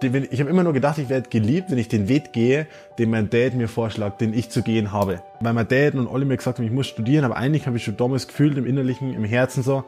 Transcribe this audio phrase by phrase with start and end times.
[0.00, 2.66] Ich habe immer nur gedacht, ich werde geliebt, wenn ich den Weg gehe,
[2.98, 5.22] den mein Dad mir vorschlägt, den ich zu gehen habe.
[5.40, 7.84] Weil mein Dad und alle mir gesagt haben, ich muss studieren, aber eigentlich habe ich
[7.84, 9.84] schon damals gefühlt im Innerlichen, im Herzen so,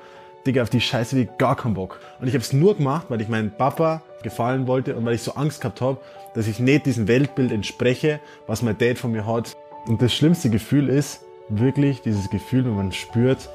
[0.46, 1.98] Digga, auf die Scheiße wie gar keinen Bock.
[2.20, 5.22] Und ich habe es nur gemacht, weil ich meinen Papa gefallen wollte und weil ich
[5.22, 5.98] so Angst gehabt habe,
[6.34, 9.56] dass ich nicht diesem Weltbild entspreche, was mein Dad von mir hat.
[9.86, 13.48] Und das schlimmste Gefühl ist wirklich dieses Gefühl, wenn man spürt,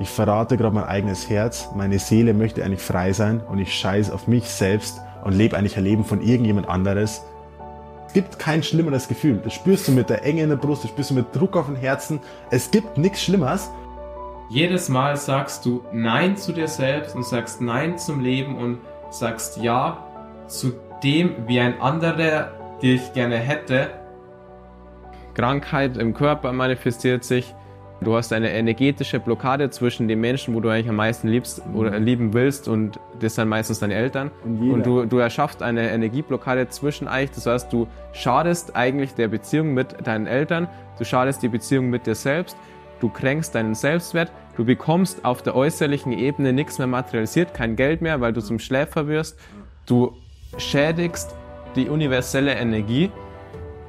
[0.00, 4.12] ich verrate gerade mein eigenes Herz, meine Seele möchte eigentlich frei sein und ich scheiße
[4.12, 7.22] auf mich selbst und lebe eigentlich ein Leben von irgendjemand anderes.
[8.06, 9.40] Es gibt kein schlimmeres Gefühl.
[9.42, 11.66] Das spürst du mit der Enge in der Brust, das spürst du mit Druck auf
[11.66, 12.20] dem Herzen.
[12.50, 13.70] Es gibt nichts Schlimmeres.
[14.50, 18.78] Jedes Mal sagst du Nein zu dir selbst und sagst Nein zum Leben und
[19.10, 20.06] sagst Ja
[20.46, 23.88] zu dem, wie ein anderer dich gerne hätte.
[25.34, 27.54] Krankheit im Körper manifestiert sich
[28.00, 31.98] Du hast eine energetische Blockade zwischen den Menschen, wo du eigentlich am meisten liebst oder
[31.98, 32.04] mhm.
[32.04, 34.30] lieben willst und das sind meistens deine Eltern.
[34.44, 39.28] Und, und du, du erschaffst eine Energieblockade zwischen eigentlich, das heißt, du schadest eigentlich der
[39.28, 42.56] Beziehung mit deinen Eltern, du schadest die Beziehung mit dir selbst,
[43.00, 48.02] du kränkst deinen Selbstwert, du bekommst auf der äußerlichen Ebene nichts mehr materialisiert, kein Geld
[48.02, 49.38] mehr, weil du zum Schläfer wirst,
[49.86, 50.12] du
[50.58, 51.34] schädigst
[51.76, 53.10] die universelle Energie,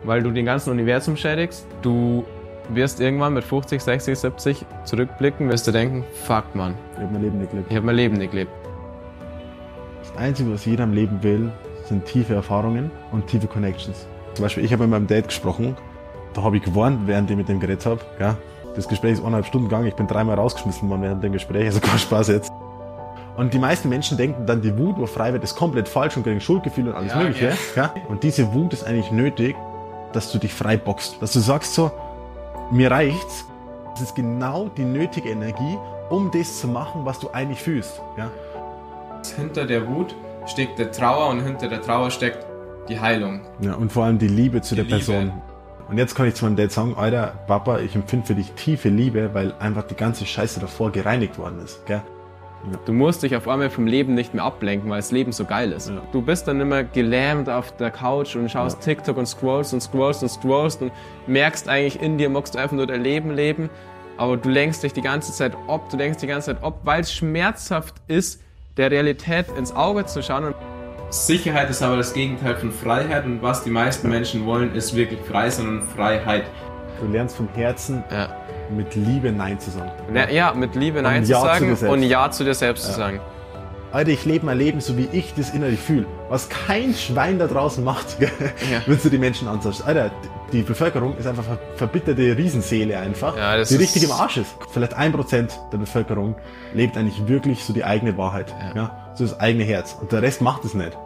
[0.04, 2.24] weil du den ganzen Universum schädigst, du
[2.70, 6.76] wirst irgendwann mit 50, 60, 70 zurückblicken, wirst du denken, fuck man.
[6.94, 7.68] Ich habe mein Leben nicht gelebt.
[7.70, 8.52] Ich habe mein Leben nicht gelebt.
[10.02, 11.52] Das Einzige, was jeder im Leben will,
[11.86, 14.08] sind tiefe Erfahrungen und tiefe Connections.
[14.34, 15.78] Zum Beispiel, ich habe mit meinem Dad gesprochen,
[16.34, 18.02] da habe ich gewarnt, während ich mit dem geredet habe.
[18.18, 18.36] Gell?
[18.76, 21.80] Das Gespräch ist eineinhalb Stunden gegangen, ich bin dreimal rausgeschmissen worden während dem Gespräch, also
[21.80, 22.52] kein Spaß jetzt.
[23.38, 26.24] Und die meisten Menschen denken dann, die Wut, wo frei wird, ist komplett falsch und
[26.24, 27.54] kriegen Schuldgefühle und alles ja, Mögliche.
[27.76, 27.94] Ja.
[28.08, 29.56] Und diese Wut ist eigentlich nötig,
[30.14, 31.22] dass du dich frei boxst.
[31.22, 31.92] Dass du sagst so,
[32.72, 33.46] mir reicht's.
[33.94, 35.78] Es ist genau die nötige Energie,
[36.10, 38.02] um das zu machen, was du eigentlich fühlst.
[38.18, 38.30] Ja?
[39.36, 42.46] Hinter der Wut steckt der Trauer und hinter der Trauer steckt
[42.90, 43.42] die Heilung.
[43.62, 45.12] Ja, und vor allem die Liebe zu die der Liebe.
[45.12, 45.42] Person.
[45.88, 48.90] Und jetzt kann ich zu meinem Dad sagen, Alter, Papa, ich empfinde für dich tiefe
[48.90, 51.86] Liebe, weil einfach die ganze Scheiße davor gereinigt worden ist.
[51.86, 52.02] Gell?
[52.86, 55.72] Du musst dich auf einmal vom Leben nicht mehr ablenken, weil das Leben so geil
[55.72, 55.90] ist.
[55.90, 56.02] Ja.
[56.12, 58.94] Du bist dann immer gelähmt auf der Couch und schaust ja.
[58.94, 60.92] TikTok und scrollst und scrollst und scrollst und
[61.28, 63.70] merkst eigentlich in dir, magst du einfach nur dein Leben leben,
[64.18, 67.02] aber du lenkst dich die ganze Zeit ob, du denkst die ganze Zeit ob, weil
[67.02, 68.42] es schmerzhaft ist,
[68.78, 70.56] der Realität ins Auge zu schauen.
[71.12, 75.20] Sicherheit ist aber das Gegenteil von Freiheit und was die meisten Menschen wollen, ist wirklich
[75.22, 76.46] frei, sondern Freiheit.
[77.00, 78.04] Du lernst vom Herzen.
[78.10, 79.92] Ja mit Liebe Nein zu sagen.
[80.14, 82.92] Ja, ja mit Liebe Nein zu ja sagen zu und Ja zu dir selbst ja.
[82.92, 83.20] zu sagen.
[83.96, 86.06] Alter, ich lebe mein Leben so, wie ich das innerlich fühle.
[86.28, 88.28] Was kein Schwein da draußen macht, ja.
[88.86, 89.88] wenn du die Menschen anschaust.
[89.88, 90.12] Alter,
[90.52, 94.54] die Bevölkerung ist einfach eine verbitterte Riesenseele einfach, ja, die richtig im Arsch ist.
[94.72, 96.36] Vielleicht ein Prozent der Bevölkerung
[96.74, 98.54] lebt eigentlich wirklich so die eigene Wahrheit.
[98.76, 98.82] Ja.
[98.82, 99.14] ja.
[99.14, 99.96] So das eigene Herz.
[100.00, 100.98] Und der Rest macht es nicht.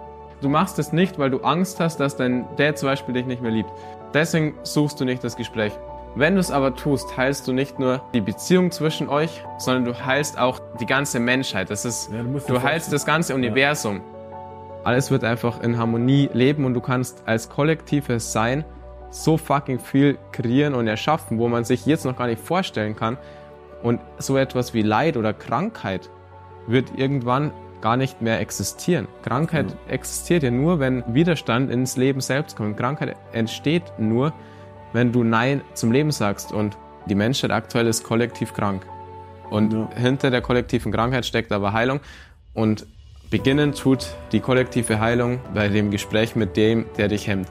[0.42, 3.44] Du machst es nicht, weil du Angst hast, dass dein Dad zum Beispiel dich nicht
[3.44, 3.70] mehr liebt.
[4.16, 5.74] Deswegen suchst du nicht das Gespräch.
[6.16, 10.06] Wenn du es aber tust, heilst du nicht nur die Beziehung zwischen euch, sondern du
[10.06, 11.70] heilst auch die ganze Menschheit.
[11.70, 13.98] Das ist, ja, du, du heilst das ganze Universum.
[13.98, 14.80] Ja.
[14.86, 18.66] Alles wird einfach in Harmonie leben und du kannst als kollektives Sein
[19.12, 23.18] so fucking viel kreieren und erschaffen, wo man sich jetzt noch gar nicht vorstellen kann.
[23.84, 26.10] Und so etwas wie Leid oder Krankheit
[26.68, 29.08] wird irgendwann gar nicht mehr existieren.
[29.24, 29.94] Krankheit ja.
[29.94, 32.78] existiert ja nur, wenn Widerstand ins Leben selbst kommt.
[32.78, 34.34] Krankheit entsteht nur,
[34.94, 36.52] wenn du Nein zum Leben sagst.
[36.52, 36.78] Und
[37.08, 38.86] die Menschheit aktuell ist kollektiv krank.
[39.50, 39.90] Und ja.
[39.96, 42.00] hinter der kollektiven Krankheit steckt aber Heilung.
[42.54, 42.86] Und
[43.30, 47.48] beginnen tut die kollektive Heilung bei dem Gespräch mit dem, der dich hemmt.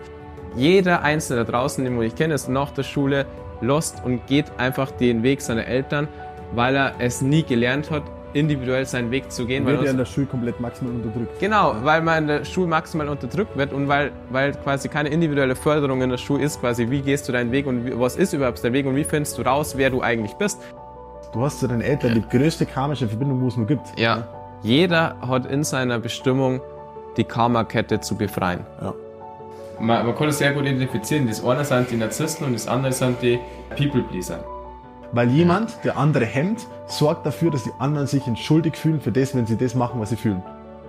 [0.56, 3.26] Jeder Einzelne da draußen, den ich kenne, ist nach der Schule
[3.60, 6.08] lost und geht einfach den Weg seiner Eltern,
[6.52, 8.02] weil er es nie gelernt hat,
[8.32, 9.66] individuell seinen Weg zu gehen.
[9.66, 11.38] Wird ja in der Schule komplett maximal unterdrückt.
[11.40, 15.56] Genau, weil man in der Schule maximal unterdrückt wird und weil, weil quasi keine individuelle
[15.56, 18.32] Förderung in der Schule ist, quasi wie gehst du deinen Weg und wie, was ist
[18.32, 20.60] überhaupt dein Weg und wie findest du raus, wer du eigentlich bist.
[21.32, 22.20] Du hast zu deinen Eltern ja.
[22.20, 23.98] die größte karmische Verbindung, wo es nur gibt.
[23.98, 24.18] Ja.
[24.18, 24.28] ja.
[24.62, 26.60] Jeder hat in seiner Bestimmung
[27.16, 28.66] die Karma-Kette zu befreien.
[28.80, 28.94] Ja.
[29.80, 31.28] Man, man kann es sehr gut identifizieren.
[31.28, 33.38] Das eine sind die Narzissten und das andere sind die
[33.76, 34.57] People-Pleaser.
[35.12, 39.34] Weil jemand, der andere hemmt, sorgt dafür, dass die anderen sich entschuldigt fühlen für das,
[39.34, 40.42] wenn sie das machen, was sie fühlen.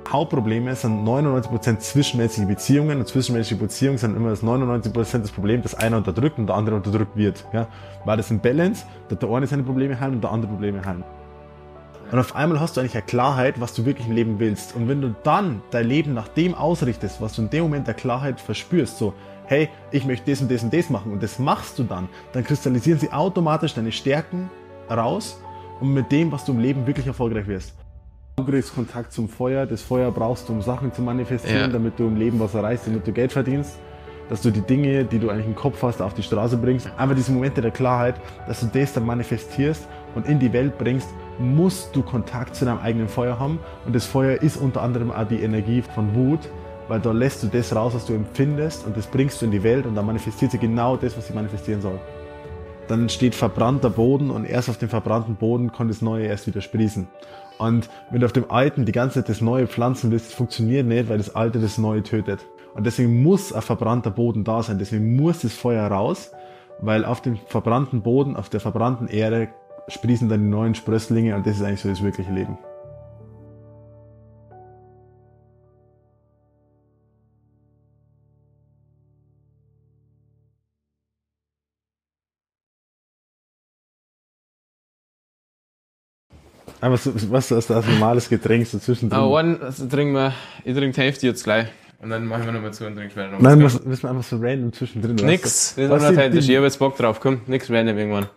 [0.09, 5.75] Hauptprobleme sind 99% zwischenmenschliche Beziehungen und zwischenmenschliche Beziehungen sind immer das 99% das Problem, dass
[5.75, 7.45] einer unterdrückt und der andere unterdrückt wird.
[7.53, 7.67] Ja?
[8.05, 11.03] Weil das ein Balance, dass der eine seine Probleme heilen und der andere Probleme heilen.
[12.11, 14.75] Und auf einmal hast du eigentlich eine Klarheit, was du wirklich im Leben willst.
[14.75, 17.93] Und wenn du dann dein Leben nach dem ausrichtest, was du in dem Moment der
[17.93, 19.13] Klarheit verspürst, so,
[19.49, 22.43] hey, ich möchte das und das und das machen und das machst du dann, dann
[22.43, 24.49] kristallisieren sie automatisch deine Stärken
[24.89, 25.41] raus
[25.81, 27.73] und mit dem, was du im Leben wirklich erfolgreich wirst.
[28.37, 29.65] Du kriegst Kontakt zum Feuer.
[29.65, 31.67] Das Feuer brauchst du, um Sachen zu manifestieren, Ja.
[31.67, 33.77] damit du im Leben was erreichst, damit du Geld verdienst.
[34.29, 36.87] Dass du die Dinge, die du eigentlich im Kopf hast, auf die Straße bringst.
[36.97, 38.15] Einfach diese Momente der Klarheit,
[38.47, 41.09] dass du das dann manifestierst und in die Welt bringst,
[41.39, 43.57] musst du Kontakt zu deinem eigenen Feuer haben.
[43.85, 46.41] Und das Feuer ist unter anderem auch die Energie von Wut,
[46.89, 49.63] weil da lässt du das raus, was du empfindest und das bringst du in die
[49.63, 51.99] Welt und dann manifestiert sie genau das, was sie manifestieren soll.
[52.87, 56.61] Dann entsteht verbrannter Boden und erst auf dem verbrannten Boden kann das Neue erst wieder
[56.61, 57.07] sprießen.
[57.59, 61.07] Und wenn du auf dem Alten die ganze Zeit das Neue pflanzen willst, funktioniert nicht,
[61.07, 62.39] weil das Alte das Neue tötet.
[62.73, 66.31] Und deswegen muss ein verbrannter Boden da sein, deswegen muss das Feuer raus,
[66.81, 69.49] weil auf dem verbrannten Boden, auf der verbrannten Erde
[69.87, 72.57] sprießen dann die neuen Sprösslinge und das ist eigentlich so das wirkliche Leben.
[86.81, 89.19] Einfach so, was ist das normales Getränk so zwischendrin?
[89.19, 90.33] Aber one, also trinken wir,
[90.63, 91.67] ich trinke die Hälfte jetzt gleich.
[92.01, 93.75] Und dann machen wir nochmal zu und trinken später noch Nein, was.
[93.75, 95.15] was, müssen wir einfach so random zwischendrin.
[95.15, 96.47] Nix, das ist unauthentisch.
[96.47, 98.27] Ich hab jetzt Bock drauf, komm, nix random irgendwann.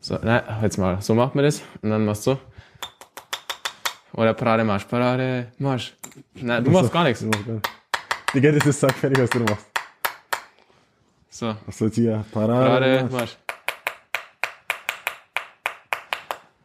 [0.00, 1.62] So, nein, jetzt mal, so macht man das.
[1.82, 2.38] Und dann machst du so.
[4.14, 5.94] Oder Parade Marsch, Parade Marsch.
[6.34, 7.20] Nein, du machst gar nichts.
[7.20, 7.70] Du machst gar nichts.
[8.34, 9.66] Digga, das ist sackfertig, was du machst.
[11.30, 12.24] So, Was soll hier?
[12.32, 12.66] Parade.
[12.66, 13.12] Parade Marsch.
[13.12, 13.36] Marsch.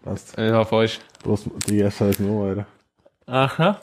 [0.03, 0.37] Passt.
[0.37, 0.99] Das war falsch.
[1.23, 2.65] Prost, Digga, scheiß nur, Alter.
[3.25, 3.81] Aha.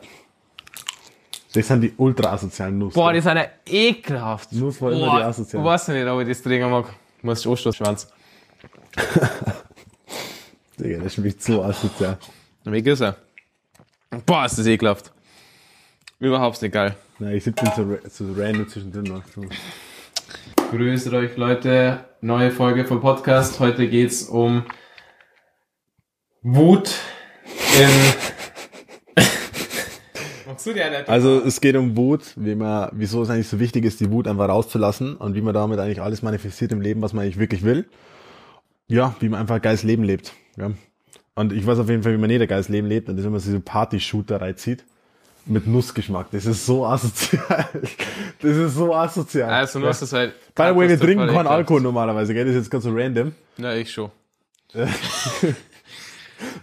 [1.53, 2.95] Das sind die ultra asozialen Nuss.
[2.95, 4.53] Boah, die sind ja ekelhaft.
[4.53, 5.65] Nuss war immer die asozialen.
[5.65, 6.87] Du weißt ja nicht, ob ich das trinken mag.
[7.21, 8.13] Du musst Anstoßschwanz.
[10.79, 12.19] Digga, das schmeckt so asozial.
[12.65, 13.17] Wie ist er?
[14.27, 15.11] Boah, ist das ekelhaft.
[16.19, 16.95] Überhaupt nicht geil.
[17.19, 19.23] Nein, ich siebte so, so random zwischendrin noch.
[20.71, 23.59] Grüßt euch Leute, neue Folge vom Podcast.
[23.59, 24.65] Heute geht's um
[26.43, 26.91] Wut
[27.79, 29.25] in.
[30.47, 31.07] Machst du dir eine?
[31.07, 34.27] Also es geht um Wut, wie man, wieso es eigentlich so wichtig ist, die Wut
[34.27, 37.63] einfach rauszulassen und wie man damit eigentlich alles manifestiert im Leben, was man eigentlich wirklich
[37.63, 37.87] will.
[38.89, 40.33] Ja, wie man einfach ein geiles Leben lebt.
[40.57, 40.71] Ja.
[41.35, 43.21] Und ich weiß auf jeden Fall, wie man nicht ein geiles Leben lebt und das
[43.21, 44.85] ist, wenn man diese Party-Shooter reinzieht.
[45.45, 46.31] Mit Nussgeschmack.
[46.33, 47.69] Das ist so asozial.
[48.41, 49.51] Das ist so asozial.
[49.51, 50.33] also, du hast es halt.
[50.55, 51.47] By the way, wir trinken keinen.
[51.47, 52.47] Alkohol normalerweise, gell?
[52.47, 53.33] Das ist jetzt ganz so random.
[53.59, 54.11] Ja, ich schon.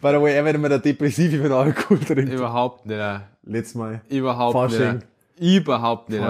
[0.01, 2.31] By the way, er wird immer der Depressive, wenn er Alkohol trinkt.
[2.33, 2.99] Überhaupt nicht.
[3.43, 4.01] Letztes Mal.
[4.09, 5.01] Überhaupt Fasching.
[5.39, 5.57] nicht.
[5.57, 6.21] Überhaupt nicht.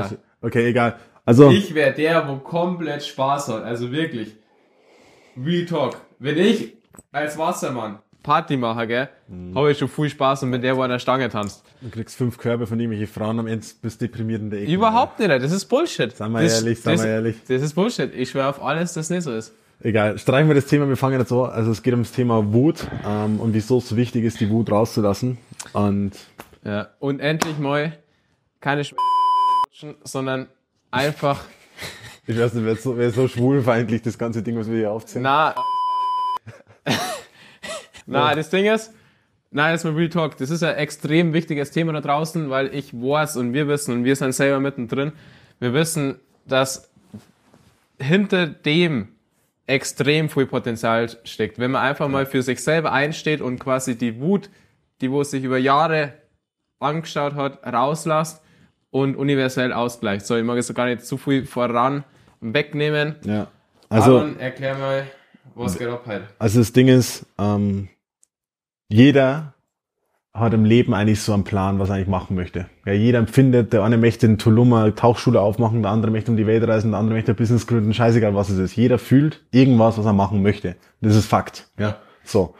[0.42, 0.98] Okay, egal.
[1.26, 3.64] Also, Ich wäre der, wo komplett Spaß hat.
[3.64, 4.36] Also wirklich.
[5.44, 5.98] Real Talk.
[6.20, 6.74] Wenn ich
[7.12, 9.56] als Wassermann Party mache, gell, Mhm.
[9.56, 11.64] habe ich schon viel Spaß und mit der, wo an der Stange tanzt.
[11.82, 14.72] du kriegst fünf Körbe von irgendwelchen Frauen am Ende bist deprimierend in der Ecke.
[14.72, 15.30] Überhaupt nicht.
[15.30, 16.16] Das ist Bullshit.
[16.16, 17.36] Seien wir das, ehrlich, seien das, wir ehrlich.
[17.48, 18.14] Das ist Bullshit.
[18.16, 19.54] Ich schwöre auf alles, dass nicht so ist.
[19.80, 21.52] Egal, streichen wir das Thema, wir fangen jetzt an.
[21.52, 24.72] Also es geht ums Thema Wut ähm, und wieso es so wichtig ist, die Wut
[24.72, 25.38] rauszulassen.
[25.74, 26.14] Und
[26.64, 26.88] Ja.
[27.00, 27.98] Und endlich mal
[28.60, 28.96] keine Sch
[30.04, 30.48] sondern
[30.90, 31.44] einfach.
[32.28, 35.22] ich weiß nicht, wer so, wer so schwulfeindlich, das ganze Ding, was wir hier aufziehen.
[35.22, 35.54] Na.
[38.08, 38.92] na, das Ding ist,
[39.52, 40.38] nein, ist mal Real Talk.
[40.38, 44.04] Das ist ein extrem wichtiges Thema da draußen, weil ich weiß und wir wissen und
[44.06, 45.12] wir sind selber mittendrin.
[45.60, 46.90] Wir wissen, dass
[48.00, 49.10] hinter dem
[49.68, 51.60] extrem viel Potenzial steckt.
[51.60, 54.50] Wenn man einfach mal für sich selber einsteht und quasi die Wut,
[55.02, 56.14] die wo sich über Jahre
[56.80, 58.42] angeschaut hat, rauslässt
[58.90, 60.26] und universell ausgleicht.
[60.26, 62.04] So, ich mag jetzt gar nicht zu viel voran
[62.40, 63.16] wegnehmen.
[63.26, 63.48] Ja.
[63.90, 65.08] Also, Aaron, erklär mal,
[65.56, 66.28] was geht ab heute?
[66.40, 67.90] also das Ding ist, ähm,
[68.90, 69.54] jeder
[70.40, 72.68] hat im Leben eigentlich so einen Plan, was er eigentlich machen möchte.
[72.86, 76.38] Ja, jeder empfindet, der eine möchte in Tulum eine Tauchschule aufmachen, der andere möchte um
[76.38, 78.76] die Welt reisen, der andere möchte ein Business gründen, scheißegal was es ist.
[78.76, 80.76] Jeder fühlt irgendwas, was er machen möchte.
[81.02, 81.70] Das ist Fakt.
[81.80, 81.98] Ja.
[82.24, 82.56] So.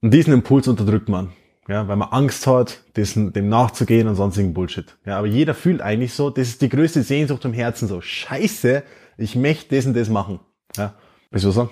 [0.00, 1.30] Und diesen Impuls unterdrückt man.
[1.68, 4.96] Ja, weil man Angst hat, dessen, dem nachzugehen und sonstigen Bullshit.
[5.04, 8.00] Ja, aber jeder fühlt eigentlich so, das ist die größte Sehnsucht im Herzen so.
[8.00, 8.82] Scheiße,
[9.18, 10.40] ich möchte das und das machen.
[10.76, 10.94] Ja.
[11.30, 11.70] Willst du was sagen?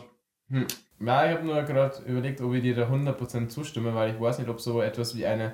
[1.01, 4.39] Ja, ich habe nur gerade überlegt, ob ich dir da 100% zustimme, weil ich weiß
[4.39, 5.53] nicht, ob so etwas wie eine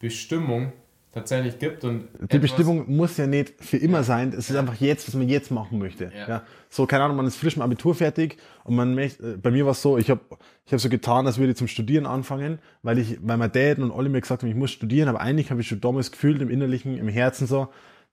[0.00, 0.72] Bestimmung
[1.12, 1.84] tatsächlich gibt.
[1.84, 4.32] Und Die Bestimmung muss ja nicht für immer sein.
[4.36, 6.10] Es ist einfach jetzt, was man jetzt machen möchte.
[6.14, 6.28] Ja.
[6.28, 6.42] Ja.
[6.68, 9.64] So, keine Ahnung, man ist frisch mit Abitur fertig und man möchte, äh, bei mir
[9.64, 10.20] war es so, ich habe
[10.66, 13.78] ich hab so getan, als würde ich zum Studieren anfangen, weil ich, weil mein Dad
[13.78, 16.40] und alle mir gesagt haben, ich muss studieren, aber eigentlich habe ich schon damals gefühlt
[16.42, 17.68] im Innerlichen, im Herzen so,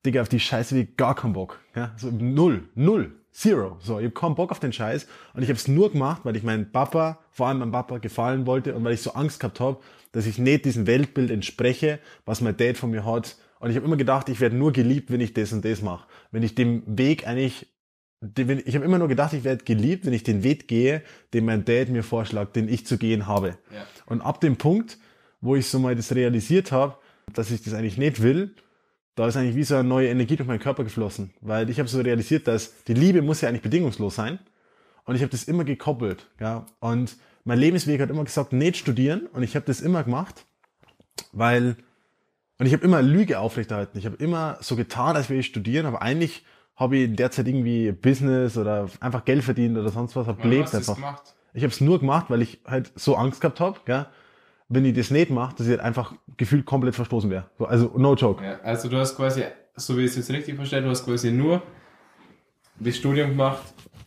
[0.06, 1.60] Digga, auf die Scheiße wie gar keinen Bock.
[1.76, 3.78] Ja, so null, null, zero.
[3.80, 6.36] So, ich habe keinen Bock auf den Scheiß und ich habe es nur gemacht, weil
[6.36, 9.60] ich meinem Papa, vor allem meinem Papa gefallen wollte und weil ich so Angst gehabt
[9.60, 9.78] habe,
[10.12, 13.38] dass ich nicht diesem Weltbild entspreche, was mein Dad von mir hat.
[13.60, 16.08] Und ich habe immer gedacht, ich werde nur geliebt, wenn ich das und das mache.
[16.32, 17.68] Wenn ich dem Weg eigentlich,
[18.22, 21.04] ich habe immer nur gedacht, ich werde geliebt, wenn ich den Weg gehe,
[21.34, 23.58] den mein Dad mir vorschlägt, den ich zu gehen habe.
[23.72, 23.86] Ja.
[24.08, 24.98] Und ab dem Punkt,
[25.42, 26.98] wo ich so mal das realisiert habe,
[27.34, 28.56] dass ich das eigentlich nicht will,
[29.18, 31.32] da ist eigentlich wie so eine neue Energie durch meinen Körper geflossen.
[31.42, 34.38] Weil ich habe so realisiert, dass die Liebe muss ja eigentlich bedingungslos sein.
[35.06, 36.28] Und ich habe das immer gekoppelt.
[36.40, 36.68] Ja?
[36.80, 39.26] Und mein Lebensweg hat immer gesagt, nicht studieren.
[39.34, 40.46] Und ich habe das immer gemacht,
[41.32, 41.78] weil,
[42.60, 43.98] und ich habe immer Lüge aufrechterhalten.
[43.98, 46.46] Ich habe immer so getan, als würde ich studieren, aber eigentlich
[46.76, 50.94] habe ich derzeit irgendwie Business oder einfach Geld verdient oder sonst was, habe gelebt einfach.
[50.94, 51.34] Gemacht?
[51.56, 54.06] Ich habe es nur gemacht, weil ich halt so Angst gehabt habe, gell?
[54.70, 57.50] Wenn ich das nicht mache, dass ich halt einfach gefühlt komplett verstoßen wäre.
[57.58, 58.44] So, also no joke.
[58.44, 59.44] Ja, also du hast quasi,
[59.76, 61.62] so wie ich es jetzt richtig verstehe, du hast quasi nur
[62.80, 63.64] das Studium gemacht,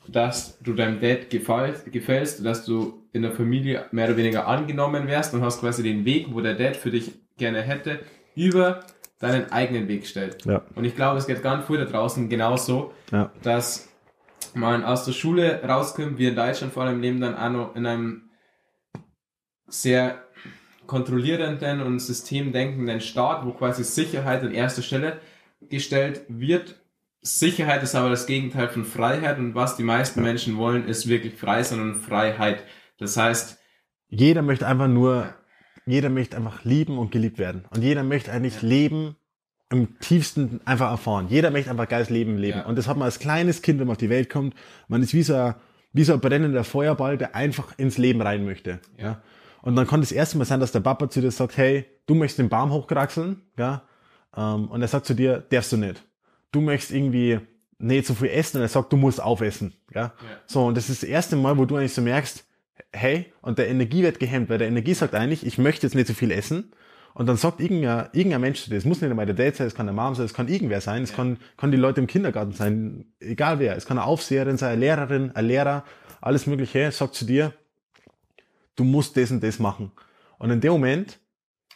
[0.07, 5.07] dass du deinem Dad gefällt, gefällst, dass du in der Familie mehr oder weniger angenommen
[5.07, 8.00] wärst und hast quasi den Weg, wo der Dad für dich gerne hätte,
[8.35, 8.81] über
[9.19, 10.45] deinen eigenen Weg stellt.
[10.45, 10.62] Ja.
[10.75, 13.31] Und ich glaube, es geht ganz viel da draußen genauso, ja.
[13.43, 13.88] dass
[14.55, 17.87] man aus der Schule rauskommt, wir in Deutschland vor allem leben dann auch noch in
[17.87, 18.29] einem
[19.70, 20.22] sehr
[20.86, 25.20] kontrollierenden und systemdenkenden Staat, wo quasi Sicherheit an erster Stelle
[25.68, 26.80] gestellt wird.
[27.22, 31.34] Sicherheit ist aber das Gegenteil von Freiheit und was die meisten Menschen wollen, ist wirklich
[31.34, 32.64] frei, sondern Freiheit.
[32.98, 33.58] Das heißt,
[34.08, 35.32] jeder möchte einfach nur,
[35.86, 37.66] jeder möchte einfach lieben und geliebt werden.
[37.70, 38.68] Und jeder möchte eigentlich ja.
[38.68, 39.16] leben
[39.70, 41.28] im tiefsten einfach erfahren.
[41.28, 42.58] Jeder möchte einfach geiles Leben leben.
[42.58, 42.66] Ja.
[42.66, 44.54] Und das hat man als kleines Kind, wenn man auf die Welt kommt.
[44.88, 45.54] Man ist wie so ein,
[45.92, 48.80] wie so ein brennender Feuerball, der einfach ins Leben rein möchte.
[48.98, 49.22] Ja.
[49.62, 52.14] Und dann kann das erste Mal sein, dass der Papa zu dir sagt, hey, du
[52.14, 53.83] möchtest den Baum hochkraxeln, ja,
[54.37, 56.02] ähm, und er sagt zu dir, darfst du nicht.
[56.52, 57.40] Du möchtest irgendwie
[57.79, 60.02] nicht so viel essen und er sagt, du musst aufessen, ja.
[60.02, 60.12] ja.
[60.47, 62.45] So, und das ist das erste Mal, wo du eigentlich so merkst,
[62.93, 66.07] hey, und der Energie wird gehemmt, weil der Energie sagt eigentlich, ich möchte jetzt nicht
[66.07, 66.73] so viel essen.
[67.12, 69.67] Und dann sagt irgendein, irgendein Mensch zu dir, es muss nicht einmal der Dad sein,
[69.67, 71.17] es kann der Mom sein, es kann irgendwer sein, es ja.
[71.17, 73.76] kann, kann die Leute im Kindergarten sein, egal wer.
[73.76, 75.85] Es kann eine Aufseherin sein, eine Lehrerin, ein Lehrer,
[76.21, 77.52] alles Mögliche, sagt zu dir,
[78.80, 79.92] du musst das und das machen.
[80.38, 81.20] Und in dem Moment.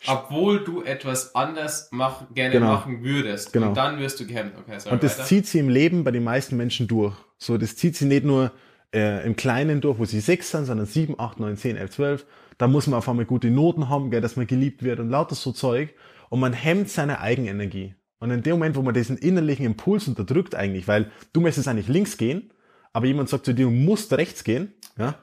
[0.07, 3.53] Obwohl du etwas anders mach, gerne genau, machen würdest.
[3.53, 3.69] Genau.
[3.69, 4.53] Und dann wirst du gehemmt.
[4.59, 5.29] Okay, sorry, und das weiter.
[5.29, 7.15] zieht sie im Leben bei den meisten Menschen durch.
[7.39, 8.53] So, das zieht sie nicht nur
[8.93, 12.27] äh, im Kleinen durch, wo sie sechs sind, sondern sieben, acht, neun, zehn, elf, zwölf.
[12.59, 15.35] Da muss man auf einmal gute Noten haben, gell, dass man geliebt wird und lauter
[15.35, 15.95] so Zeug.
[16.29, 17.95] Und man hemmt seine Eigenenergie.
[18.19, 21.89] Und in dem Moment, wo man diesen innerlichen Impuls unterdrückt eigentlich, weil du möchtest eigentlich
[21.89, 22.51] links gehen,
[22.93, 25.17] aber jemand sagt zu dir, du musst rechts gehen, ja,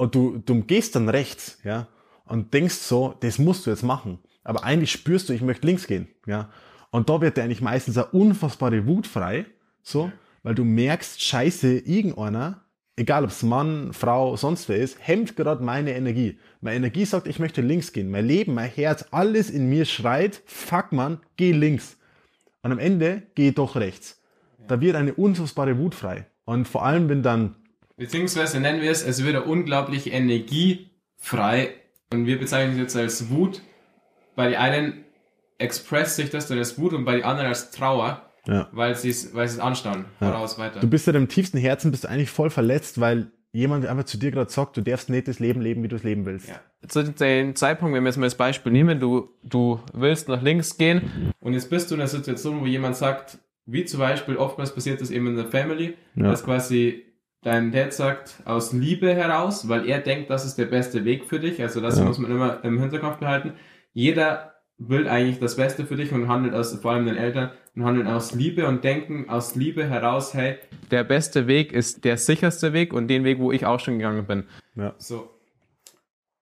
[0.00, 1.86] und du, du gehst dann rechts, ja,
[2.24, 4.18] und denkst so, das musst du jetzt machen.
[4.44, 6.48] Aber eigentlich spürst du, ich möchte links gehen, ja.
[6.90, 9.44] Und da wird dir eigentlich meistens eine unfassbare Wut frei,
[9.82, 10.10] so,
[10.42, 12.64] weil du merkst, scheiße, irgendeiner,
[12.96, 16.38] egal ob es Mann, Frau, sonst wer ist, hemmt gerade meine Energie.
[16.62, 18.10] Meine Energie sagt, ich möchte links gehen.
[18.10, 21.98] Mein Leben, mein Herz, alles in mir schreit, fuck man, geh links.
[22.62, 24.18] Und am Ende geh doch rechts.
[24.66, 26.26] Da wird eine unfassbare Wut frei.
[26.46, 27.56] Und vor allem, wenn dann
[28.00, 30.88] Beziehungsweise nennen wir es, es wird eine unglaubliche Energie
[31.18, 31.74] frei.
[32.10, 33.60] Und wir bezeichnen es jetzt als Wut.
[34.34, 35.04] Bei den einen
[35.58, 38.30] expresst sich das dann als Wut und bei den anderen als Trauer.
[38.46, 38.70] Ja.
[38.72, 40.06] Weil sie es, weil sie es anstauen.
[40.18, 40.32] Ja.
[40.32, 40.80] Voraus weiter.
[40.80, 44.16] Du bist ja im tiefsten Herzen, bist du eigentlich voll verletzt, weil jemand einfach zu
[44.16, 46.48] dir gerade sagt, du darfst nicht das Leben leben, wie du es leben willst.
[46.48, 46.58] Ja.
[46.88, 50.78] Zu dem Zeitpunkt, wenn wir jetzt mal das Beispiel nehmen, du, du willst nach links
[50.78, 54.74] gehen und jetzt bist du in einer Situation, wo jemand sagt, wie zum Beispiel oftmals
[54.74, 56.30] passiert das eben in der Family, ja.
[56.30, 57.09] dass quasi
[57.42, 61.40] dein Dad sagt aus Liebe heraus, weil er denkt, das ist der beste Weg für
[61.40, 61.60] dich.
[61.62, 62.04] Also das ja.
[62.04, 63.54] muss man immer im Hinterkopf behalten.
[63.92, 67.84] Jeder will eigentlich das Beste für dich und handelt aus, vor allem den Eltern, und
[67.84, 70.56] handelt aus Liebe und denken aus Liebe heraus, hey,
[70.90, 74.26] der beste Weg ist der sicherste Weg und den Weg, wo ich auch schon gegangen
[74.26, 74.44] bin.
[74.74, 74.94] Ja.
[74.98, 75.30] So.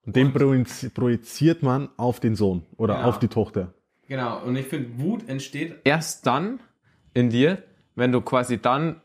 [0.07, 3.09] Und den und, projiziert man auf den Sohn oder genau.
[3.09, 3.75] auf die Tochter.
[4.09, 4.43] Genau.
[4.43, 6.61] Und ich finde, Wut entsteht erst dann
[7.13, 7.63] in dir,
[7.95, 9.03] wenn du quasi dann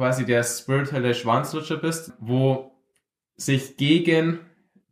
[0.00, 2.72] quasi der spirituelle Schwanzlutscher bist, wo
[3.36, 4.38] sich gegen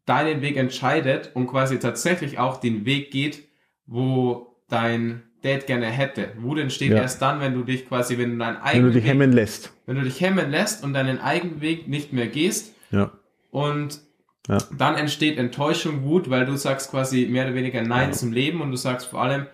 [0.05, 3.49] deinen Weg entscheidet und quasi tatsächlich auch den Weg geht,
[3.87, 6.33] wo dein Dad gerne hätte.
[6.37, 6.99] Wut entsteht ja.
[6.99, 9.33] erst dann, wenn du dich quasi, wenn du deinen eigenen Wenn du dich Weg, hemmen
[9.33, 9.73] lässt.
[9.87, 12.75] Wenn du dich hemmen lässt und deinen eigenen Weg nicht mehr gehst.
[12.91, 13.11] Ja.
[13.51, 14.01] Und
[14.47, 14.59] ja.
[14.77, 18.13] dann entsteht Enttäuschung, Wut, weil du sagst quasi mehr oder weniger Nein ja.
[18.13, 19.47] zum Leben und du sagst vor allem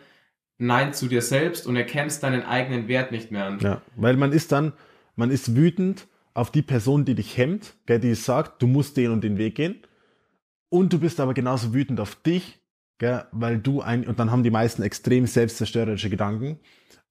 [0.59, 3.61] Nein zu dir selbst und erkennst deinen eigenen Wert nicht mehr an.
[3.61, 4.73] Ja, weil man ist dann,
[5.17, 9.13] man ist wütend auf die Person, die dich hemmt, gell, die sagt, du musst den
[9.13, 9.77] und den Weg gehen.
[10.69, 12.61] Und du bist aber genauso wütend auf dich,
[12.99, 16.59] gell, weil du ein, und dann haben die meisten extrem selbstzerstörerische Gedanken,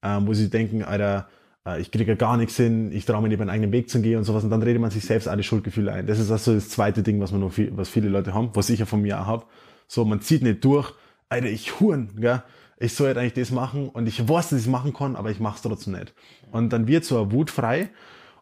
[0.02, 1.28] ähm, wo sie denken, Alter,
[1.66, 4.02] äh, ich kriege ja gar nichts hin, ich traue mir nicht meinen eigenen Weg zu
[4.02, 4.44] gehen und sowas.
[4.44, 6.06] Und dann redet man sich selbst alle Schuldgefühle ein.
[6.06, 8.68] Das ist also das zweite Ding, was man noch viel, was viele Leute haben, was
[8.68, 9.46] ich ja von mir auch habe.
[9.88, 10.92] So, man zieht nicht durch,
[11.30, 12.42] Alter, ich huren, gell
[12.84, 15.30] ich soll jetzt eigentlich das machen und ich weiß, dass ich es machen kann, aber
[15.30, 16.14] ich mache es trotzdem nicht.
[16.50, 17.90] Und dann wird so eine Wut frei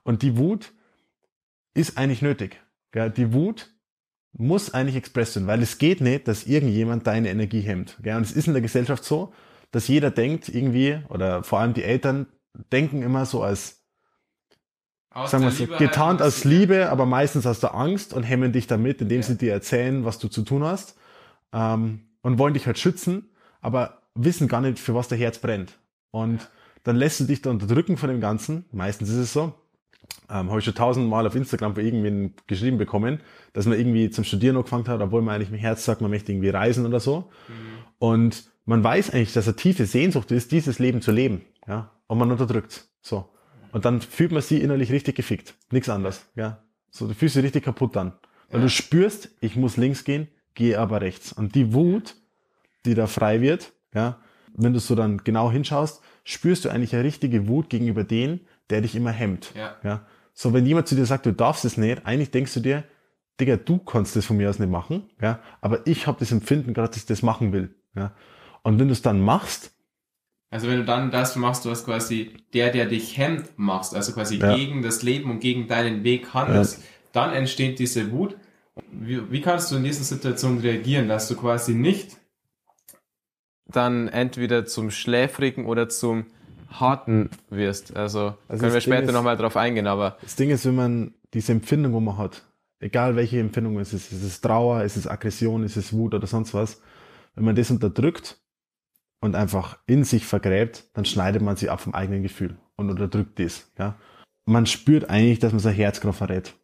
[0.03, 0.73] und die Wut
[1.75, 2.61] ist eigentlich nötig.
[2.95, 3.71] Die Wut
[4.33, 7.99] muss eigentlich expressed werden, weil es geht nicht, dass irgendjemand deine Energie hemmt.
[8.03, 8.17] Gell?
[8.17, 9.33] Und es ist in der Gesellschaft so,
[9.71, 12.27] dass jeder denkt irgendwie, oder vor allem die Eltern
[12.73, 13.83] denken immer so als,
[15.11, 18.53] aus sagen wir so, getarnt halt aus Liebe, aber meistens aus der Angst und hemmen
[18.53, 19.27] dich damit, indem ja.
[19.27, 20.97] sie dir erzählen, was du zu tun hast,
[21.53, 23.31] ähm, und wollen dich halt schützen,
[23.61, 25.79] aber wissen gar nicht, für was der Herz brennt.
[26.11, 26.51] Und
[26.85, 28.65] dann lässt du dich da unterdrücken von dem Ganzen.
[28.73, 29.55] Meistens ist es so.
[30.29, 33.21] Ähm, Habe ich schon tausendmal auf Instagram bei irgendwen geschrieben bekommen,
[33.53, 36.33] dass man irgendwie zum Studieren angefangen hat, obwohl man eigentlich mit Herz sagt, man möchte
[36.33, 37.31] irgendwie reisen oder so.
[37.49, 37.55] Mhm.
[37.99, 41.43] Und man weiß eigentlich, dass eine tiefe Sehnsucht ist, dieses Leben zu leben.
[41.67, 41.91] Ja?
[42.07, 42.89] Und man unterdrückt.
[43.01, 43.29] So.
[43.73, 45.55] Und dann fühlt man sie innerlich richtig gefickt.
[45.71, 46.27] Nichts anderes.
[46.35, 46.63] Ja?
[46.91, 48.13] So, du fühlst sie richtig kaputt an.
[48.51, 48.67] Weil ja.
[48.67, 51.33] du spürst, ich muss links gehen, gehe aber rechts.
[51.33, 52.17] Und die Wut,
[52.85, 54.19] die da frei wird, ja,
[54.55, 58.81] wenn du so dann genau hinschaust, spürst du eigentlich eine richtige Wut gegenüber denen, der
[58.81, 59.53] dich immer hemmt.
[59.57, 59.77] Ja.
[59.83, 60.07] ja.
[60.35, 62.85] So, wenn jemand zu dir sagt, du darfst es nicht, eigentlich denkst du dir,
[63.41, 66.75] Digga, du kannst das von mir aus nicht machen, ja, aber ich habe das Empfinden
[66.75, 67.75] gerade, dass ich das machen will.
[67.95, 68.15] Ja.
[68.63, 69.73] Und wenn du es dann machst,
[70.51, 74.37] also wenn du dann das machst, was quasi der, der dich hemmt, machst, also quasi
[74.37, 74.55] ja.
[74.55, 76.85] gegen das Leben und gegen deinen Weg handelst, ja.
[77.13, 78.37] dann entsteht diese Wut.
[78.91, 82.19] Wie, wie kannst du in dieser Situation reagieren, dass du quasi nicht
[83.73, 86.27] dann entweder zum Schläfrigen oder zum
[86.71, 87.97] Harten wirst?
[87.97, 90.17] Also, also können wir später nochmal drauf eingehen, aber.
[90.23, 92.45] Das Ding ist, wenn man diese Empfindung, wo man hat,
[92.81, 96.27] egal welche Empfindung es ist, ist es Trauer, ist es Aggression, ist es Wut oder
[96.27, 96.81] sonst was,
[97.35, 98.39] wenn man das unterdrückt
[99.21, 103.39] und einfach in sich vergräbt, dann schneidet man sich ab vom eigenen Gefühl und unterdrückt
[103.39, 103.71] das.
[103.79, 103.99] Ja?
[104.45, 106.55] Man spürt eigentlich, dass man sein Herz gerade verrät.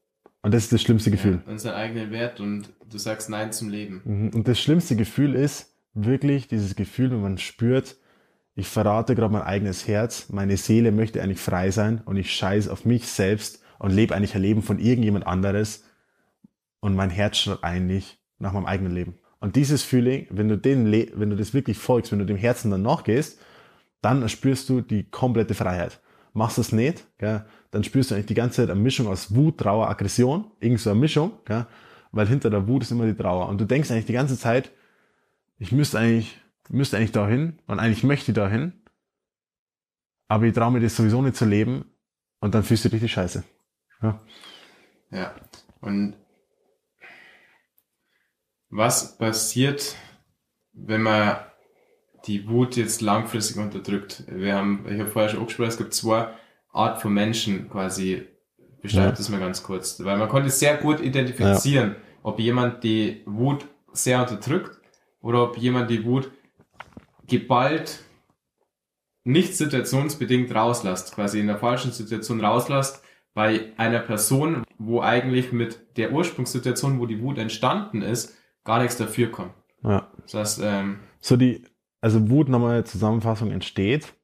[0.42, 1.42] Und das ist das schlimmste Gefühl.
[1.44, 4.02] Ja, und seinen eigenen Wert und du sagst Nein zum Leben.
[4.04, 4.28] Mhm.
[4.30, 5.74] Und das schlimmste Gefühl ist
[6.04, 7.96] wirklich dieses Gefühl, wenn man spürt,
[8.54, 12.68] ich verrate gerade mein eigenes Herz, meine Seele möchte eigentlich frei sein und ich scheiß
[12.68, 15.84] auf mich selbst und lebe eigentlich ein Leben von irgendjemand anderes
[16.80, 19.14] und mein Herz schreit eigentlich nach meinem eigenen Leben.
[19.40, 22.70] Und dieses Feeling, wenn du den, wenn du das wirklich folgst, wenn du dem Herzen
[22.70, 23.40] dann nachgehst,
[24.00, 26.00] dann spürst du die komplette Freiheit.
[26.32, 29.34] Machst du es nicht, gell, dann spürst du eigentlich die ganze Zeit eine Mischung aus
[29.34, 31.66] Wut, Trauer, Aggression, irgend so eine Mischung, gell,
[32.12, 33.48] weil hinter der Wut ist immer die Trauer.
[33.48, 34.70] Und du denkst eigentlich die ganze Zeit,
[35.58, 38.72] ich müsste eigentlich, müsste eigentlich dahin und eigentlich möchte ich dahin,
[40.28, 41.84] aber ich traue mir das sowieso nicht zu leben
[42.40, 43.44] und dann fühlst du dich richtig scheiße.
[44.02, 44.20] Ja.
[45.10, 45.34] Ja.
[45.80, 46.14] Und
[48.70, 49.96] was passiert,
[50.72, 51.38] wenn man
[52.26, 54.24] die Wut jetzt langfristig unterdrückt?
[54.28, 56.28] Wir haben, ich habe vorher schon angesprochen, es gibt zwei
[56.72, 58.26] Art von Menschen quasi.
[58.80, 59.12] Beschreibt ja.
[59.12, 59.98] das mal ganz kurz.
[60.04, 61.96] Weil man konnte sehr gut identifizieren, ja.
[62.22, 64.77] ob jemand die Wut sehr unterdrückt
[65.20, 66.30] oder ob jemand die Wut
[67.26, 68.04] geballt
[69.24, 73.02] nicht situationsbedingt rauslässt, quasi in der falschen Situation rauslässt,
[73.34, 78.96] bei einer Person, wo eigentlich mit der Ursprungssituation, wo die Wut entstanden ist, gar nichts
[78.96, 79.50] dafür kann.
[79.84, 80.10] Ja.
[80.22, 81.62] Das heißt, ähm, so die,
[82.00, 84.14] also Wut nochmal Zusammenfassung entsteht,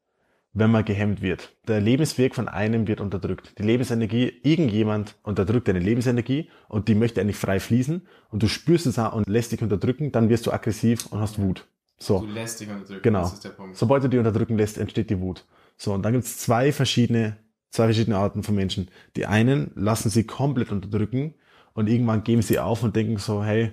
[0.55, 1.55] wenn man gehemmt wird.
[1.67, 3.59] Der Lebensweg von einem wird unterdrückt.
[3.59, 8.87] Die Lebensenergie, irgendjemand unterdrückt deine Lebensenergie und die möchte eigentlich frei fließen und du spürst
[8.87, 11.67] es auch und lässt dich unterdrücken, dann wirst du aggressiv und hast Wut.
[11.99, 12.21] So.
[12.21, 13.03] Du lässt dich unterdrücken.
[13.03, 13.23] Genau.
[13.23, 13.77] Das ist der Punkt.
[13.77, 15.45] Sobald du die unterdrücken lässt, entsteht die Wut.
[15.77, 17.37] So, und dann gibt es zwei verschiedene,
[17.71, 18.89] zwei verschiedene Arten von Menschen.
[19.17, 21.35] Die einen lassen sie komplett unterdrücken
[21.73, 23.73] und irgendwann geben sie auf und denken so, hey,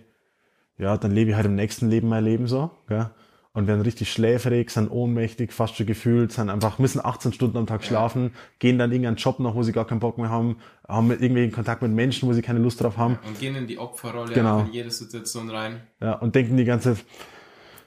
[0.80, 3.12] ja, dann lebe ich halt im nächsten Leben mein Leben so, gell?
[3.54, 7.68] Und werden richtig schläfrig, sind ohnmächtig, fast schon gefühlt, sind einfach, müssen 18 Stunden am
[7.68, 11.12] Tag schlafen, gehen dann irgendeinen Job noch, wo sie gar keinen Bock mehr haben, haben
[11.12, 13.20] irgendwie Kontakt mit Menschen, wo sie keine Lust drauf haben.
[13.28, 14.62] Und gehen in die Opferrolle genau.
[14.62, 15.82] in jede Situation rein.
[16.00, 17.06] Ja, und denken die ganze Zeit,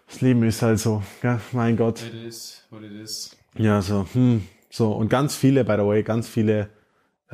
[0.06, 1.40] das Leben ist halt so, gell?
[1.52, 2.02] mein Gott.
[2.02, 3.34] It is what it is.
[3.56, 4.92] Ja, so, hm, so.
[4.92, 6.68] Und ganz viele, by the way, ganz viele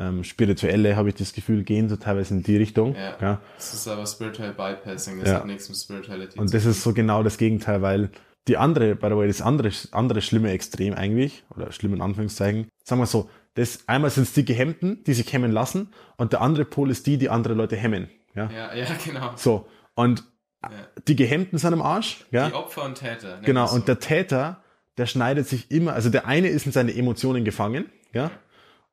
[0.00, 2.94] ähm, Spirituelle, habe ich das Gefühl, gehen so teilweise in die Richtung.
[2.94, 3.40] Ja, ja.
[3.56, 5.34] Das ist aber Spiritual Bypassing, das ja.
[5.36, 8.10] hat nichts mit Spirituality Und das ist so genau das Gegenteil, weil
[8.48, 12.68] die andere, by the way, das andere, andere schlimme Extrem eigentlich, oder schlimm in Anführungszeichen,
[12.82, 16.40] sagen wir so, das, einmal sind es die Gehemmten, die sich hemmen lassen, und der
[16.40, 18.08] andere Pol ist die, die andere Leute hemmen.
[18.34, 19.32] Ja, ja, ja genau.
[19.36, 20.24] So, und
[20.62, 20.70] ja.
[21.06, 22.24] die Gehemmten sind am Arsch.
[22.30, 22.48] Ja?
[22.48, 23.40] Die Opfer und Täter.
[23.42, 23.76] Genau, so.
[23.76, 24.62] und der Täter,
[24.96, 28.30] der schneidet sich immer, also der eine ist in seine Emotionen gefangen, ja,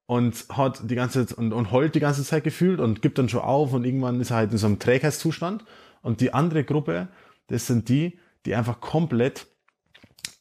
[0.07, 3.29] und hat die ganze Zeit und, und heult die ganze Zeit gefühlt und gibt dann
[3.29, 5.63] schon auf und irgendwann ist er halt in so einem Trägheitszustand.
[6.01, 7.09] Und die andere Gruppe,
[7.47, 9.47] das sind die, die einfach komplett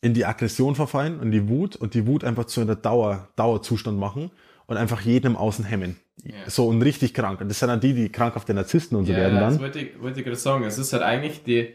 [0.00, 3.98] in die Aggression verfallen und die Wut und die Wut einfach zu einer Dauer, Dauerzustand
[3.98, 4.30] machen
[4.66, 5.96] und einfach jeden im Außen hemmen.
[6.22, 6.34] Ja.
[6.46, 7.40] So und richtig krank.
[7.40, 9.50] Und das sind dann die, die krank auf den Narzissten und so ja, werden dann.
[9.50, 10.64] Das wollte ich, wollte ich gerade sagen.
[10.64, 11.70] Es ist halt eigentlich die,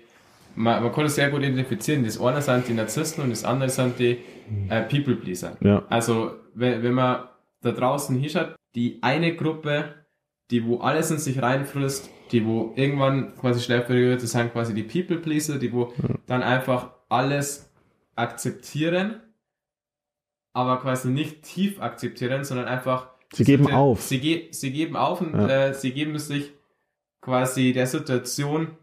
[0.55, 2.05] man, man kann es sehr gut identifizieren.
[2.05, 4.19] Das eine sind die Narzissten und das andere sind die
[4.69, 5.57] äh, People Pleaser.
[5.59, 5.83] Ja.
[5.89, 7.23] Also wenn, wenn man
[7.61, 10.05] da draußen hinschaut, die eine Gruppe,
[10.49, 14.73] die wo alles in sich reinfrisst, die wo irgendwann quasi schläfrig wird, das sind quasi
[14.73, 15.93] die People Pleaser, die wo
[16.27, 17.71] dann einfach alles
[18.15, 19.21] akzeptieren,
[20.53, 24.01] aber quasi nicht tief akzeptieren, sondern einfach Sie geben sie, auf.
[24.01, 25.67] Sie, ge sie geben auf und Ja.
[25.69, 26.51] äh, sie geben sich
[27.21, 28.75] quasi der Situation,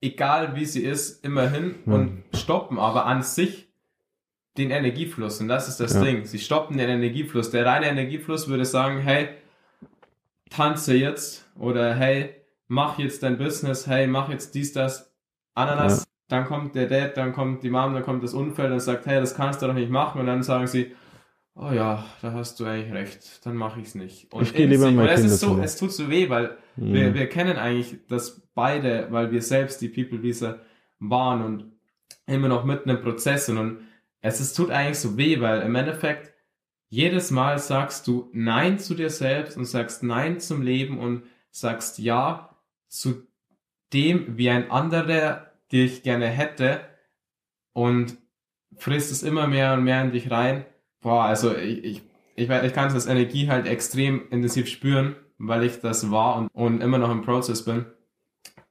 [0.00, 1.92] egal wie sie ist, immer hin Ja.
[1.94, 3.67] und stoppen aber an sich
[4.58, 5.40] den Energiefluss.
[5.40, 6.02] Und das ist das Ja.
[6.02, 6.24] Ding.
[6.24, 7.50] Sie stoppen den Energiefluss.
[7.50, 9.28] Der reine Energiefluss würde sagen, hey,
[10.50, 12.34] tanze jetzt oder hey,
[12.68, 15.12] mach jetzt dein Business, hey, mach jetzt dies, das,
[15.54, 16.06] Ananas.
[16.28, 19.18] Dann kommt der Dad, dann kommt die Mom, dann kommt das Unfall und sagt, hey,
[19.18, 20.20] das kannst du doch nicht machen.
[20.20, 20.94] Und dann sagen sie,
[21.54, 24.30] oh ja, da hast du eigentlich recht, dann mache ich es nicht.
[24.34, 25.62] Und Ich geh in lieber und es ist so, zu.
[25.62, 27.14] es tut so weh, weil wir, Mhm.
[27.14, 30.60] wir kennen eigentlich das beide, weil wir selbst die People Pleaser
[31.00, 31.72] waren und
[32.26, 33.56] immer noch mitten im Prozess sind.
[33.56, 33.78] Und
[34.20, 36.32] es ist, tut eigentlich so weh, weil im Endeffekt
[36.88, 41.98] jedes Mal sagst du Nein zu dir selbst und sagst Nein zum Leben und sagst
[41.98, 42.56] Ja
[42.88, 43.26] zu
[43.92, 46.80] dem, wie ein anderer dich gerne hätte
[47.72, 48.16] und
[48.76, 50.64] frisst es immer mehr und mehr in dich rein.
[51.00, 52.02] Boah, also ich, ich,
[52.34, 56.80] ich, ich kann das Energie halt extrem intensiv spüren, weil ich das war und, und
[56.80, 57.86] immer noch im Prozess bin.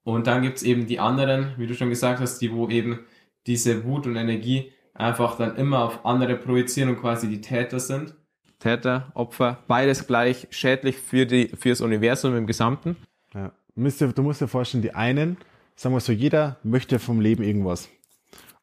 [0.03, 2.99] Und dann gibt's eben die anderen, wie du schon gesagt hast, die wo eben
[3.45, 8.15] diese Wut und Energie einfach dann immer auf andere projizieren und quasi die Täter sind.
[8.59, 12.97] Täter, Opfer, beides gleich schädlich für die, fürs Universum im Gesamten.
[13.33, 13.51] Ja.
[13.75, 15.37] Du musst dir, du musst dir vorstellen, die einen,
[15.75, 17.89] sagen wir so, jeder möchte vom Leben irgendwas.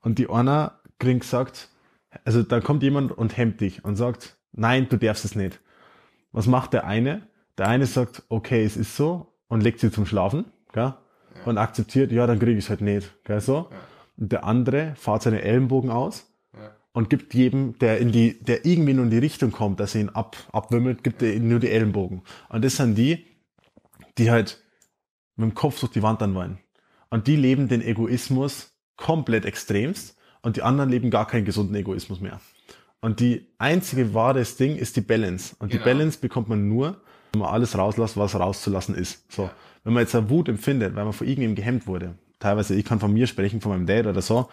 [0.00, 1.68] Und die einer kriegen gesagt,
[2.24, 5.60] also da kommt jemand und hemmt dich und sagt, nein, du darfst es nicht.
[6.32, 7.22] Was macht der eine?
[7.56, 10.94] Der eine sagt, okay, es ist so und legt sie zum Schlafen, gell?
[11.44, 13.14] und akzeptiert, ja, dann kriege ich es halt nicht.
[13.24, 13.40] Gell?
[13.40, 13.68] So.
[13.70, 13.76] Ja.
[14.16, 16.70] Und der andere fährt seine Ellenbogen aus Ja.
[16.92, 20.02] und gibt jedem, der in die, der irgendwie nur in die Richtung kommt, dass er
[20.02, 22.22] ihn ab, abwimmelt, gibt er ihm nur die Ellenbogen.
[22.48, 23.26] Und das sind die,
[24.18, 24.62] die halt
[25.36, 26.58] mit dem Kopf durch die Wand dann wollen.
[27.10, 32.20] Und die leben den Egoismus komplett extremst und die anderen leben gar keinen gesunden Egoismus
[32.20, 32.40] mehr.
[33.00, 35.56] Und die einzige wahres Ding ist die Balance.
[35.58, 35.82] Und Genau.
[35.84, 37.00] die Balance bekommt man nur,
[37.32, 39.30] wenn man alles rauslässt, was rauszulassen ist.
[39.32, 39.50] So.
[39.82, 43.00] Wenn man jetzt eine Wut empfindet, weil man von irgendjemandem gehemmt wurde, teilweise, ich kann
[43.00, 44.48] von mir sprechen, von meinem Dad oder so,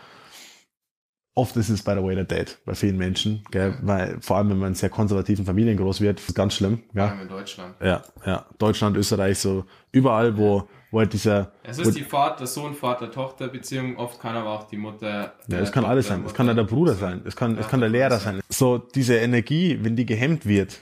[1.35, 3.77] oft ist es by the way der Dad bei vielen Menschen, gell?
[3.81, 6.79] weil vor allem, wenn man in sehr konservativen Familien groß wird, ist es ganz schlimm.
[6.93, 7.75] Vor Ja, allem in Deutschland.
[7.81, 8.45] ja, ja.
[8.57, 13.47] Deutschland, Österreich, so überall, wo, wo halt dieser, Es ist die Vater, Sohn, Vater, Tochter
[13.49, 13.97] Beziehung.
[13.97, 15.33] Oft kann aber auch die Mutter.
[15.47, 16.23] ja, es kann alles sein.
[16.25, 17.21] Es kann ja der Bruder sein.
[17.25, 18.41] Es kann, es kann der Lehrer sein.
[18.49, 20.81] So, diese Energie, wenn die gehemmt wird,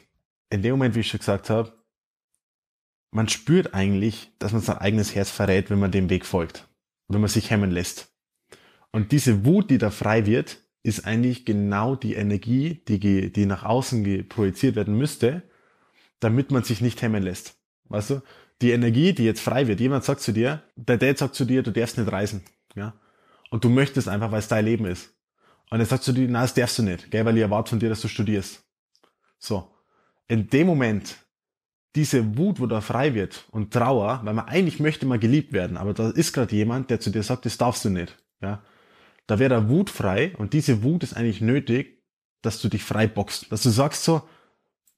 [0.52, 1.74] in dem Moment, wie ich schon gesagt habe,
[3.12, 6.68] man spürt eigentlich, dass man sein eigenes Herz verrät, wenn man dem Weg folgt.
[7.10, 8.14] Wenn man sich hemmen lässt.
[8.92, 13.64] Und diese Wut, die da frei wird, ist eigentlich genau die Energie, die, die nach
[13.64, 15.44] außen projiziert werden müsste,
[16.20, 17.56] damit man sich nicht hemmen lässt.
[17.90, 18.22] Weißt du?
[18.62, 21.64] Die Energie, die jetzt frei wird, jemand sagt zu dir, der Dad sagt zu dir,
[21.64, 22.44] du darfst nicht reisen.
[22.76, 22.94] Ja?
[23.50, 25.14] Und du möchtest einfach, weil es dein Leben ist.
[25.70, 27.80] Und er sagt zu dir, na, das darfst du nicht, gell, weil ich erwarte von
[27.80, 28.64] dir, dass du studierst.
[29.38, 29.72] So.
[30.28, 31.18] In dem Moment,
[31.96, 35.78] diese Wut, wo da frei wird und Trauer, weil man eigentlich möchte man geliebt werden,
[35.78, 38.16] aber da ist gerade jemand, der zu dir sagt, das darfst du nicht.
[38.42, 38.62] Ja?
[39.28, 42.04] Da wäre da Wut frei und diese Wut ist eigentlich nötig,
[42.42, 43.52] dass du dich frei boxst.
[43.52, 44.22] Dass du sagst so,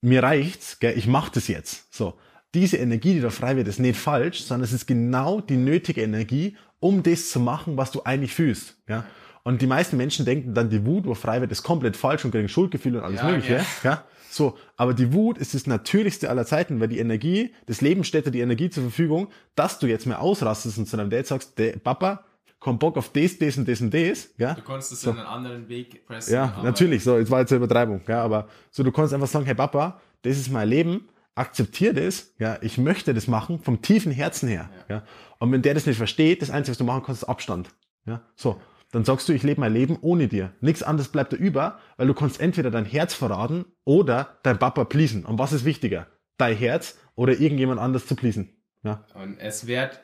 [0.01, 1.93] mir reicht's, gell, ich mach das jetzt.
[1.93, 2.17] So.
[2.53, 6.01] Diese Energie, die da frei wird, ist nicht falsch, sondern es ist genau die nötige
[6.01, 8.75] Energie, um das zu machen, was du eigentlich fühlst.
[8.89, 9.05] Ja?
[9.43, 12.31] Und die meisten Menschen denken dann, die Wut, wo frei wird, ist komplett falsch und
[12.31, 13.53] kriegen Schuldgefühle und alles Ja, Mögliche.
[13.53, 13.65] ja.
[13.83, 14.03] Ja?
[14.31, 18.25] So, aber die Wut ist das Natürlichste aller Zeiten, weil die Energie, das Leben stellt
[18.25, 21.59] dir die Energie zur Verfügung, dass du jetzt mehr ausrastest und zu deinem Dad sagst,
[21.83, 22.23] Papa,
[22.59, 24.29] komm Bock auf das, das und das und das.
[24.37, 24.53] Ja?
[24.53, 25.11] Du konntest es So.
[25.11, 26.33] in einen anderen Weg pressen.
[26.33, 29.45] Ja, natürlich, so, jetzt war jetzt eine Übertreibung, ja, aber so, du kannst einfach sagen,
[29.45, 34.13] hey Papa, das ist mein Leben, akzeptier das, ja, ich möchte das machen, vom tiefen
[34.13, 35.03] Herzen her, ja.
[35.39, 37.69] Und wenn der das nicht versteht, das Einzige, was du machen kannst, ist Abstand,
[38.05, 38.61] ja, so.
[38.91, 40.51] Dann sagst du, ich lebe mein Leben ohne dir.
[40.59, 44.83] Nichts anderes bleibt da über, weil du kannst entweder dein Herz verraten oder dein Papa
[44.83, 45.25] pleasen.
[45.25, 46.07] Und was ist wichtiger?
[46.37, 48.49] Dein Herz oder irgendjemand anders zu pleasen,
[48.83, 49.05] ja.
[49.13, 50.01] Und es wird,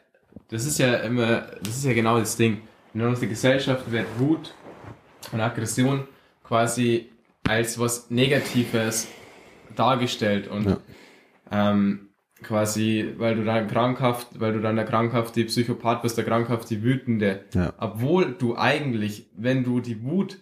[0.50, 2.62] das ist ja immer, das ist ja genau das Ding.
[2.94, 4.54] In unserer Gesellschaft wird Wut
[5.32, 6.08] und Aggression
[6.44, 7.10] quasi
[7.48, 9.08] als was Negatives
[9.76, 10.78] dargestellt und Ja.
[11.52, 12.07] ähm,
[12.44, 17.46] quasi, weil du dann krankhaft, weil du dann der krankhafte Psychopath bist, der krankhafte Wütende.
[17.54, 17.74] Ja.
[17.78, 20.38] Obwohl du eigentlich, wenn du die Wut,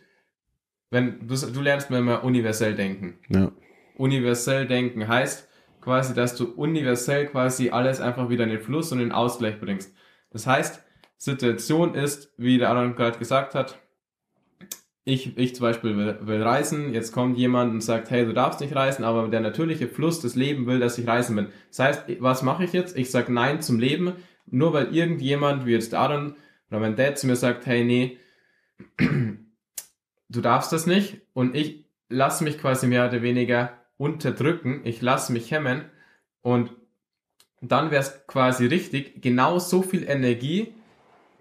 [0.90, 3.52] wenn du, du lernst mir immer universell denken Ja,
[3.98, 5.48] universell denken heißt
[5.82, 9.60] quasi, dass du universell quasi alles einfach wieder in den Fluss und in den Ausgleich
[9.60, 9.94] bringst.
[10.32, 10.84] Das heißt,
[11.18, 13.80] Situation ist, wie der Aaron gerade gesagt hat,
[15.06, 18.60] ich, ich zum Beispiel will, will reisen, jetzt kommt jemand und sagt, hey, du darfst
[18.60, 21.48] nicht reisen, aber der natürliche Fluss des Lebens will, dass ich reisen bin.
[21.70, 22.98] Das heißt, was mache ich jetzt?
[22.98, 24.14] Ich sage Nein zum Leben,
[24.48, 26.36] nur weil irgendjemand, wie jetzt Aaron
[26.72, 28.18] oder mein Dad zu mir sagt, hey, nee,
[28.98, 35.32] du darfst das nicht und ich lasse mich quasi mehr oder weniger unterdrücken, ich lasse
[35.32, 35.86] mich hemmen
[36.42, 36.72] und
[37.62, 40.74] dann wäre es quasi richtig, genau so viel Energie,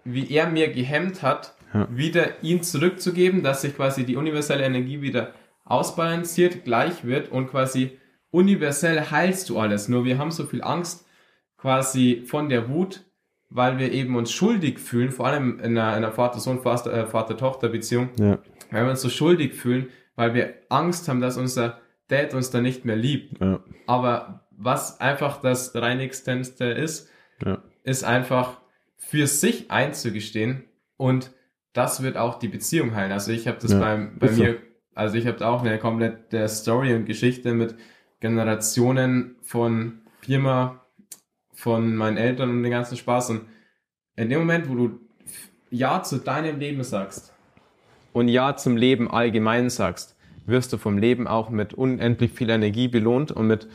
[0.03, 1.87] wie er mir gehemmt hat, ja.
[1.91, 5.33] wieder ihn zurückzugeben, dass sich quasi die universelle Energie wieder
[5.65, 7.97] ausbalanciert, gleich wird und quasi
[8.31, 9.87] universell heilst du alles.
[9.87, 11.05] Nur wir haben so viel Angst
[11.57, 13.03] quasi von der Wut,
[13.49, 18.39] weil wir eben uns schuldig fühlen, vor allem in einer, einer Vater-Sohn, äh, Vater-Tochter-Beziehung, ja.
[18.71, 22.63] weil wir uns so schuldig fühlen, weil wir Angst haben, dass unser Dad uns dann
[22.63, 23.39] nicht mehr liebt.
[23.41, 23.61] Ja.
[23.87, 27.09] Aber was einfach das reinigstendste ist,
[27.43, 27.61] ja.
[27.83, 28.61] ist einfach
[28.97, 30.65] für sich einzugestehen
[30.97, 31.31] und
[31.75, 33.11] das wird auch die Beziehung heilen.
[33.11, 34.57] Also ich habe das ja, beim, bei mir,
[34.95, 37.75] also ich habe auch eine komplette Story und Geschichte mit
[38.21, 40.81] Generationen von Firma,
[41.53, 43.31] von meinen Eltern und den ganzen Spaß.
[43.31, 43.41] Und
[44.15, 44.99] in dem Moment, wo du
[45.69, 47.33] Ja zu deinem Leben sagst
[48.13, 52.87] und Ja zum Leben allgemein sagst, wirst du vom Leben auch mit unendlich viel Energie
[52.87, 53.67] belohnt und mit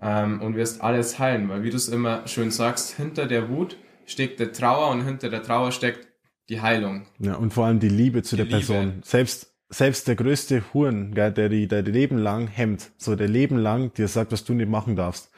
[0.00, 3.76] ähm, und wirst alles heilen, weil wie du es immer schön sagst, hinter der Wut
[4.06, 6.07] steckt der Trauer und hinter der Trauer steckt
[6.48, 7.06] die Heilung.
[7.18, 8.72] Ja, und vor allem die Liebe zu die der Liebe.
[8.72, 9.02] Person.
[9.04, 13.28] Selbst, selbst der größte Huren, gell, der die, der die Leben lang hemmt, so der
[13.28, 15.30] Leben lang dir sagt, was du nicht machen darfst.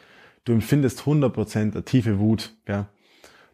[0.44, 2.86] Du empfindest 100% eine tiefe Wut, gell.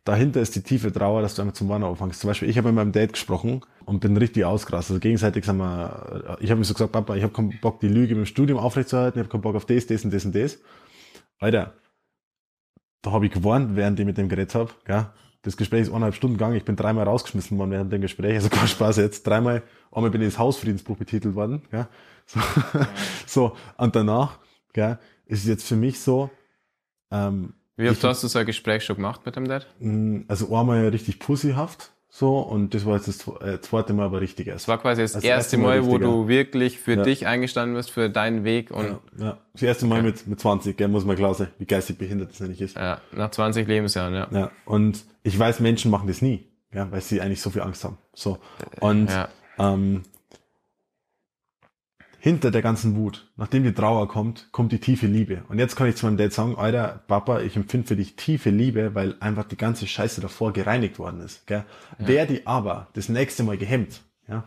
[0.04, 2.20] Dahinter ist die tiefe Trauer, dass du einmal zum Warnen aufhängst.
[2.20, 4.94] Zum Beispiel, ich habe mit meinem Dad gesprochen und bin richtig ausgerastet.
[4.94, 7.88] Also gegenseitig sagen wir, ich habe mir so gesagt, Papa, ich habe keinen Bock, die
[7.88, 10.36] Lüge mit dem Studium aufrechtzuerhalten, ich habe keinen Bock auf das, das und das und
[10.36, 10.60] das.
[11.40, 11.74] Alter,
[13.02, 15.06] da habe ich gewarnt, während ich mit dem geredet habe, gell
[15.46, 16.56] das Gespräch ist eineinhalb Stunden gegangen.
[16.56, 18.34] Ich bin dreimal rausgeschmissen worden während dem Gespräch.
[18.34, 19.24] Also kein Spaß jetzt.
[19.24, 21.62] Dreimal, einmal bin ich das Hausfriedensbuch betitelt worden.
[21.72, 21.88] Ja.
[22.28, 22.88] So, ja.
[23.24, 23.56] so.
[23.76, 24.40] und danach
[24.72, 26.28] gell, ist es jetzt für mich so.
[27.12, 29.68] Ähm, Wie oft ich, hast du so ein Gespräch schon gemacht mit dem Dad?
[29.78, 31.92] Mm, also einmal richtig pussyhaft.
[32.08, 34.64] So, und das war jetzt das äh, zweite Mal aber richtig erst.
[34.64, 37.02] Das war quasi das, das erste, erste Mal, Mal wo du wirklich für ja.
[37.02, 38.98] dich eingestanden bist, für deinen Weg und.
[39.18, 39.38] Ja, ja.
[39.52, 40.06] Das erste Mal okay.
[40.08, 42.76] mit, mit 20, gell, muss man klar sein, wie geistig behindert das eigentlich ist.
[42.76, 44.28] Ja, nach 20 Lebensjahren, ja.
[44.30, 47.84] Ja, und ich weiß, Menschen machen das nie, ja, weil sie eigentlich so viel Angst
[47.84, 47.98] haben.
[48.14, 48.38] So.
[48.80, 49.28] Und ja.
[49.58, 50.02] ähm,
[52.26, 55.44] hinter der ganzen Wut, nachdem die Trauer kommt, kommt die tiefe Liebe.
[55.48, 58.50] Und jetzt kann ich zu meinem Dad sagen, Alter, Papa, ich empfinde für dich tiefe
[58.50, 61.46] Liebe, weil einfach die ganze Scheiße davor gereinigt worden ist.
[61.46, 61.64] Gell?
[62.00, 62.08] Ja.
[62.08, 64.42] Wer die aber das nächste Mal gehemmt, ja,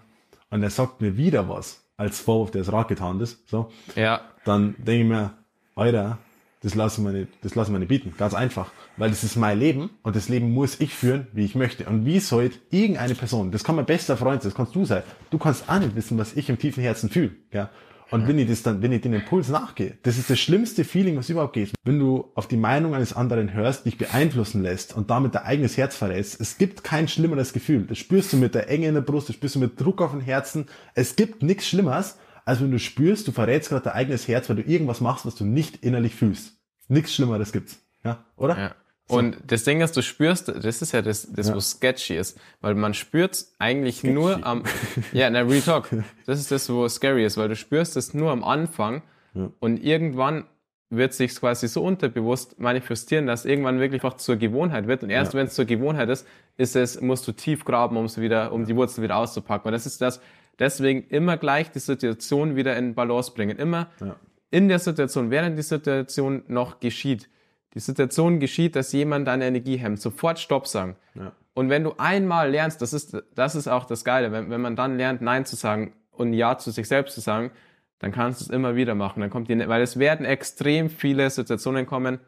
[0.50, 4.20] und er sagt mir wieder was, als Vorwurf, der es Rat getan ist, so, ja.
[4.44, 5.32] dann denke ich mir,
[5.76, 6.18] Alter,
[6.62, 8.14] das lassen wir nicht, das lassen wir nicht bieten.
[8.18, 8.72] Ganz einfach.
[8.98, 11.86] Weil das ist mein Leben und das Leben muss ich führen, wie ich möchte.
[11.86, 15.04] Und wie soll irgendeine Person, das kann mein bester Freund sein, das kannst du sein,
[15.30, 17.32] du kannst auch nicht wissen, was ich im tiefen Herzen fühle.
[17.52, 17.70] Ja?
[18.12, 21.16] Und wenn ich das dann, wenn ich den Impuls nachgehe, das ist das schlimmste Feeling,
[21.16, 21.74] was überhaupt geht.
[21.84, 25.78] Wenn du auf die Meinung eines anderen hörst, dich beeinflussen lässt und damit dein eigenes
[25.78, 27.84] Herz verrätst, es gibt kein schlimmeres Gefühl.
[27.84, 30.12] Das spürst du mit der Enge in der Brust, das spürst du mit Druck auf
[30.12, 30.66] dem Herzen.
[30.96, 32.18] Es gibt nichts Schlimmeres,
[32.50, 35.36] als wenn du spürst, du verrätst gerade dein eigenes Herz, weil du irgendwas machst, was
[35.36, 36.58] du nicht innerlich fühlst.
[36.88, 37.80] Nichts Schlimmeres gibt's.
[38.04, 38.58] Ja, oder?
[38.58, 38.76] Ja.
[39.08, 39.18] So.
[39.18, 41.56] Und das Ding, dass du spürst, das ist ja das, das ja.
[41.56, 42.40] wo sketchy ist.
[42.60, 44.14] Weil man spürt eigentlich sketchy.
[44.16, 44.64] nur am,
[45.14, 45.90] ja, na, Real Talk.
[46.26, 49.04] Das ist das, wo scary ist, weil du spürst es nur am Anfang
[49.36, 49.52] ja.
[49.60, 50.46] und irgendwann
[50.90, 55.04] wird sich quasi so unterbewusst manifestieren, dass irgendwann wirklich einfach zur Gewohnheit wird.
[55.04, 55.40] Und erst ja.
[55.40, 58.66] wenn es zur Gewohnheit ist, ist es, musst du tief graben, um es wieder, um
[58.66, 59.68] die Wurzeln wieder auszupacken.
[59.68, 60.20] Und das ist das,
[60.60, 63.58] deswegen immer gleich die Situation wieder in Balance bringen.
[63.58, 64.16] Immer ja.
[64.52, 67.30] in der Situation, während die Situation noch geschieht.
[67.74, 70.02] Die Situation geschieht, dass jemand deine Energie hemmt.
[70.02, 70.96] Sofort Stopp sagen.
[71.16, 71.34] Ja.
[71.54, 74.76] Und wenn du einmal lernst, das ist, das ist auch das Geile, wenn, wenn man
[74.76, 77.52] dann lernt, Nein zu sagen und Ja zu sich selbst zu sagen,
[78.00, 79.20] dann kannst du es immer wieder machen.
[79.20, 82.20] Dann kommt die, weil es werden extrem viele Situationen kommen,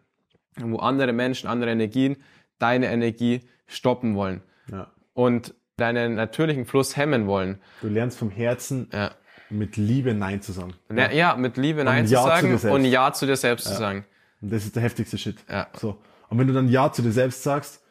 [0.60, 2.18] wo andere Menschen, andere Energien
[2.60, 4.42] deine Energie stoppen wollen.
[4.70, 4.92] Ja.
[5.14, 7.60] Und deinen natürlichen Fluss hemmen wollen.
[7.82, 9.12] Du lernst vom Herzen ja.
[9.50, 10.76] mit Liebe Nein zu sagen.
[10.96, 13.74] Ja, ja mit Liebe Nein zu ja sagen zu und Ja zu dir selbst zu
[13.74, 14.06] sagen.
[14.42, 15.38] Und das ist der heftigste Shit.
[15.50, 15.68] Ja.
[15.78, 15.98] So.
[16.30, 17.82] Und wenn du dann Ja zu dir selbst sagst,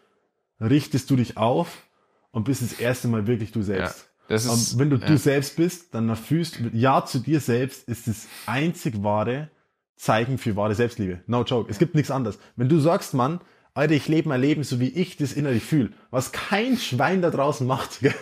[0.61, 1.83] richtest du dich auf
[2.31, 4.09] und bist das erste Mal wirklich du selbst.
[4.29, 7.89] Das ist, und wenn du du selbst bist, dann fühlst du, Ja zu dir selbst
[7.89, 9.51] ist das einzig wahre
[9.97, 11.21] Zeichen für wahre Selbstliebe.
[11.27, 11.71] No joke.
[11.71, 12.39] Es gibt nichts anderes.
[12.57, 13.41] Wenn du sagst, Mann,
[13.81, 15.89] Alter, ich lebe mein Leben so, wie ich das innerlich fühle.
[16.11, 18.13] Was kein Schwein da draußen macht, ja.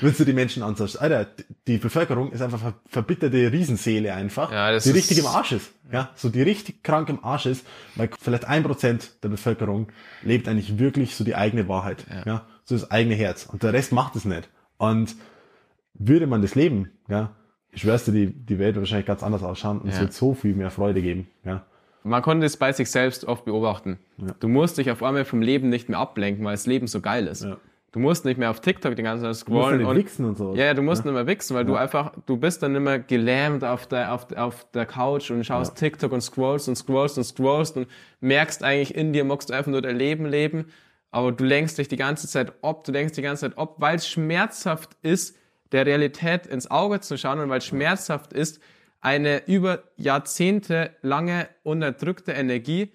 [0.00, 0.98] wenn du die Menschen anschaust.
[0.98, 1.26] Alter,
[1.66, 5.70] die Bevölkerung ist einfach ver verbitterte Riesenseele einfach, ja, die richtig im Arsch ist.
[5.92, 9.88] Ja, so die richtig krank im Arsch ist, weil vielleicht ein Prozent der Bevölkerung
[10.22, 12.06] lebt eigentlich wirklich so die eigene Wahrheit.
[12.08, 12.22] Ja.
[12.24, 13.44] ja, so das eigene Herz.
[13.44, 14.48] Und der Rest macht es nicht.
[14.78, 15.14] Und
[15.92, 17.36] würde man das leben, ja,
[17.70, 20.00] ich schwör's dir, die, die Welt wird wahrscheinlich ganz anders ausschauen und es Ja.
[20.02, 21.66] wird so viel mehr Freude geben, ja.
[22.04, 23.98] Man konnte es bei sich selbst oft beobachten.
[24.18, 24.34] Ja.
[24.40, 27.26] Du musst dich auf einmal vom Leben nicht mehr ablenken, weil das Leben so geil
[27.26, 27.44] ist.
[27.44, 27.56] Ja.
[27.92, 29.96] Du musst nicht mehr auf TikTok die ganze Zeit Du musst ja scrollen nicht und
[29.96, 30.54] wichsen und so.
[30.54, 31.80] Ja, ja, du musst nicht mehr wichsen, weil du Ja.
[31.80, 36.10] einfach, du bist dann immer gelähmt auf der, auf, auf der Couch und schaust TikTok
[36.10, 37.86] und scrollst und scrollst und scrollst und
[38.20, 40.66] merkst eigentlich in dir, magst du einfach nur dein Leben leben,
[41.10, 43.96] aber du lenkst dich die ganze Zeit ob, du denkst die ganze Zeit ob, weil
[43.96, 45.36] es schmerzhaft ist,
[45.72, 48.58] der Realität ins Auge zu schauen und weil es schmerzhaft ist,
[49.02, 52.92] eine über Jahrzehnte lange unterdrückte Energie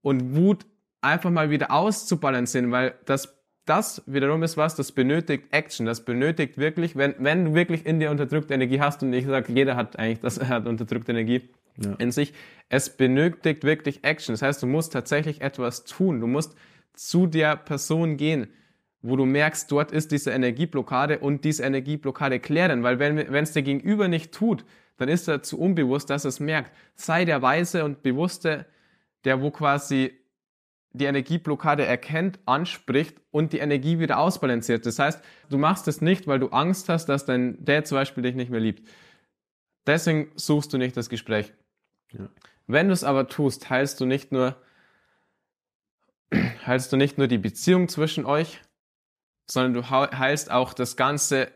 [0.00, 0.64] und Wut
[1.02, 3.36] einfach mal wieder auszubalancieren, weil das,
[3.66, 8.00] das wiederum ist was, das benötigt Action, das benötigt wirklich, wenn, wenn du wirklich in
[8.00, 11.50] dir unterdrückte Energie hast, und ich sage, jeder hat eigentlich das, er hat unterdrückte Energie
[11.76, 11.94] Ja.
[11.98, 12.32] in sich,
[12.68, 14.32] es benötigt wirklich Action.
[14.32, 16.54] Das heißt, du musst tatsächlich etwas tun, du musst
[16.94, 18.48] zu der Person gehen,
[19.02, 23.52] wo du merkst, dort ist diese Energieblockade und diese Energieblockade klären, weil wenn wenn es
[23.52, 24.64] der Gegenüber nicht tut,
[25.00, 26.76] dann ist er zu unbewusst, dass er es merkt.
[26.94, 28.66] Sei der Weise und Bewusste,
[29.24, 30.12] der wo quasi
[30.92, 34.84] die Energieblockade erkennt, anspricht und die Energie wieder ausbalanciert.
[34.84, 38.22] Das heißt, du machst es nicht, weil du Angst hast, dass dein Dad zum Beispiel
[38.22, 38.86] dich nicht mehr liebt.
[39.86, 41.54] Deswegen suchst du nicht das Gespräch.
[42.12, 42.28] Ja.
[42.66, 44.54] Wenn du es aber tust, heilst du nicht nur,
[46.66, 48.60] heilst du nicht nur die Beziehung zwischen euch,
[49.46, 51.50] sondern du heilst auch das ganze,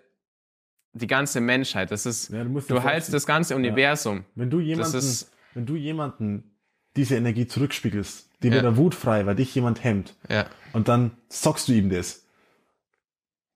[0.95, 1.91] die ganze Menschheit.
[1.91, 4.25] Das ist, Ja, du du heilst vorstellen, das ganze Universum.
[4.35, 6.51] Wenn du jemanden, ist- wenn du jemanden
[6.97, 8.55] diese Energie zurückspiegelst, die Ja.
[8.55, 10.47] wird er wutfrei, weil dich jemand hemmt, Ja.
[10.73, 12.23] und dann sagst du ihm das.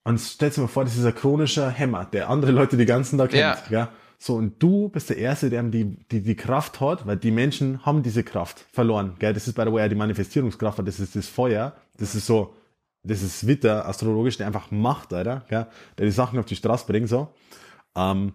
[0.05, 3.19] Und stellst dir mal vor, das ist ein chronischer Hämmer, der andere Leute die ganzen
[3.19, 3.55] Tag Ja.
[3.55, 3.71] kennt.
[3.71, 3.93] Ja.
[4.21, 7.85] So, und du bist der Erste, der die, die, die Kraft hat, weil die Menschen
[7.87, 9.15] haben diese Kraft verloren.
[9.21, 9.33] Gell?
[9.33, 12.55] Das ist by the way die Manifestierungskraft, weil das ist das Feuer, das ist so,
[13.09, 15.67] das ist Witter, astrologisch, der einfach macht, Alter, gell?
[15.97, 17.29] der die Sachen auf die Straße bringt, so.
[17.97, 18.35] Ähm,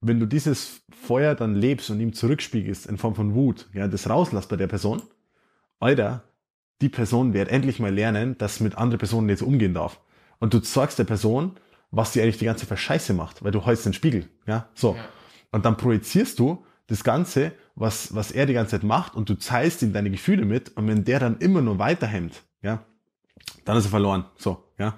[0.00, 4.08] wenn du dieses Feuer dann lebst und ihm zurückspiegelst in Form von Wut, ja, das
[4.08, 5.02] rauslässt bei der Person,
[5.80, 6.22] Alter,
[6.80, 10.00] die Person wird endlich mal lernen, dass mit anderen Personen jetzt umgehen darf.
[10.38, 11.56] Und du sagst der Person,
[11.90, 14.68] was die eigentlich die ganze Zeit für Scheiße macht, weil du hältst den Spiegel, ja,
[14.74, 14.94] so.
[14.94, 15.04] Ja.
[15.50, 19.34] Und dann projizierst du das Ganze, was, was er die ganze Zeit macht und du
[19.34, 22.84] zeigst ihm deine Gefühle mit und wenn der dann immer nur weiterhemmt, ja,
[23.64, 24.94] dann ist er verloren, so, ja.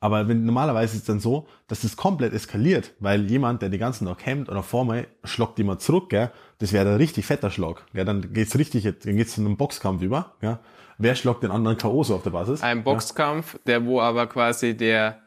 [0.00, 3.80] Aber wenn, normalerweise ist es dann so, dass es komplett eskaliert, weil jemand, der den
[3.80, 7.50] ganzen Tag hemmt oder vor mir, schlagt jemand zurück, gell, das wäre ein richtig fetter
[7.50, 10.60] Schlag, ja, dann geht's richtig, dann geht's zu einem Boxkampf über, ja.
[10.98, 12.04] Wer schlagt den anderen K.O.
[12.04, 12.62] so auf der Basis?
[12.62, 15.18] Ein Boxkampf, der wo aber quasi der,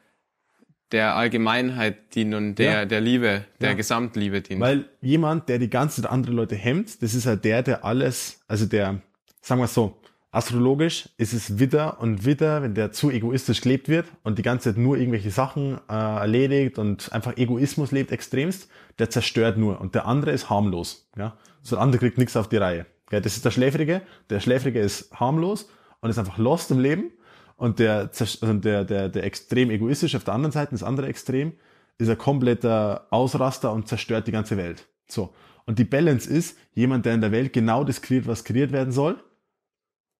[0.94, 2.86] der Allgemeinheit dient und der, Ja.
[2.86, 3.76] der Liebe, der Ja.
[3.76, 4.62] Gesamtliebe dient.
[4.62, 8.40] Weil jemand, der die ganze Zeit andere Leute hemmt, das ist halt der, der alles,
[8.48, 9.02] also der,
[9.42, 10.00] sagen wir so,
[10.32, 14.70] astrologisch ist es Widder und Widder, wenn der zu egoistisch gelebt wird und die ganze
[14.70, 19.96] Zeit nur irgendwelche Sachen äh, erledigt und einfach Egoismus lebt extremst, der zerstört nur und
[19.96, 21.10] der andere ist harmlos.
[21.18, 21.38] Ja?
[21.62, 22.86] So der andere kriegt nichts auf die Reihe.
[23.12, 24.02] Ja, das ist der Schläfrige.
[24.30, 25.70] Der Schläfrige ist harmlos
[26.02, 27.12] und ist einfach lost im Leben.
[27.56, 31.54] Und der, also der, der, der extrem egoistisch auf der anderen Seite, das andere Extrem,
[31.98, 34.88] ist ein kompletter Ausraster und zerstört die ganze Welt.
[35.08, 35.34] So.
[35.66, 38.92] Und die Balance ist jemand, der in der Welt genau das kreiert, was kreiert werden
[38.92, 39.18] soll.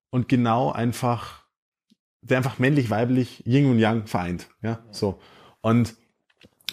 [0.10, 1.44] Und genau einfach,
[2.22, 4.48] der einfach männlich, weiblich, Yin und Yang vereint.
[4.62, 5.20] Ja, so.
[5.62, 5.96] Und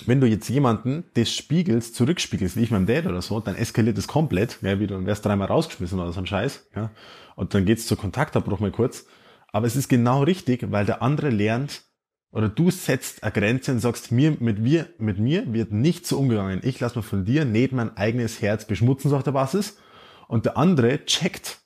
[0.06, 3.96] wenn du jetzt jemanden das spiegelst, zurückspiegelst, wie ich meinem Dad oder so, dann eskaliert
[3.98, 6.90] es komplett, ja, wie du wärst dreimal rausgeschmissen oder so ein Scheiß, ja.
[7.36, 9.06] Und dann geht's zu Kontaktabbruch mal kurz.
[9.52, 11.82] Aber es ist genau richtig, weil der andere lernt,
[12.34, 16.18] oder du setzt eine Grenze und sagst, mir, mit mir, mit mir wird nicht so
[16.18, 16.60] umgegangen.
[16.64, 19.76] Ich lasse mir von dir nicht mein eigenes Herz beschmutzen, so auf der Basis.
[20.26, 21.60] Und der andere checkt,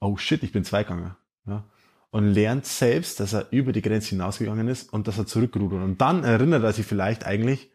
[0.00, 1.14] oh shit, ich bin zweigegangen.
[1.46, 1.64] Ja.
[2.10, 5.82] Und lernt selbst, dass er über die Grenze hinausgegangen ist und dass er zurückrudert.
[5.82, 7.70] Und dann erinnert er sich vielleicht eigentlich,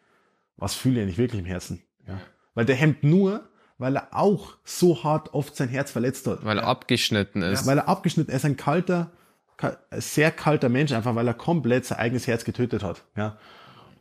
[0.56, 1.82] was fühle ich eigentlich wirklich im Herzen.
[2.08, 2.20] Ja.
[2.54, 3.44] Weil der hemmt nur,
[3.78, 6.44] weil er auch so hart oft sein Herz verletzt hat.
[6.46, 7.62] weil er abgeschnitten ist.
[7.62, 9.12] Ja, weil er abgeschnitten, er ist ein kalter,
[9.58, 13.04] kal- sehr kalter Mensch, einfach weil er komplett sein eigenes Herz getötet hat.
[13.18, 13.38] Ja.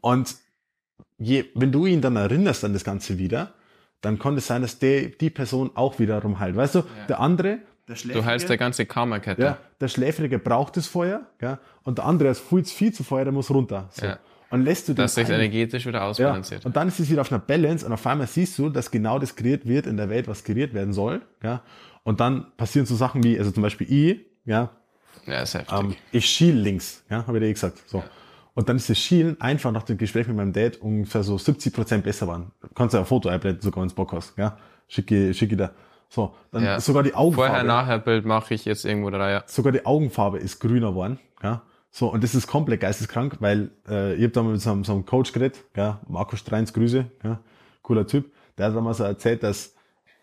[0.01, 0.37] Und
[1.19, 3.55] je, wenn du ihn dann erinnerst an das Ganze wieder,
[4.01, 6.55] dann kann es sein, dass der, die Person auch wiederum heilt.
[6.55, 9.43] Weißt du, der andere, der du heilst der ganze Karma-Kette.
[9.43, 13.25] ja, der Schläfrige braucht das Feuer, ja, und der andere ist viel, viel zu Feuer,
[13.25, 13.89] der muss runter.
[13.93, 14.07] So.
[14.07, 14.19] Ja.
[14.51, 16.65] Und lässt du dass den sich energetisch wieder ja, ausbalanciert.
[16.65, 19.19] und dann ist es wieder auf einer Balance und auf einmal siehst du, dass genau
[19.19, 21.63] das kreiert wird in der Welt, was kreiert werden soll, ja.
[22.05, 24.71] Und dann passieren so Sachen wie, also zum Beispiel ich, ja,
[25.27, 25.79] Ja, ist heftig.
[25.79, 28.03] ähm, ich schiel links, ja, habe ich dir eh gesagt, so.
[28.55, 31.73] Und dann ist das Schielen einfach nach dem Gespräch mit meinem Dad ungefähr so 70
[31.73, 32.51] Prozent besser waren.
[32.75, 34.57] Kannst du ein Foto einblenden, sogar ins Bock hast, ja.
[34.89, 35.71] Schicke, schicke da.
[36.09, 36.35] So.
[36.53, 36.81] Dann Ja.
[36.81, 39.31] sogar die Augenfarbe Vorher-Nachher-Bild mache ich jetzt irgendwo drei.
[39.33, 39.45] Ja.
[39.47, 44.15] sogar die Augenfarbe ist grüner geworden, ja, So, und das ist komplett geisteskrank, weil äh,
[44.15, 47.07] ich habe da mal mit so einem, so einem Coach geredet, ja, Marco Streins, Grüße,
[47.25, 47.41] ja,
[47.83, 49.75] cooler Typ, der hat damals so erzählt, dass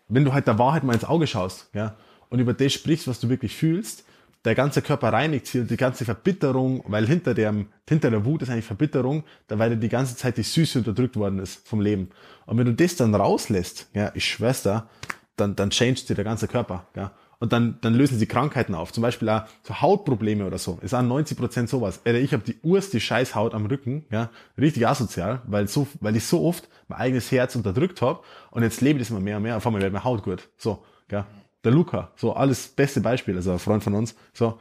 [0.08, 1.96] wenn du halt der Wahrheit mal ins Auge schaust, ja,
[2.30, 4.04] und über das sprichst, was du wirklich fühlst,
[4.44, 8.42] der ganze Körper reinigt sich und die ganze Verbitterung, weil hinter dem, hinter der Wut
[8.42, 12.10] ist eigentlich Verbitterung, da weil die ganze Zeit die Süße unterdrückt worden ist vom Leben.
[12.46, 14.88] Und wenn du das dann rauslässt, ja, ich schwör's da,
[15.36, 17.12] dann, dann changed dir der ganze Körper, ja.
[17.38, 18.94] Und dann, dann lösen sie Krankheiten auf.
[18.94, 20.78] Zum Beispiel auch so Hautprobleme oder so.
[20.80, 22.00] Ist auch 90 Prozent sowas.
[22.04, 26.42] Ich habe die urste Scheißhaut am Rücken, ja, richtig asozial, weil so, weil ich so
[26.42, 28.20] oft mein eigenes Herz unterdrückt habe
[28.50, 29.58] und jetzt lebe ich das immer mehr und mehr.
[29.58, 30.48] Auf einmal wird meine Haut gut.
[30.56, 31.26] So, ja.
[31.62, 34.14] Der Luca, so alles beste Beispiel, also ein Freund von uns.
[34.32, 34.58] So,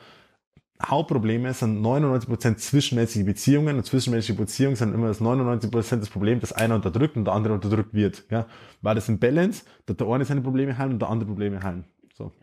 [0.84, 6.51] Hauptprobleme sind 99% zwischenmenschliche Beziehungen und zwischenmenschliche Beziehungen sind immer das 99% das Problem, dass
[6.51, 8.26] einer unterdrückt und der andere unterdrückt wird.
[8.30, 8.45] Ja?
[8.82, 11.86] War das im Balance, dass der eine seine Probleme heilen und der andere Probleme heilen.
[12.13, 12.34] So.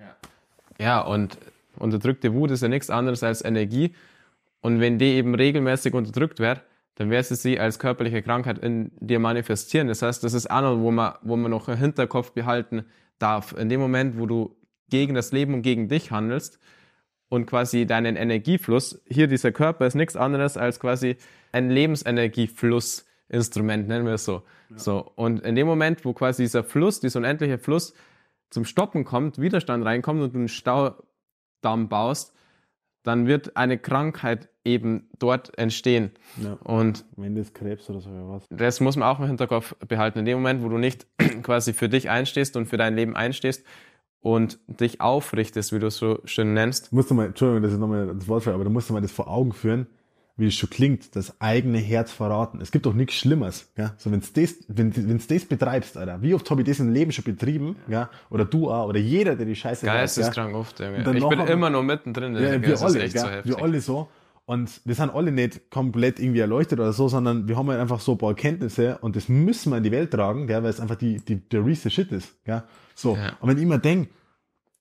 [0.78, 1.36] Ja, und
[1.76, 3.94] unterdrückte Wut ist ja nichts anderes als Energie.
[4.62, 6.62] Und wenn die eben regelmäßig unterdrückt wird,
[6.94, 9.88] dann wird sie sie als körperliche Krankheit in dir manifestieren.
[9.88, 12.84] Das heißt, das ist auch noch, wo man, wo man noch im Hinterkopf behalten
[13.18, 13.54] darf.
[13.58, 14.56] In dem Moment, wo du
[14.88, 16.58] gegen das Leben und gegen dich handelst
[17.32, 21.16] und quasi deinen Energiefluss, hier dieser Körper ist nichts anderes als quasi
[21.50, 24.42] ein Lebensenergieflussinstrument, nennen wir es so.
[24.68, 24.78] Ja.
[24.78, 25.10] So.
[25.14, 27.94] Und in dem Moment, wo quasi dieser Fluss, dieser unendliche Fluss
[28.50, 32.34] zum Stoppen kommt, Widerstand reinkommt und du einen Staudamm baust,
[33.02, 36.10] dann wird eine Krankheit eben dort entstehen.
[36.36, 36.58] Ja.
[36.64, 38.44] Und wenn das Krebs oder so was.
[38.50, 40.18] Das muss man auch im Hinterkopf behalten.
[40.18, 41.06] In dem Moment, wo du nicht
[41.42, 43.64] quasi für dich einstehst und für dein Leben einstehst
[44.22, 46.92] und dich aufrichtest, wie du es so schön nennst.
[46.92, 49.12] Musst du mal, Entschuldigung, das ist nochmal das Wort, aber du musst dir mal das
[49.12, 49.86] vor Augen führen
[50.36, 52.60] wie es schon klingt, das eigene Herz verraten.
[52.60, 53.94] Es gibt doch nichts Schlimmeres, ja.
[53.98, 56.22] So, wenn's das, wenn, wenn's das betreibst, Alter.
[56.22, 58.08] Wie oft habe ich das im Leben schon betrieben, ja?
[58.30, 60.58] Oder du auch, oder jeder, der die Scheiße Geisteskrank ja?
[60.58, 60.92] oft, ja.
[60.96, 62.34] Ich bin immer noch mittendrin.
[62.34, 64.08] Ja, wir alle, ja, so wir alle so.
[64.44, 68.00] Und wir sind alle nicht komplett irgendwie erleuchtet oder so, sondern wir haben halt einfach
[68.00, 70.80] so ein paar Erkenntnisse und das müssen wir in die Welt tragen, gell, weil es
[70.80, 72.64] einfach die, die, der Reese Shit ist, gell.
[72.94, 73.16] So.
[73.16, 73.36] Ja.
[73.40, 74.08] Und wenn ich immer denk,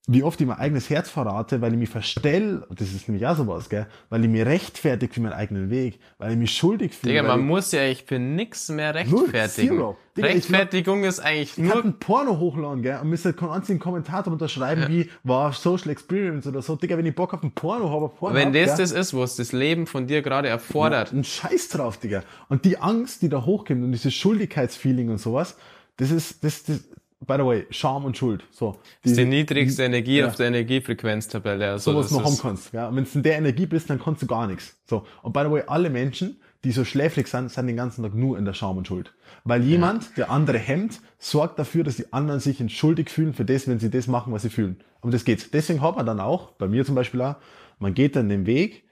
[0.08, 3.38] wie oft ich mein eigenes Herz verrate, weil ich mich verstell, das ist nämlich auch
[3.38, 7.14] sowas, gell, weil ich mich rechtfertigt für meinen eigenen Weg, weil ich mich schuldig fühle.
[7.14, 9.78] Digga, man muss ja echt für nix mehr rechtfertigen.
[9.78, 11.68] Null, Digga, Rechtfertigung ist eigentlich ich nur...
[11.68, 14.90] Ich kann ein Porno hochladen, gell, und müsste keinen einzigen Kommentar unterschreiben, ja.
[14.90, 16.76] wie, war Social Experience oder so.
[16.76, 18.78] Digga, wenn ich Bock auf ein Porno habe, Porno Wenn hab, das gell?
[18.78, 21.12] das ist, was das Leben von dir gerade erfordert.
[21.12, 22.24] Ja, ein Scheiß drauf, Digga.
[22.50, 25.58] Und die Angst, die da hochkommt und dieses Schuldigkeitsfeeling und sowas,
[25.98, 26.82] das ist, das, das,
[27.26, 28.44] by the way, Scham und Schuld.
[28.52, 30.28] So, die, das ist die niedrigste Energie ja.
[30.28, 31.72] auf der Energiefrequenztabelle.
[31.72, 32.74] Also, so was du noch haben kannst.
[32.74, 32.94] Ja.
[32.94, 34.78] Wenn du in der Energie bist, dann kannst du gar nichts.
[34.86, 35.06] So.
[35.22, 38.38] Und by the way, alle Menschen, die so schläfrig sind, sind den ganzen Tag nur
[38.38, 39.14] in der Scham und Schuld.
[39.44, 40.12] Weil jemand, ja.
[40.18, 43.90] der andere hemmt, sorgt dafür, dass die anderen sich entschuldigt fühlen für das, wenn sie
[43.90, 44.80] das machen, was sie fühlen.
[45.02, 45.54] Und das geht.
[45.54, 47.36] Deswegen hat man dann auch, bei mir zum Beispiel auch,
[47.80, 48.84] man geht dann den Weg,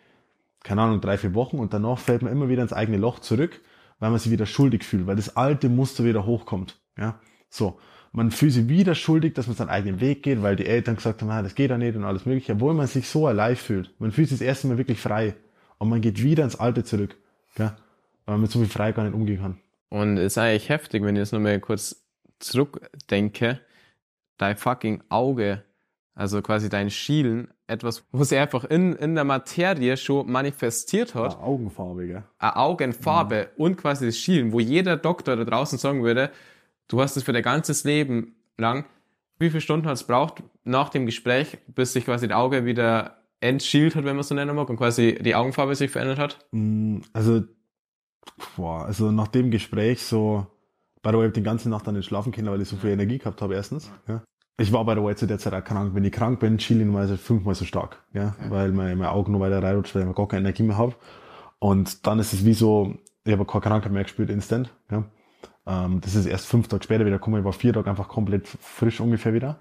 [0.64, 3.62] keine Ahnung, drei, vier Wochen und danach fällt man immer wieder ins eigene Loch zurück,
[4.00, 6.80] weil man sich wieder schuldig fühlt, weil das alte Muster wieder hochkommt.
[6.98, 7.20] Ja,
[7.50, 7.80] so
[8.12, 11.22] man fühlt sich wieder schuldig, dass man seinen eigenen Weg geht, weil die Eltern gesagt
[11.22, 13.93] haben, ah, das geht ja nicht und alles mögliche, obwohl man sich so allein fühlt.
[13.99, 15.36] Man fühlt sich das erste Mal wirklich frei
[15.78, 17.16] und man geht wieder ins Alte zurück,
[17.55, 17.72] gell?
[18.26, 19.57] weil man mit so viel frei gar nicht umgehen kann.
[19.89, 22.03] Und es ist eigentlich heftig, wenn ich jetzt nochmal kurz
[22.39, 23.60] zurückdenke,
[24.38, 25.64] dein fucking Auge,
[26.16, 31.36] also quasi dein Schielen, etwas, wo sie einfach in, in der Materie schon manifestiert hat.
[31.36, 32.24] Eine Augenfarbe, gell?
[32.39, 33.47] Eine Augenfarbe ja.
[33.57, 36.32] und quasi das Schielen, wo jeder Doktor da draußen sagen würde,
[36.90, 38.84] Du hast es für dein ganzes Leben lang.
[39.38, 43.20] Wie viele Stunden hat es braucht nach dem Gespräch, bis sich quasi das Auge wieder
[43.40, 46.40] entschielt hat, wenn man es so nennen mag, und quasi die Augenfarbe sich verändert hat?
[46.52, 47.44] Mm, also,
[48.58, 50.48] boah, also nach dem Gespräch so,
[51.04, 52.76] by the way, ich habe die ganze Nacht dann nicht schlafen können, weil ich so
[52.76, 53.90] viel Energie gehabt habe, erstens.
[54.08, 54.24] Ja.
[54.58, 55.94] Ich war by the way zu der Zeit auch krank.
[55.94, 58.50] Wenn ich krank bin, chill ich normalerweise fünfmal so stark, ja, okay.
[58.50, 60.96] weil mein, mein Augen nur weiter reinrutscht, weil ich gar keine Energie mehr habe.
[61.60, 65.06] Und dann ist es wie so, ich habe keine Krankheit mehr gespürt, instant, ja.
[65.70, 68.47] Ähm, das ist erst fünf Tage später wieder gekommen, ich war vier Tage einfach komplett
[68.47, 69.57] frisch ungefähr wieder.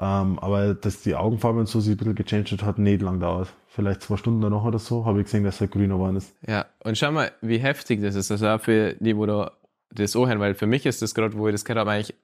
[0.00, 3.52] Ähm, aber dass die Augenfarbe und so sich ein bisschen gechanged hat, nicht lang dauert.
[3.68, 6.34] Vielleicht zwei Stunden danach oder so, habe ich gesehen, dass er grüner geworden ist.
[6.46, 8.30] Ja, und schau mal, wie heftig das ist.
[8.30, 9.52] Also auch für die, wo da
[9.90, 12.14] das anhören, weil für mich ist das gerade, wo ich das gehört habe, eigentlich,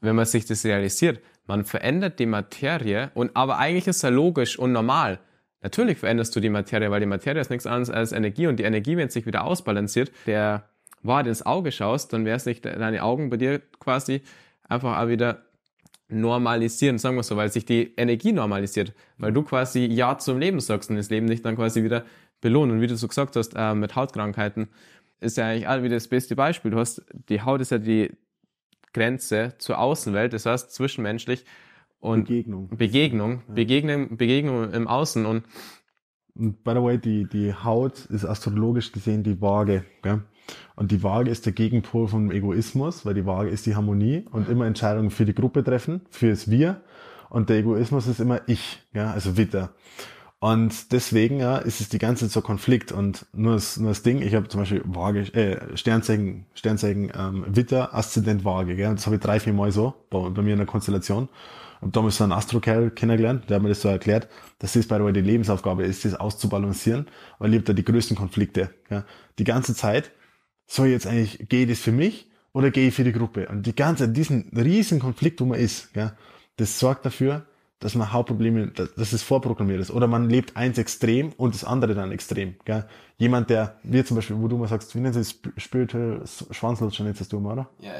[0.00, 4.08] wenn man sich das realisiert, man verändert die Materie und aber eigentlich ist es ja
[4.08, 5.18] logisch und normal.
[5.60, 8.64] Natürlich veränderst du die Materie, weil die Materie ist nichts anderes als Energie und die
[8.64, 10.64] Energie, wenn es sich wieder ausbalanciert, der
[11.02, 14.22] Wahrheit ins Auge schaust, dann wäre es nicht deine Augen bei dir quasi
[14.68, 15.42] einfach auch wieder
[16.08, 20.60] normalisieren, sagen wir so, weil sich die Energie normalisiert, weil du quasi Ja zum Leben
[20.60, 22.04] sagst und das Leben dich dann quasi wieder
[22.40, 22.72] belohnt.
[22.72, 24.68] Und wie du so gesagt hast, äh, mit Hautkrankheiten
[25.20, 26.70] ist ja eigentlich auch wieder das beste Beispiel.
[26.70, 28.10] Du hast, die Haut ist ja die
[28.92, 31.44] Grenze zur Außenwelt, das heißt zwischenmenschlich
[31.98, 32.68] und Begegnung.
[32.76, 33.54] Begegnung, ja.
[33.54, 35.44] Begegnung, Begegnung im Außen und
[36.34, 39.84] Und by the way, die, die Haut ist astrologisch gesehen die Waage.
[40.02, 40.22] Gell?
[40.74, 44.48] Und die Waage ist der Gegenpol vom Egoismus, weil die Waage ist die Harmonie und
[44.48, 46.80] immer Entscheidungen für die Gruppe treffen, fürs Wir.
[47.28, 49.70] Und der Egoismus ist immer ich, ja, also Witter.
[50.42, 52.90] Und deswegen ja, ist es die ganze Zeit so Konflikt.
[52.90, 57.44] Und nur das, nur das Ding, ich habe zum Beispiel Waage, äh, Sternzeichen, Sternzeichen ähm,
[57.46, 58.74] Witter, Aszendent Waage.
[58.74, 58.92] Gell?
[58.92, 61.28] Das habe ich drei, vier Mal so bei, bei mir in der Konstellation.
[61.80, 64.28] Und damals so einen Astrokerl kennengelernt, der hat mir das so erklärt,
[64.58, 67.06] dass das bei der die Lebensaufgabe ist, das auszubalancieren,
[67.38, 68.70] weil ich hab da die größten Konflikte.
[68.90, 69.04] Ja?
[69.38, 70.10] Die ganze Zeit
[70.66, 73.48] soll ich jetzt eigentlich, gehe ich das für mich oder gehe ich für die Gruppe?
[73.48, 76.16] Und die ganze, diesen riesen Konflikt, wo man ist, ja,
[76.56, 77.46] das sorgt dafür,
[77.82, 79.90] dass man Hauptprobleme, dass es vorprogrammiert ist.
[79.90, 82.54] Oder man lebt eins extrem und das andere dann extrem.
[82.64, 82.86] Gell?
[83.18, 87.32] Jemand, der, wie zum Beispiel, wo du mal sagst, wie nennt sich Spiritual Schwanzlutscher, nennst
[87.32, 87.70] du mal, oder?
[87.80, 87.92] Ja,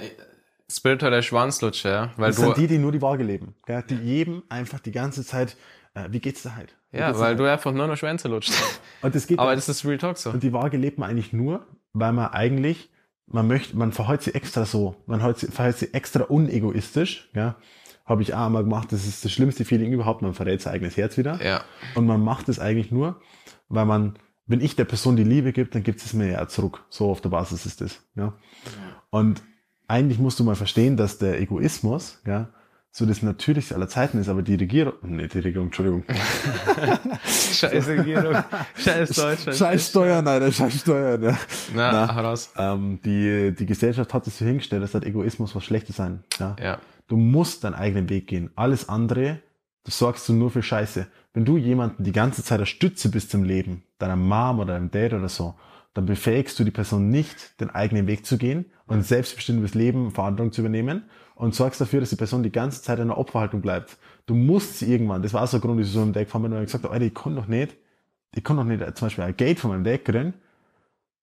[0.71, 2.13] spirituelle Schwanzlutscher, ja.
[2.17, 3.57] Weil das du, sind die, die nur die Waage leben.
[3.67, 3.83] Gell?
[3.91, 5.57] Die jedem einfach die ganze Zeit,
[5.95, 6.77] äh, wie geht's dir halt?
[6.93, 8.53] Wie ja, weil du einfach nur noch Schwänze lutscht.
[9.03, 10.31] Und das geht Aber das ist Real Talk so.
[10.31, 12.91] Und die Waage lebt man eigentlich nur, weil man eigentlich,
[13.27, 17.57] man möchte, man verhält sie extra so, man verhält sie extra unegoistisch, ja
[18.05, 18.93] habe ich auch einmal gemacht.
[18.93, 20.23] Das ist das schlimmste Feeling überhaupt.
[20.23, 21.43] Man verrät sein eigenes Herz wieder.
[21.45, 21.65] Ja.
[21.95, 23.21] Und man macht es eigentlich nur,
[23.69, 26.85] weil man, wenn ich der Person die Liebe gibt, dann gibt es mir ja zurück.
[26.91, 28.03] So auf der Basis ist das.
[28.15, 28.35] Ja.
[29.11, 29.43] Und
[29.89, 32.51] eigentlich musst du mal verstehen, dass der Egoismus, ja,
[32.95, 36.05] so das Natürlichste aller Zeiten ist, aber die Regierung, nee, die Regierung, Entschuldigung.
[37.25, 38.37] scheiß Regierung,
[38.77, 39.59] scheiß Deutschland.
[39.59, 41.39] Scheiß Steuern, nein, scheiß Steuern, ja.
[41.75, 42.53] Na, Na heraus.
[42.55, 46.23] Ähm, die, die Gesellschaft hat es so hingestellt, dass halt Egoismus was Schlechtes sein.
[46.39, 46.55] Ja.
[46.63, 46.79] ja.
[47.09, 48.51] Du musst deinen eigenen Weg gehen.
[48.57, 49.41] Alles andere,
[49.85, 51.07] du sorgst du nur für Scheiße.
[51.33, 54.91] Wenn du jemanden die ganze Zeit der Stütze bist zum Leben, deiner Mom oder deinem
[54.91, 55.55] Dad oder so,
[55.95, 60.53] dann befähigst du die Person nicht, den eigenen Weg zu gehen und selbstbestimmtes Leben, Verantwortung
[60.53, 61.05] zu übernehmen
[61.43, 63.99] und sorgst dafür, dass die Person die ganze Zeit in einer Opferhaltung bleibt.
[64.27, 66.43] Du musst sie irgendwann, das war so ein Grund, dass ich so im Deck gefahren
[66.43, 67.77] bin und gesagt habe, Alter, ich kann doch nicht,
[68.33, 70.35] ich kann doch nicht zum Beispiel ein Gate von meinem Deck kriegen,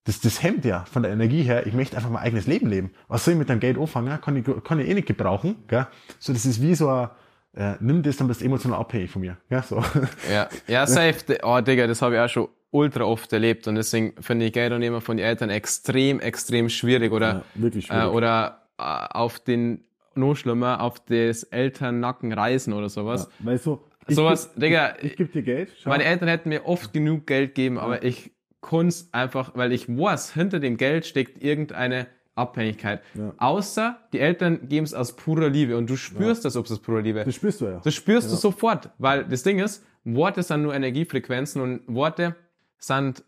[0.04, 1.66] das, das hemmt ja von der Energie her.
[1.68, 2.92] Ich möchte einfach mein eigenes Leben leben.
[3.08, 4.20] Was soll ich mit dem Geld anfangen?
[4.20, 5.56] Kann ich, kann ich eh nicht gebrauchen.
[5.70, 5.88] Gell?
[6.20, 7.10] So, das ist wie so ein,
[7.56, 9.38] äh, nimm das, dann bist du emotional abhängig von mir.
[9.50, 9.82] Ja, so.
[10.30, 11.38] ja, ja safe.
[11.44, 14.74] Oh, Digga, das habe ich auch schon ultra oft erlebt und deswegen finde ich Geld
[14.74, 18.04] annehmen von den Eltern extrem, extrem schwierig oder, ja, wirklich schwierig.
[18.04, 19.86] Äh, oder äh, auf den,
[20.16, 23.30] noch schlimmer, auf das Elternnacken reisen oder sowas.
[23.40, 25.72] Ja, weil so, sowas, geb, Digga, ich, ich gebe dir Geld.
[25.80, 25.90] Schau.
[25.90, 27.82] Meine Eltern hätten mir oft genug Geld geben, ja.
[27.82, 28.32] aber ich
[28.62, 33.02] Kunst einfach, weil ich weiß, hinter dem Geld steckt irgendeine Abhängigkeit.
[33.14, 33.34] Ja.
[33.38, 36.80] Außer die Eltern geben es aus purer Liebe und du spürst das, ob es aus
[36.80, 37.24] purer Liebe.
[37.24, 37.82] Das spürst du ja.
[37.84, 42.36] Das spürst du sofort, weil das Ding ist, Worte sind nur Energiefrequenzen und Worte
[42.78, 43.24] sind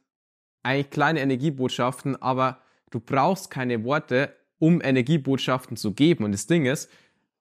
[0.64, 2.60] eigentlich kleine Energiebotschaften, aber
[2.90, 6.24] du brauchst keine Worte, um Energiebotschaften zu geben.
[6.24, 6.90] Und das Ding ist,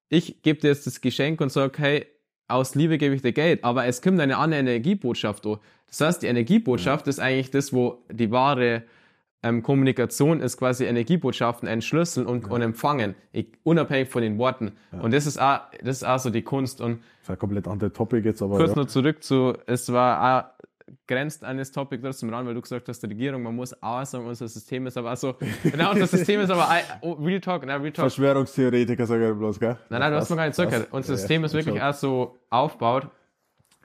[0.08, 2.06] ich gebe dir jetzt das Geschenk und sage, hey,
[2.48, 5.46] aus Liebe gebe ich dir Geld, aber es kommt eine andere Energiebotschaft.
[5.46, 5.58] Oh.
[5.86, 7.10] Das heißt, die Energiebotschaft ja.
[7.10, 8.82] ist eigentlich das, wo die wahre
[9.42, 12.50] ähm, Kommunikation ist, quasi Energiebotschaften entschlüsseln und, ja.
[12.50, 14.72] und empfangen, ich, unabhängig von den Worten.
[14.92, 15.00] Ja.
[15.00, 16.80] Und das ist, auch, das ist auch so die Kunst.
[16.80, 18.56] Und das ist ein komplett anderes Topic jetzt, aber.
[18.56, 18.76] Kurz ja.
[18.76, 20.59] nur zurück zu, es war auch
[21.07, 24.05] grenzt an das Topic trotzdem ran, weil du gesagt hast, die Regierung, man muss auch
[24.05, 26.68] sagen, unser System ist aber so, genau, unser System ist aber,
[27.01, 28.05] oh, Real Talk, na, Real Talk.
[28.05, 29.76] Verschwörungstheoretiker sagen bloß, gell?
[29.88, 30.88] Nein, nein, du hast mir gar nicht zugehört.
[30.91, 33.09] Unser System ist wirklich auch so aufgebaut.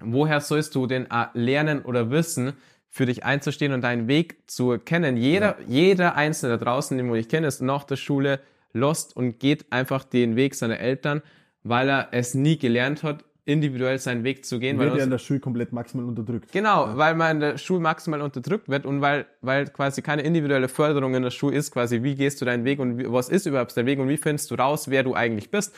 [0.02, 2.54] Woher sollst du denn lernen oder wissen,
[2.90, 5.18] für dich einzustehen und deinen Weg zu erkennen?
[5.18, 5.66] Jeder, ja.
[5.68, 8.40] jeder Einzelne da draußen, den du ich kenne, ist nach der Schule
[8.74, 11.22] lost und geht einfach den Weg seiner Eltern,
[11.64, 14.80] weil er es nie gelernt hat, individuell seinen Weg zu gehen.
[14.80, 16.52] Wird weil ja in der Schule komplett maximal unterdrückt.
[16.52, 16.98] Genau, ja.
[16.98, 21.14] weil man in der Schule maximal unterdrückt wird und weil, weil quasi keine individuelle Förderung
[21.14, 23.76] in der Schule ist, quasi wie gehst du deinen Weg und wie, was ist überhaupt
[23.78, 25.76] der Weg und wie findest du raus, wer du eigentlich bist.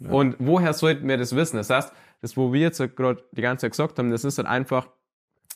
[0.00, 0.10] Ja.
[0.10, 1.56] Und woher sollten wir das wissen?
[1.56, 4.48] Das heißt, das, wo wir jetzt gerade die ganze Zeit gesagt haben, das ist halt
[4.48, 4.88] einfach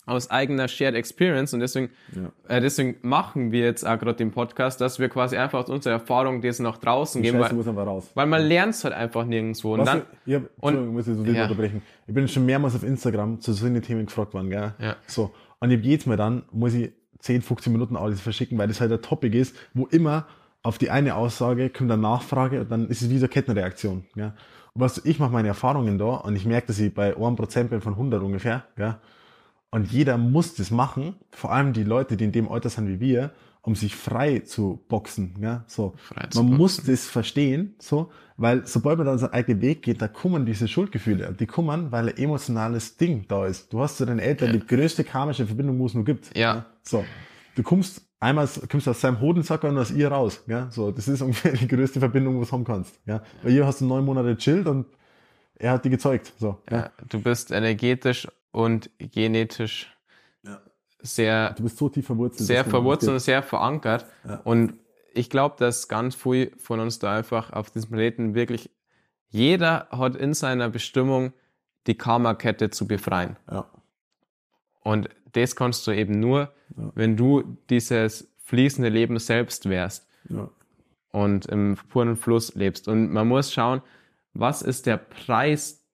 [0.08, 2.56] aus eigener Shared Experience und deswegen, ja.
[2.56, 5.94] äh, deswegen machen wir jetzt auch gerade den Podcast, dass wir quasi einfach aus unserer
[5.94, 7.50] Erfahrung das nach draußen geben, weil,
[8.14, 9.74] weil man lernt es halt einfach nirgendwo.
[9.74, 11.44] Und dann, ich hab, und, muss ich so ja.
[11.44, 11.82] unterbrechen.
[12.06, 14.74] Ich bin schon mehrmals auf Instagram zu solchen Themen gefragt worden, gell?
[14.78, 14.96] Ja.
[15.06, 15.32] So.
[15.60, 18.92] Und jetzt geht's mir dann, muss ich 10, 15 Minuten alles verschicken, weil das halt
[18.92, 20.26] ein Topic ist, wo immer
[20.62, 24.04] auf die eine Aussage kommt eine Nachfrage und dann ist es wie so eine Kettenreaktion,
[24.14, 24.34] ja.
[24.74, 27.80] Und was ich mache meine Erfahrungen da und ich merke, dass ich bei 1% bin
[27.80, 29.00] von 100 ungefähr, ja.
[29.70, 33.00] Und jeder muss das machen, vor allem die Leute, die in dem Alter sind wie
[33.00, 35.34] wir, um sich frei zu boxen.
[35.40, 35.94] Ja, so.
[36.34, 40.46] man muss das verstehen, so, weil sobald man dann seinen eigenen Weg geht, da kommen
[40.46, 41.34] diese Schuldgefühle.
[41.38, 43.70] Die kommen, weil ein emotionales Ding da ist.
[43.72, 44.58] Du hast zu deinen Eltern ja.
[44.58, 46.34] die größte karmische Verbindung, wo es nur gibt.
[46.34, 46.54] Ja.
[46.54, 46.66] ja.
[46.82, 47.04] So.
[47.56, 50.42] Du kommst einmal kommst aus seinem Hodensacker und aus ihr raus.
[50.46, 50.90] Ja, so.
[50.90, 52.98] Das ist ungefähr die größte Verbindung, wo du haben kannst.
[53.04, 53.22] Ja.
[53.42, 54.86] Bei ihr hast du neun Monate chillt und
[55.56, 56.32] er hat die gezeugt.
[56.38, 56.58] So.
[56.70, 56.90] Ja, ja.
[57.08, 59.96] Du bist energetisch und genetisch
[60.42, 60.60] ja.
[61.00, 62.46] sehr, Du bist so tief verwurzelt.
[62.46, 64.06] sehr verwurzelt und sehr verankert.
[64.26, 64.40] Ja.
[64.44, 64.74] Und
[65.14, 68.70] ich glaube, dass ganz viel von uns da einfach auf diesem Planeten wirklich,
[69.30, 71.32] jeder hat in seiner Bestimmung,
[71.86, 73.36] die Karma-Kette zu befreien.
[73.50, 73.70] Ja.
[74.82, 76.92] Und das kannst du eben nur, Ja.
[76.94, 80.48] wenn du dieses fließende Leben selbst wärst Ja.
[81.10, 82.88] und im puren Fluss lebst.
[82.88, 83.82] Und man muss schauen,
[84.34, 85.84] was ist der Preis,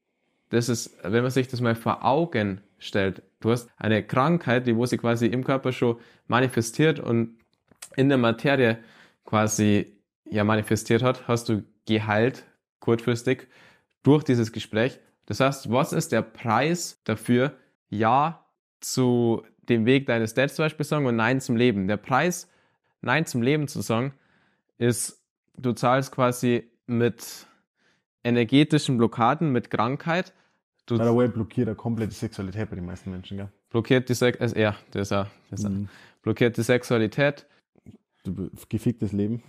[0.55, 3.23] das ist, wenn man sich das mal vor Augen stellt.
[3.41, 7.39] Du hast eine Krankheit, die wo sich quasi im Körper schon manifestiert und
[7.97, 8.79] in der Materie
[9.25, 12.45] quasi ja manifestiert hat, hast du geheilt,
[12.81, 13.49] kurzfristig,
[14.03, 14.99] durch dieses Gespräch.
[15.27, 17.57] Das heißt, was ist der Preis dafür,
[17.89, 18.47] Ja
[18.81, 21.89] zu dem Weg deines Dads zum Beispiel sagen und Nein zum Leben?
[21.89, 22.51] Der Preis,
[23.01, 24.15] Nein zum Leben zu sagen,
[24.79, 25.23] ist,
[25.57, 27.47] du zahlst quasi mit
[28.25, 30.33] energetischen Blockaden, mit Krankheit.
[30.87, 33.49] Du By the way, blockiert er komplett die Sexualität bei den meisten Menschen, gell?
[33.71, 35.69] blockiert die Sex äh, ja, das ist auch, das ist.
[35.69, 35.89] Mhm.
[36.23, 37.47] blockiert die Sexualität,
[38.69, 39.43] geficktes Leben.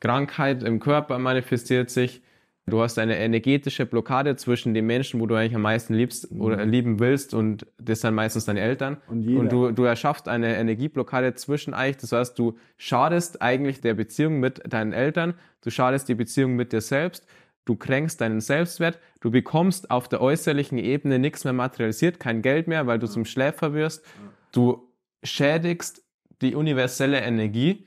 [0.00, 2.22] Krankheit im Körper manifestiert sich.
[2.66, 6.64] Du hast eine energetische Blockade zwischen den Menschen, wo du eigentlich am meisten liebst oder
[6.64, 8.98] lieben willst und das sind meistens deine Eltern.
[9.08, 11.96] Und und du, du erschaffst eine Energieblockade zwischen euch.
[11.96, 16.72] Das heißt, du schadest eigentlich der Beziehung mit deinen Eltern, du schadest die Beziehung mit
[16.72, 17.26] dir selbst,
[17.70, 22.66] du kränkst deinen Selbstwert, du bekommst auf der äußerlichen Ebene nichts mehr materialisiert, kein Geld
[22.66, 24.04] mehr, weil du zum Schläfer wirst.
[24.50, 24.92] Du
[25.22, 26.02] schädigst
[26.42, 27.86] die universelle Energie,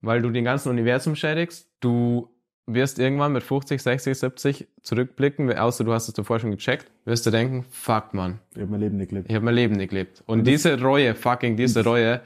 [0.00, 1.70] weil du den ganzen Universum schädigst.
[1.78, 2.28] Du
[2.66, 7.24] wirst irgendwann mit 50, 60, 70 zurückblicken, außer du hast es davor schon gecheckt, wirst
[7.24, 9.28] du denken, fuck man, Ich habe mein Leben nicht gelebt.
[9.28, 10.24] ich habe mein Leben nicht gelebt.
[10.26, 12.20] Und diese Reue, fucking diese Reue,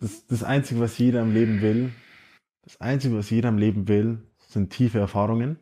[0.00, 1.90] Das, das Einzige, was jeder im Leben will,
[2.62, 5.58] das Einzige, was jeder im Leben will, sind tiefe Erfahrungen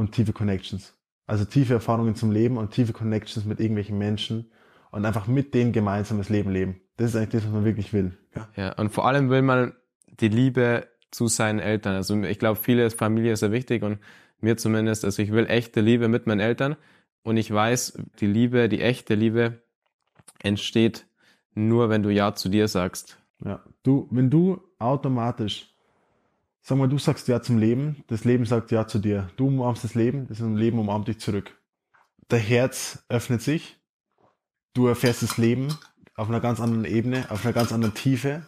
[0.00, 0.94] und tiefe Connections.
[1.26, 4.50] Also tiefe Erfahrungen zum Leben und tiefe Connections mit irgendwelchen Menschen
[4.90, 6.80] und einfach mit denen gemeinsam das Leben leben.
[6.96, 8.16] Das ist eigentlich das, was man wirklich will.
[8.34, 8.48] Ja.
[8.56, 9.74] ja, und vor allem will man
[10.20, 11.96] die Liebe zu seinen Eltern.
[11.96, 13.98] Also ich glaube, viele Familie ist sehr wichtig und
[14.40, 16.76] mir zumindest, also ich will echte Liebe mit meinen Eltern
[17.22, 19.60] und ich weiß, die Liebe, die echte Liebe
[20.38, 21.06] entsteht
[21.54, 23.18] nur, wenn du Ja zu dir sagst.
[23.44, 23.62] Ja.
[23.82, 25.69] Du, wenn du automatisch,
[26.62, 29.30] sag mal, du sagst Ja zum Leben, das Leben sagt Ja zu dir.
[29.36, 31.56] Du umarmst das Leben, das Leben umarmt dich zurück.
[32.30, 33.78] Der Herz öffnet sich,
[34.74, 35.68] du erfährst das Leben
[36.14, 38.46] auf einer ganz anderen Ebene, auf einer ganz anderen Tiefe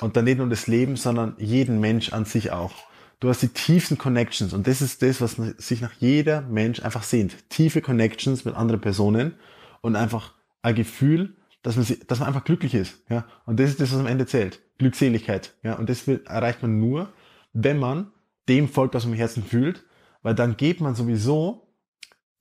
[0.00, 2.72] und dann nicht nur das Leben, sondern jeden Mensch an sich auch.
[3.20, 7.02] Du hast die tiefsten Connections und das ist das, was sich nach jeder Mensch einfach
[7.02, 7.50] sehnt.
[7.50, 9.34] Tiefe Connections mit anderen Personen
[9.82, 13.02] und einfach ein Gefühl, dass man, dass man einfach glücklich ist.
[13.10, 13.26] Ja?
[13.44, 14.60] Und das ist das, was am Ende zählt.
[14.78, 15.54] Glückseligkeit.
[15.62, 15.74] Ja?
[15.74, 17.12] Und das erreicht man nur,
[17.52, 18.10] wenn man
[18.48, 19.84] dem folgt, was man im Herzen fühlt,
[20.22, 21.68] weil dann geht man sowieso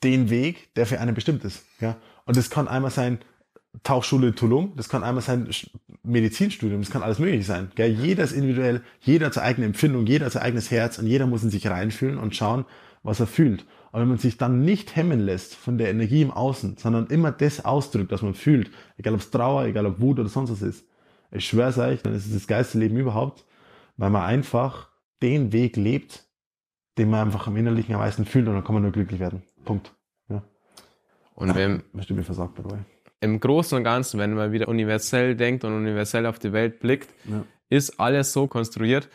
[0.03, 1.63] den Weg, der für einen bestimmt ist.
[1.79, 1.97] Ja?
[2.25, 3.19] Und das kann einmal sein,
[3.83, 5.47] Tauchschule in Tulum, das kann einmal sein
[6.03, 7.71] Medizinstudium, das kann alles möglich sein.
[7.75, 7.91] Gell?
[7.91, 11.27] Jeder ist individuell, jeder hat seine eigene Empfindung, jeder hat sein eigenes Herz und jeder
[11.27, 12.65] muss in sich reinfühlen und schauen,
[13.03, 13.65] was er fühlt.
[13.91, 17.31] Und wenn man sich dann nicht hemmen lässt von der Energie im Außen, sondern immer
[17.31, 20.61] das ausdrückt, was man fühlt, egal ob es Trauer, egal ob Wut oder sonst was
[20.61, 20.85] ist,
[21.31, 23.45] ich schwör's euch, dann ist es das geilste Leben überhaupt,
[23.97, 24.89] weil man einfach
[25.21, 26.27] den Weg lebt,
[26.97, 29.43] den man einfach im Innerlichen am meisten fühlt und dann kann man nur glücklich werden.
[29.65, 29.93] Punkt.
[30.29, 30.43] Ja.
[31.35, 32.79] Und wenn, mir versagt, by the way.
[33.21, 37.09] im Großen und Ganzen, wenn man wieder universell denkt und universell auf die Welt blickt,
[37.25, 37.43] Ja.
[37.69, 39.09] ist alles so konstruiert,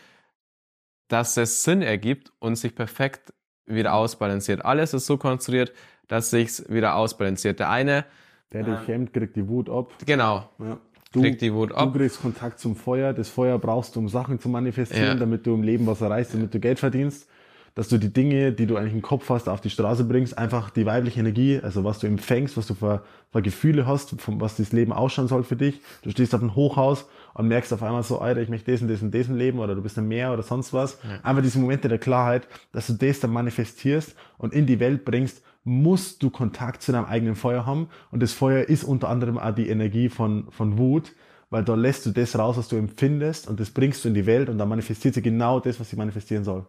[1.09, 3.33] dass es Sinn ergibt und sich perfekt
[3.67, 4.65] wieder ausbalanciert.
[4.65, 5.73] Alles ist so konstruiert,
[6.09, 7.61] dass sich's wieder ausbalanciert.
[7.61, 8.05] Der eine,
[8.53, 9.93] Der, der schämt, kriegt die Wut ab.
[10.07, 10.79] genau, Ja.
[11.15, 11.93] Du, kriegt die Wut ab.
[11.93, 13.12] du kriegst Kontakt zum Feuer.
[13.12, 15.15] Das Feuer brauchst du, um Sachen zu manifestieren, Ja.
[15.15, 17.29] damit du im Leben was erreichst, damit du Geld verdienst.
[17.77, 20.39] Dass du die Dinge, die du eigentlich im Kopf hast, auf die Straße bringst.
[20.39, 23.03] Einfach die weibliche Energie, also was du empfängst, was du für,
[23.33, 25.81] für Gefühle hast, von was das Leben ausschauen soll für dich.
[26.03, 28.87] Du stehst auf einem Hochhaus und merkst auf einmal so, Alter, ich möchte das und
[28.87, 30.99] das und das leben oder du bist ein Meer oder sonst was.
[31.25, 35.43] Einfach diese Momente der Klarheit, dass du das dann manifestierst und in die Welt bringst,
[35.65, 37.89] musst du Kontakt zu deinem eigenen Feuer haben.
[38.11, 41.12] Und das Feuer ist unter anderem auch die Energie von, von Wut,
[41.51, 44.27] weil da lässt du das raus, was du empfindest und das bringst du in die
[44.27, 46.67] Welt und dann manifestiert sie genau das, was sie manifestieren soll.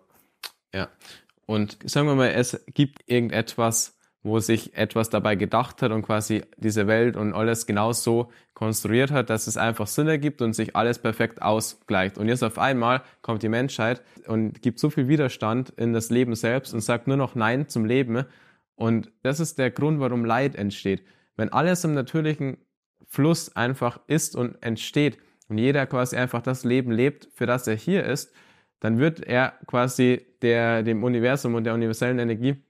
[0.74, 0.90] Ja.
[1.46, 6.44] Und sagen wir mal, es gibt irgendetwas, wo sich etwas dabei gedacht hat und quasi
[6.58, 10.76] diese Welt und alles genau so konstruiert hat, dass es einfach Sinn ergibt und sich
[10.76, 12.18] alles perfekt ausgleicht.
[12.18, 16.34] Und jetzt auf einmal kommt die Menschheit und gibt so viel Widerstand in das Leben
[16.34, 18.26] selbst und sagt nur noch Nein zum Leben.
[18.76, 21.04] Und das ist der Grund, warum Leid entsteht.
[21.36, 22.58] Wenn alles im natürlichen
[23.08, 25.18] Fluss einfach ist und entsteht
[25.48, 28.34] und jeder quasi einfach das Leben lebt, für das er hier ist,
[28.80, 32.64] dann wird er quasi der, dem Universum und der universellen Energie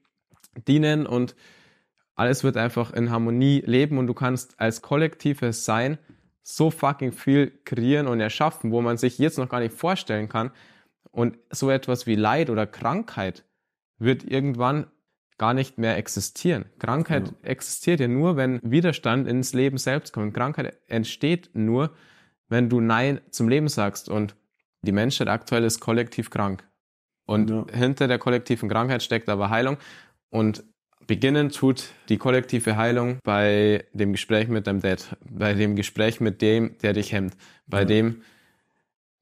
[0.66, 1.34] dienen und
[2.14, 5.98] alles wird einfach in Harmonie leben und du kannst als kollektives Sein
[6.42, 10.52] so fucking viel kreieren und erschaffen, wo man sich jetzt noch gar nicht vorstellen kann.
[11.10, 13.44] Und so etwas wie Leid oder Krankheit
[13.98, 14.86] wird irgendwann
[15.38, 16.66] gar nicht mehr existieren.
[16.78, 17.34] Krankheit ja.
[17.42, 20.34] existiert ja nur, wenn Widerstand ins Leben selbst kommt.
[20.34, 21.94] Krankheit entsteht nur,
[22.48, 24.08] wenn du Nein zum Leben sagst.
[24.08, 24.34] Und
[24.82, 26.66] die Menschheit aktuell ist kollektiv krank.
[27.26, 27.66] Und ja.
[27.72, 29.76] hinter der kollektiven Krankheit steckt aber Heilung.
[30.30, 30.64] Und
[31.06, 36.40] beginnen tut die kollektive Heilung bei dem Gespräch mit deinem Dad, bei dem Gespräch mit
[36.40, 37.84] dem, der dich hemmt, bei ja.
[37.84, 38.22] dem,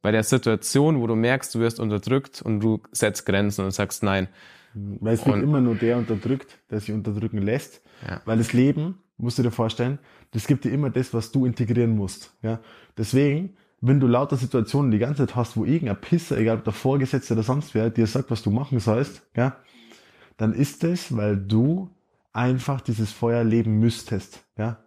[0.02, 4.02] bei der Situation, wo du merkst, du wirst unterdrückt und du setzt Grenzen und sagst
[4.02, 4.28] Nein.
[4.74, 7.80] Weil es wird immer nur der unterdrückt, der sich unterdrücken lässt.
[8.06, 8.20] Ja.
[8.24, 9.98] Weil das Leben, musst du dir vorstellen,
[10.32, 12.34] das gibt dir immer das, was du integrieren musst.
[12.42, 12.60] Ja?
[12.96, 16.72] Deswegen, wenn du lauter Situationen die ganze Zeit hast, wo irgendein Pisser, egal ob der
[16.72, 19.56] Vorgesetzte oder sonst wer, dir sagt, was du machen sollst, ja,
[20.36, 21.90] dann ist es, weil du
[22.32, 24.44] einfach dieses Feuer leben müsstest.
[24.58, 24.78] Ja?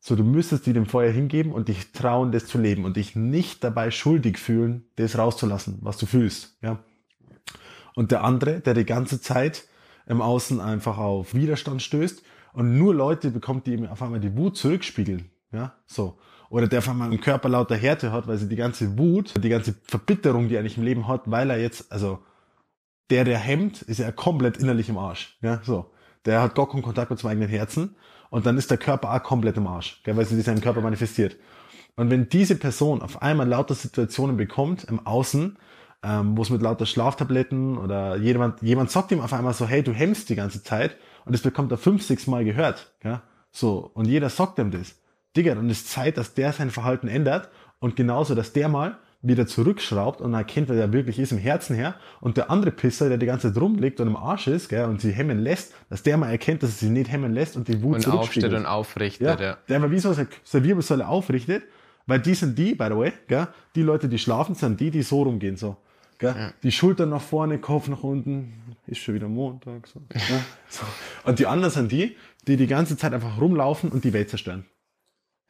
[0.00, 3.14] So, du müsstest dir dem Feuer hingeben und dich trauen, das zu leben und dich
[3.14, 6.56] nicht dabei schuldig fühlen, das rauszulassen, was du fühlst.
[6.62, 6.78] Ja?
[7.94, 9.64] Und der andere, der die ganze Zeit
[10.06, 12.22] im Außen einfach auf Widerstand stößt
[12.52, 15.30] und nur Leute bekommt, die ihm auf einmal die Wut zurückspiegeln.
[15.52, 16.18] Ja, so.
[16.48, 19.48] Oder der auf einmal im Körper lauter Härte hat, weil sie die ganze Wut, die
[19.48, 22.18] ganze Verbitterung, die er nicht im Leben hat, weil er jetzt, also,
[23.10, 25.38] der, der hemmt, ist ja komplett innerlich im Arsch.
[25.40, 25.90] Ja, so.
[26.24, 27.96] Der hat gar keinen Kontakt mit seinem eigenen Herzen.
[28.30, 30.80] Und dann ist der Körper auch komplett im Arsch, gell, weil sie sich seinem Körper
[30.80, 31.36] manifestiert.
[31.96, 35.58] Und wenn diese Person auf einmal lauter Situationen bekommt im Außen,
[36.02, 39.82] ähm, wo es mit lauter Schlaftabletten oder jemand, jemand sagt ihm auf einmal so, hey,
[39.82, 42.92] du hemmst die ganze Zeit und das bekommt er fünf, sechs Mal gehört.
[43.04, 43.22] Ja?
[43.50, 44.96] So, und jeder sagt ihm das.
[45.36, 47.48] Digga, und es ist Zeit, dass der sein Verhalten ändert
[47.78, 51.76] und genauso, dass der mal wieder zurückschraubt und erkennt, wer der wirklich ist im Herzen
[51.76, 54.86] her und der andere Pisser, der die ganze Zeit rumliegt und im Arsch ist gell,
[54.86, 57.68] und sie hemmen lässt, dass der mal erkennt, dass er sie nicht hemmen lässt und
[57.68, 59.40] die Wut und aufsteht und aufrichtet.
[59.40, 59.56] Ja, ja.
[59.68, 60.28] Der mal wie so seine
[60.64, 61.62] Wirbelsäule aufrichtet,
[62.06, 63.46] weil die sind die, by the way, gell,
[63.76, 65.76] die Leute, die schlafen, sind die, die so rumgehen so.
[66.22, 66.52] Ja.
[66.62, 69.86] Die Schultern nach vorne, Kopf nach unten, ist schon wieder Montag.
[69.86, 70.00] So.
[70.12, 70.44] Ja.
[70.68, 70.84] so.
[71.24, 72.16] Und die anderen sind die,
[72.46, 74.66] die die ganze Zeit einfach rumlaufen und die Welt zerstören.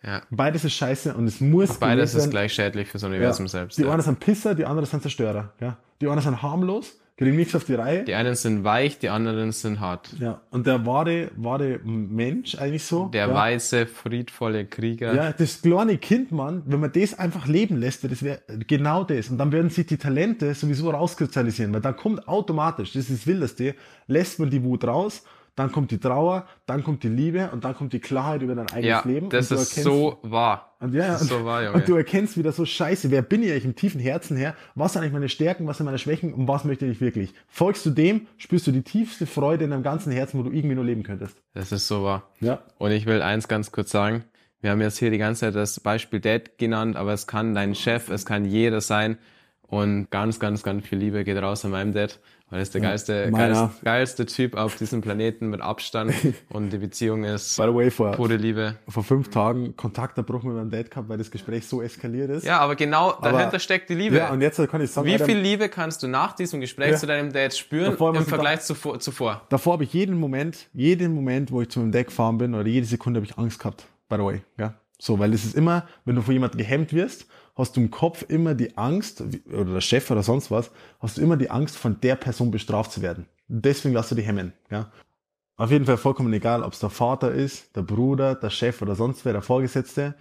[0.03, 0.23] Ja.
[0.31, 1.79] Beides ist scheiße und es muss.
[1.79, 3.79] Beides ist gleich schädlich fürs Universum selbst.
[3.79, 5.53] Die einen sind Pisser, die anderen sind Zerstörer.
[5.61, 5.79] Ja.
[6.01, 8.05] Die einen sind harmlos kriegen nichts auf die Reihe.
[8.05, 10.15] Die einen sind weich, die anderen sind hart.
[10.19, 13.07] Ja, und der wahre, wahre Mensch eigentlich so.
[13.07, 13.35] Der ja.
[13.35, 15.15] weiße, friedvolle Krieger.
[15.15, 19.29] Ja, das kleine Kind, Mann, wenn man das einfach leben lässt, das wäre genau das.
[19.29, 23.27] Und dann werden sich die Talente sowieso rauskristallisieren, weil dann kommt automatisch, das ist das
[23.27, 23.75] Wildeste,
[24.07, 25.25] lässt man die Wut raus
[25.55, 28.69] dann kommt die Trauer, dann kommt die Liebe und dann kommt die Klarheit über dein
[28.71, 29.29] eigenes ja, Leben.
[29.29, 30.77] Das ist so wahr.
[30.81, 31.75] Und, ja, und, so wahr, Junge.
[31.75, 34.57] und du erkennst wieder so scheiße, wer bin ich eigentlich im tiefen Herzen her?
[34.75, 37.35] Was sind eigentlich meine Stärken, was sind meine Schwächen und was möchte ich wirklich?
[37.49, 40.75] Folgst du dem, spürst du die tiefste Freude in deinem ganzen Herzen, wo du irgendwie
[40.75, 41.37] nur leben könntest.
[41.55, 42.31] Das ist so wahr.
[42.41, 42.63] Ja.
[42.79, 44.25] Und ich will eins ganz kurz sagen.
[44.61, 47.75] Wir haben jetzt hier die ganze Zeit das Beispiel Dad genannt, aber es kann dein
[47.75, 49.19] Chef, es kann jeder sein.
[49.73, 52.19] Und ganz, ganz, ganz viel Liebe geht raus an meinem Dad.
[52.51, 56.13] Weil er ist der geilste, geilste, geilste, Typ auf diesem Planeten mit Abstand
[56.51, 58.77] und die Beziehung ist By the way, vor, pure Liebe.
[58.87, 62.45] Vor fünf Tagen Kontaktabbruch mit meinem Dad gehabt, weil das Gespräch so eskaliert ist.
[62.45, 64.19] Ja, aber genau dahinter aber, steckt die Liebe.
[64.19, 66.97] Ja, und jetzt kann ich sagen, wie viel Liebe kannst du nach diesem Gespräch ja,
[66.99, 69.41] zu deinem Dad spüren im Vergleich da, zuvor, zuvor?
[69.49, 72.69] Davor habe ich jeden Moment, jeden Moment, wo ich zu meinem Dad gefahren bin oder
[72.69, 73.87] jede Sekunde habe ich Angst gehabt.
[74.11, 74.75] By the way, ja.
[74.99, 78.25] So, weil es ist immer, wenn du von jemandem gehemmt wirst, hast du im Kopf
[78.29, 79.23] immer die Angst,
[79.53, 82.93] oder der Chef oder sonst was, hast du immer die Angst, von der Person bestraft
[82.93, 83.27] zu werden.
[83.49, 84.53] Deswegen lass du die hemmen.
[84.71, 84.91] Ja?
[85.57, 88.95] Auf jeden Fall vollkommen egal, ob es der Vater ist, der Bruder, der Chef oder
[88.95, 90.15] sonst wer, der Vorgesetzte.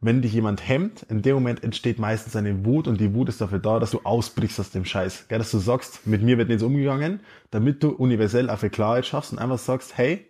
[0.00, 3.40] Wenn dich jemand hemmt, in dem Moment entsteht meistens eine Wut und die Wut ist
[3.40, 5.26] dafür da, dass du ausbrichst aus dem Scheiß.
[5.28, 5.38] Gell?
[5.38, 7.20] Dass du sagst, mit mir wird nicht so umgegangen,
[7.50, 10.26] damit du universell auf Klarheit schaffst und einfach sagst, hey,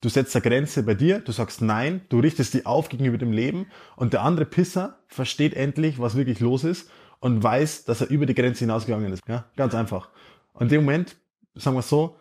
[0.00, 3.32] Du setzt eine Grenze bei dir, du sagst nein, du richtest die auf gegenüber dem
[3.32, 8.08] Leben und der andere Pisser versteht endlich, was wirklich los ist und weiß, dass er
[8.08, 9.22] über die Grenze hinausgegangen ist.
[9.28, 10.08] Ja, ganz einfach.
[10.54, 11.16] Und in dem Moment,
[11.54, 12.16] sagen wir so,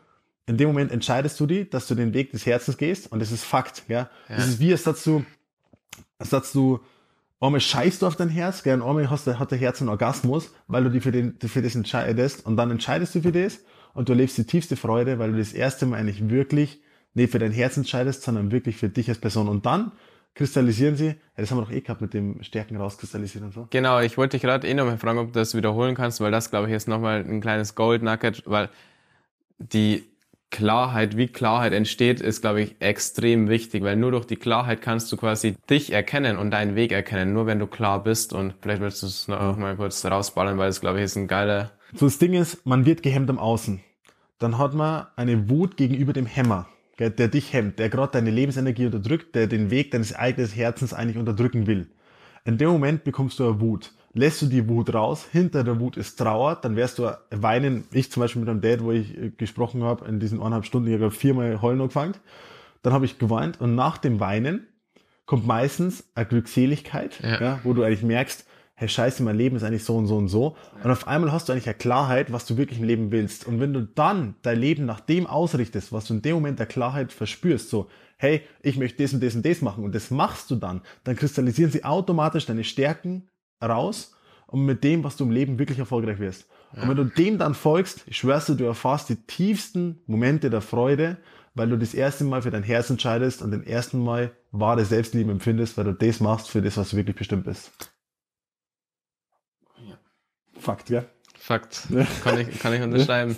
[0.45, 3.31] in dem Moment entscheidest du dich, dass du den Weg des Herzens gehst und das
[3.31, 3.83] ist Fakt.
[3.87, 4.35] Ja, ja.
[4.35, 5.23] das ist wie, als sagst du,
[6.17, 6.79] als sagst du,
[7.39, 9.89] einmal scheißt du auf dein Herz, gell, und einmal hast du, hat der Herz einen
[9.89, 13.59] Orgasmus, weil du dich für, den, für das entscheidest und dann entscheidest du für das
[13.93, 16.81] und du erlebst die tiefste Freude, weil du das erste Mal eigentlich wirklich
[17.13, 19.47] nicht für dein Herz entscheidest, sondern wirklich für dich als Person.
[19.47, 19.91] Und dann
[20.35, 23.67] kristallisieren sie, ja, das haben wir doch eh gehabt mit dem Stärken rauskristallisieren und so.
[23.71, 26.49] Genau, ich wollte dich gerade eh nochmal fragen, ob du das wiederholen kannst, weil das,
[26.49, 28.69] glaube ich, ist nochmal ein kleines Gold Nugget, weil
[29.57, 30.05] die
[30.51, 35.11] Klarheit, wie Klarheit entsteht, ist, glaube ich, extrem wichtig, weil nur durch die Klarheit kannst
[35.11, 38.81] du quasi dich erkennen und deinen Weg erkennen, nur wenn du klar bist und vielleicht
[38.81, 41.71] willst du es noch mal kurz rausballern, weil es, glaube ich, ist ein geiler...
[41.93, 43.81] So, das Ding ist, man wird gehemmt am Außen.
[44.39, 46.67] Dann hat man eine Wut gegenüber dem Hämmer
[46.99, 51.17] der dich hemmt, der gerade deine Lebensenergie unterdrückt, der den Weg deines eigenen Herzens eigentlich
[51.17, 51.87] unterdrücken will.
[52.45, 53.93] In dem Moment bekommst du eine Wut.
[54.13, 57.83] Lässt du die Wut raus, hinter der Wut ist Trauer, dann wirst du weinen.
[57.91, 60.89] Ich zum Beispiel mit einem Dad, wo ich äh, gesprochen habe, in diesen eineinhalb Stunden,
[60.89, 62.15] ich habe viermal heulen angefangen.
[62.81, 64.67] Dann habe ich geweint und nach dem Weinen
[65.25, 67.39] kommt meistens eine Glückseligkeit, ja.
[67.39, 67.59] ja.
[67.63, 68.47] wo du eigentlich merkst,
[68.79, 70.55] hey scheiße, mein Leben ist eigentlich so und so und so.
[70.81, 73.45] Und auf einmal hast du eigentlich eine Klarheit, was du wirklich im Leben willst.
[73.45, 76.65] Und wenn du dann dein Leben nach dem ausrichtest, was du in dem Moment der
[76.65, 80.49] Klarheit verspürst, so, hey, ich möchte das und das und das machen und das machst
[80.49, 83.27] du dann, dann kristallisieren sie automatisch deine Stärken
[83.61, 84.15] raus
[84.47, 86.47] und mit dem, was du im Leben wirklich erfolgreich wirst.
[86.73, 86.83] Ja.
[86.83, 90.61] Und wenn du dem dann folgst, ich schwör's dir, du erfährst die tiefsten Momente der
[90.61, 91.17] Freude,
[91.53, 95.33] weil du das erste Mal für dein Herz entscheidest und den ersten Mal wahre Selbstliebe
[95.33, 97.71] empfindest, weil du das machst für das, was du wirklich bestimmt bist.
[100.59, 101.05] Fakt, ja.
[101.37, 101.87] Fakt.
[102.23, 103.37] Kann ich, kann ich unterschreiben.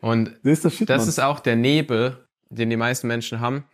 [0.00, 2.16] Und das ist, Shit, das ist auch der Nebel,
[2.50, 3.64] den die meisten Menschen haben.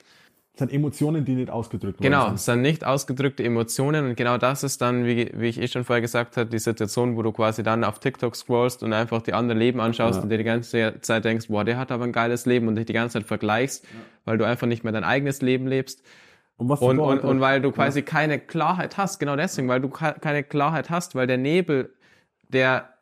[0.58, 2.12] Das sind Emotionen, die nicht ausgedrückt werden.
[2.12, 5.68] Genau, es sind nicht ausgedrückte Emotionen und genau das ist dann, wie, wie ich eh
[5.68, 9.22] schon vorher gesagt habe, die Situation, wo du quasi dann auf TikTok scrollst und einfach
[9.22, 10.22] die anderen Leben anschaust ja.
[10.22, 12.86] und dir die ganze Zeit denkst, boah, der hat aber ein geiles Leben und dich
[12.86, 13.90] die ganze Zeit vergleichst, ja.
[14.24, 16.02] weil du einfach nicht mehr dein eigenes Leben lebst.
[16.56, 18.04] Und, was und, und, und weil du quasi ja.
[18.04, 21.94] keine Klarheit hast, genau deswegen, weil du keine Klarheit hast, weil der Nebel
[22.48, 22.94] der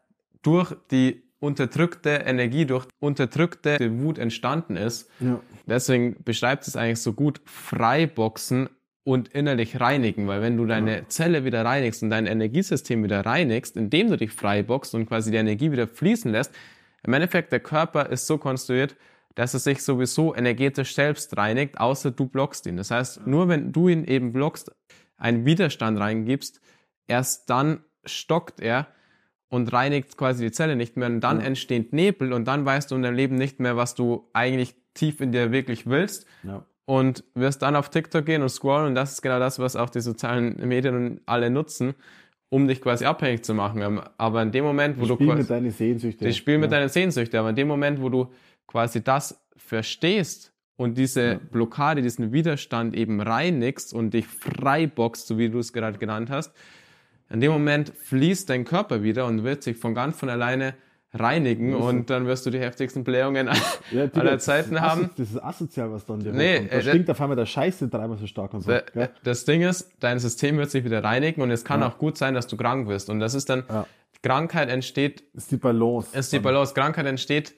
[0.42, 5.10] durch die unterdrückte Energie, durch unterdrückte Wut entstanden ist.
[5.20, 5.40] Ja.
[5.66, 8.68] Deswegen beschreibt es eigentlich so gut, freiboxen
[9.04, 11.08] und innerlich reinigen, weil wenn du deine ja.
[11.08, 15.36] Zelle wieder reinigst und dein Energiesystem wieder reinigst, indem du dich freiboxst und quasi die
[15.36, 16.52] Energie wieder fließen lässt,
[17.04, 18.96] im Endeffekt der Körper ist so konstruiert,
[19.36, 22.76] dass er sich sowieso energetisch selbst reinigt, außer du blockst ihn.
[22.76, 24.72] Das heißt, nur wenn du ihn eben blockst,
[25.18, 26.60] einen Widerstand reingibst,
[27.06, 28.88] erst dann stockt er
[29.48, 31.46] und reinigt quasi die Zelle nicht mehr und dann ja.
[31.46, 35.20] entsteht Nebel und dann weißt du in deinem Leben nicht mehr, was du eigentlich tief
[35.20, 36.26] in dir wirklich willst.
[36.42, 36.64] Ja.
[36.84, 39.90] Und wirst dann auf TikTok gehen und scrollen und das ist genau das, was auch
[39.90, 41.94] die sozialen Medien alle nutzen,
[42.48, 43.82] um dich quasi abhängig zu machen.
[43.82, 46.26] Ähm, aber in dem Moment, wo die du spielen mit deinen Sehnsüchten.
[46.26, 46.66] Die spielen ja.
[46.66, 48.28] mit deinen Sehnsüchten, aber in dem Moment, wo du
[48.68, 51.40] quasi das verstehst und diese ja.
[51.50, 56.52] Blockade, diesen Widerstand eben reinigst und dich freiboxt, so wie du es gerade genannt hast,
[57.30, 60.74] in dem Moment fließt dein Körper wieder und wird sich von ganz von alleine
[61.12, 63.48] reinigen und dann wirst du die heftigsten Blähungen
[63.90, 65.10] ja, aller Zeiten haben.
[65.16, 66.72] Das ist asozial, was dann dir nee, kommt.
[66.72, 68.70] Da äh, stinkt auf einmal der Scheiße dreimal so stark und so.
[68.70, 71.88] Äh, das Ding ist, dein System wird sich wieder reinigen und es kann ja.
[71.88, 73.08] auch gut sein, dass du krank wirst.
[73.08, 73.86] Und das ist dann, ja.
[74.22, 75.22] Krankheit entsteht.
[75.34, 76.16] Ist die Balance.
[76.16, 76.74] Ist die Balance.
[76.74, 77.54] Krankheit entsteht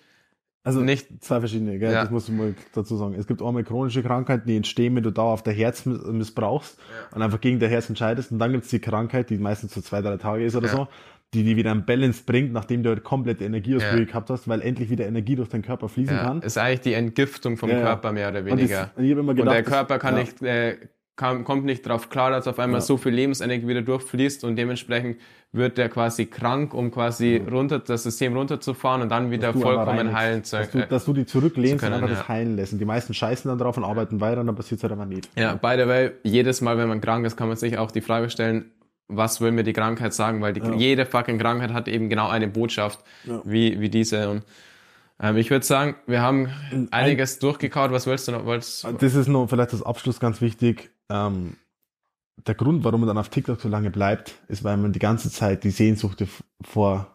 [0.65, 1.93] also nicht zwei verschiedene, gell?
[1.93, 2.03] Ja.
[2.03, 3.15] das musst du mal dazu sagen.
[3.15, 7.17] Es gibt einmal chronische Krankheiten, die entstehen, wenn du dauerhaft der Herz missbrauchst ja.
[7.17, 8.33] und einfach gegen der Herz entscheidest.
[8.33, 10.75] Und dann gibt es die Krankheit, die meistens so zwei, drei Tage ist oder ja.
[10.75, 10.89] so,
[11.35, 14.05] die die wieder ein Balance bringt, nachdem du halt komplette Energieausbrüche ja.
[14.05, 16.43] gehabt hast, weil endlich wieder Energie durch den Körper fließen kann.
[16.43, 18.91] Ist eigentlich die Entgiftung vom Körper mehr oder weniger.
[18.97, 20.77] Und, das, und der Körper kann nicht äh,
[21.19, 22.87] kam, kommt nicht darauf klar, dass auf einmal ja.
[22.87, 25.19] so viel Lebensenergie wieder durchfließt und dementsprechend
[25.53, 27.51] wird der quasi krank, um quasi ja.
[27.53, 31.27] runter, das System runterzufahren und dann wieder vollkommen heilen zu dass du, dass du die
[31.27, 32.21] zurücklehnst können, und einfach ja.
[32.21, 32.73] das heilen lässt.
[32.73, 35.07] Und die meisten scheißen dann drauf und arbeiten weiter und dann passiert es halt einfach
[35.07, 35.29] nicht.
[35.37, 38.01] Ja, by the way, jedes Mal, wenn man krank ist, kann man sich auch die
[38.01, 38.71] Frage stellen,
[39.09, 40.41] was will mir die Krankheit sagen?
[40.41, 43.01] Weil die, jede fucking Krankheit hat eben genau eine Botschaft,
[43.45, 44.45] wie, wie diese und
[45.21, 46.49] ähm, ich würde sagen, wir haben
[46.91, 47.91] einiges Ein, durchgekaut.
[47.91, 48.45] Was willst du noch?
[48.45, 50.91] Wolltest, das ist noch vielleicht das Abschluss ganz wichtig.
[51.09, 51.57] Ähm,
[52.47, 55.31] der Grund, warum man dann auf TikTok so lange bleibt, ist, weil man die ganze
[55.31, 56.25] Zeit die Sehnsucht
[56.63, 57.09] vor,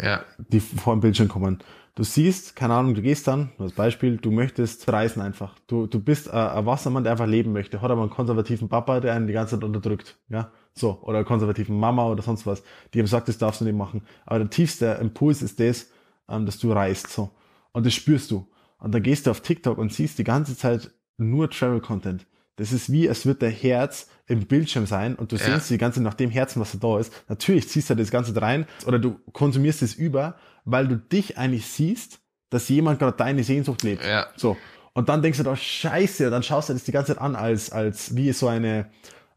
[0.00, 0.22] ja.
[0.38, 1.58] die vor dem Bildschirm kommen.
[1.96, 5.56] Du siehst, keine Ahnung, du gehst dann, als Beispiel, du möchtest reisen einfach.
[5.66, 9.00] Du, du bist äh, ein Wassermann, der einfach leben möchte, hat aber einen konservativen Papa,
[9.00, 12.62] der einen die ganze Zeit unterdrückt, ja, so, oder konservativen Mama oder sonst was,
[12.94, 14.02] die ihm sagt, das darfst du nicht machen.
[14.24, 15.90] Aber der tiefste Impuls ist das,
[16.28, 17.30] ähm, dass du reist, so.
[17.72, 18.48] Und das spürst du.
[18.78, 22.26] Und dann gehst du auf TikTok und siehst die ganze Zeit nur Travel-Content.
[22.56, 25.44] Das ist wie, als würde der Herz im Bildschirm sein und du ja.
[25.44, 27.12] siehst die ganze nach dem Herzen, was da ist.
[27.28, 31.66] Natürlich ziehst du das Ganze rein oder du konsumierst es über, weil du dich eigentlich
[31.66, 34.04] siehst, dass jemand gerade deine Sehnsucht lebt.
[34.04, 34.26] Ja.
[34.36, 34.56] So.
[34.92, 37.70] Und dann denkst du doch, scheiße, dann schaust du das die ganze Zeit an als,
[37.70, 38.90] als wie so eine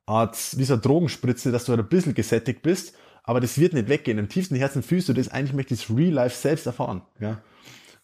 [0.05, 3.73] Art, wie so eine Drogenspritze, dass du halt ein bisschen gesättigt bist, aber das wird
[3.73, 4.17] nicht weggehen.
[4.17, 7.03] Im tiefsten Herzen fühlst du das, eigentlich möchte ich das Real Life selbst erfahren.
[7.19, 7.41] Ja.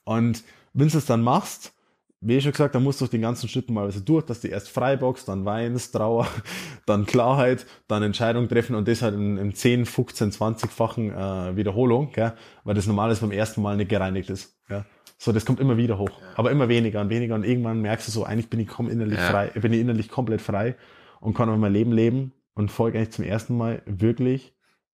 [0.10, 0.44] Und
[0.74, 1.72] wenn du es dann machst,
[2.20, 4.42] wie ich schon gesagt, dann musst du durch den ganzen Schritten mal also durch, dass
[4.42, 6.28] du erst Freibox, dann weinst, Trauer,
[6.88, 12.12] dann Klarheit, dann Entscheidung treffen und das halt in, in 10, 15, 20-fachen äh, Wiederholung,
[12.12, 12.34] gell?
[12.64, 14.58] weil das normales beim ersten Mal nicht gereinigt ist.
[14.68, 14.84] Gell?
[15.20, 16.28] So, das kommt immer wieder hoch, ja.
[16.38, 19.30] aber immer weniger und weniger und irgendwann merkst du so, eigentlich bin ich innerlich ja.
[19.30, 20.76] frei, bin ich innerlich komplett frei
[21.20, 24.56] und kann mein Leben leben und folge eigentlich zum ersten Mal wirklich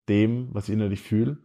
[0.08, 1.38] dem, was ich innerlich fühle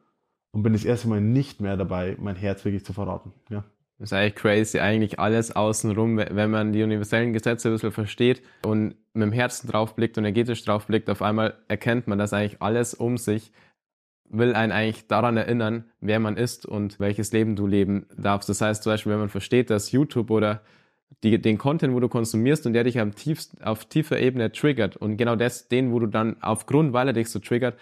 [0.57, 3.31] und bin das erste Mal nicht mehr dabei, mein Herz wirklich zu verraten.
[3.51, 3.63] Ja.
[3.99, 8.41] Das ist eigentlich crazy, eigentlich alles außenrum, wenn man die universellen Gesetze ein bisschen versteht
[8.65, 12.95] und mit dem Herzen draufblickt und energetisch draufblickt, auf einmal erkennt man, dass eigentlich alles
[12.95, 13.53] um sich
[14.31, 18.49] will einen eigentlich daran erinnern, wer man ist und welches Leben du leben darfst.
[18.49, 20.63] Das heißt zum Beispiel, wenn man versteht, dass YouTube oder
[21.23, 24.97] die, den Content, wo du konsumierst und der dich am tiefst, auf tiefer Ebene triggert
[24.97, 27.79] und genau das, den, wo du dann aufgrund, weil er dich so triggert,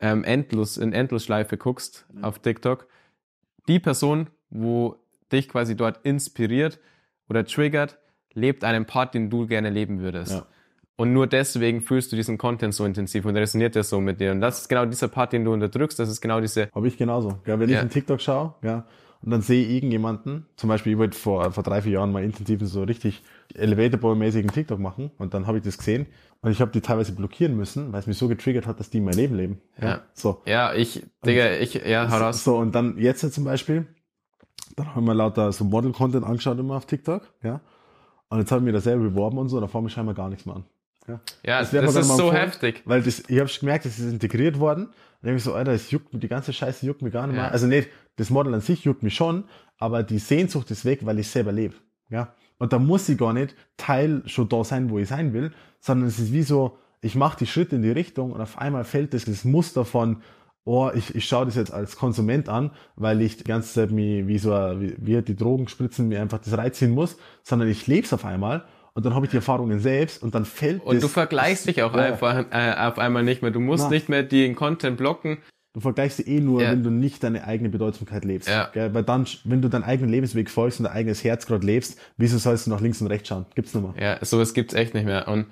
[0.00, 2.24] ähm, endlos, in Endlosschleife guckst mhm.
[2.24, 2.86] auf TikTok,
[3.68, 4.96] die Person, wo
[5.32, 6.78] dich quasi dort inspiriert
[7.28, 7.98] oder triggert,
[8.32, 10.32] lebt einen Part, den du gerne leben würdest.
[10.32, 10.46] Ja.
[10.96, 14.32] Und nur deswegen fühlst du diesen Content so intensiv und resoniert der so mit dir.
[14.32, 15.98] Und das ist genau dieser Part, den du unterdrückst.
[15.98, 16.70] Das ist genau diese.
[16.74, 17.38] Habe ich genauso.
[17.46, 18.86] Ja, wenn ich einen TikTok schaue, ja,
[19.22, 22.22] und dann sehe ich irgendjemanden, zum Beispiel, ich wollte vor, vor drei, vier Jahren mal
[22.22, 23.22] intensiv so richtig
[23.54, 26.06] Elevator Boy-mäßigen TikTok machen und dann habe ich das gesehen
[26.42, 29.00] und ich habe die teilweise blockieren müssen, weil es mich so getriggert hat, dass die
[29.00, 29.60] mein Leben leben.
[29.80, 29.88] Ja.
[29.88, 30.00] ja.
[30.14, 30.42] So.
[30.46, 32.44] Ja, ich, Digga, ich, ja, hau raus.
[32.44, 33.86] So, und dann jetzt zum Beispiel,
[34.76, 37.60] dann haben wir lauter so Model-Content angeschaut immer auf TikTok, ja.
[38.28, 40.46] Und jetzt haben wir da selber beworben und so, da fahren wir scheinbar gar nichts
[40.46, 40.64] mehr an.
[41.08, 42.82] Ja, ja das, das ist so heftig.
[42.84, 44.88] Weil das, ich habe gemerkt, das ist integriert worden.
[45.22, 47.50] Und ich so, Alter, das juckt die ganze Scheiße juckt mich gar nicht mehr.
[47.50, 49.44] Also nicht, das Model an sich juckt mich schon,
[49.78, 51.74] aber die Sehnsucht ist weg, weil ich selber lebe.
[52.10, 52.34] Ja.
[52.58, 56.08] Und da muss ich gar nicht Teil schon da sein, wo ich sein will, sondern
[56.08, 59.14] es ist wie so, ich mache die Schritte in die Richtung und auf einmal fällt
[59.14, 60.22] das, das Muster von,
[60.64, 64.26] oh, ich, ich schaue das jetzt als Konsument an, weil ich die ganze Zeit wie,
[64.26, 68.06] wie so wie, wie die Drogen spritzen, mir einfach das reinziehen muss, sondern ich lebe
[68.06, 68.64] es auf einmal
[68.96, 71.82] und dann habe ich die Erfahrungen selbst und dann fällt Und das, du vergleichst dich
[71.82, 72.00] auch ja.
[72.00, 73.50] einfach äh, auf einmal nicht mehr.
[73.50, 73.90] Du musst Na.
[73.90, 75.36] nicht mehr den Content blocken.
[75.76, 76.70] Du vergleichst sie eh nur, ja.
[76.72, 78.48] wenn du nicht deine eigene Bedeutsamkeit lebst.
[78.48, 78.70] Ja.
[78.72, 78.94] Gell?
[78.94, 82.38] Weil dann, wenn du deinen eigenen Lebensweg folgst und dein eigenes Herz gerade lebst, wieso
[82.38, 83.44] sollst du nach links und rechts schauen?
[83.54, 84.02] Gibt's nicht mehr.
[84.02, 85.28] Ja, sowas gibt's echt nicht mehr.
[85.28, 85.44] Und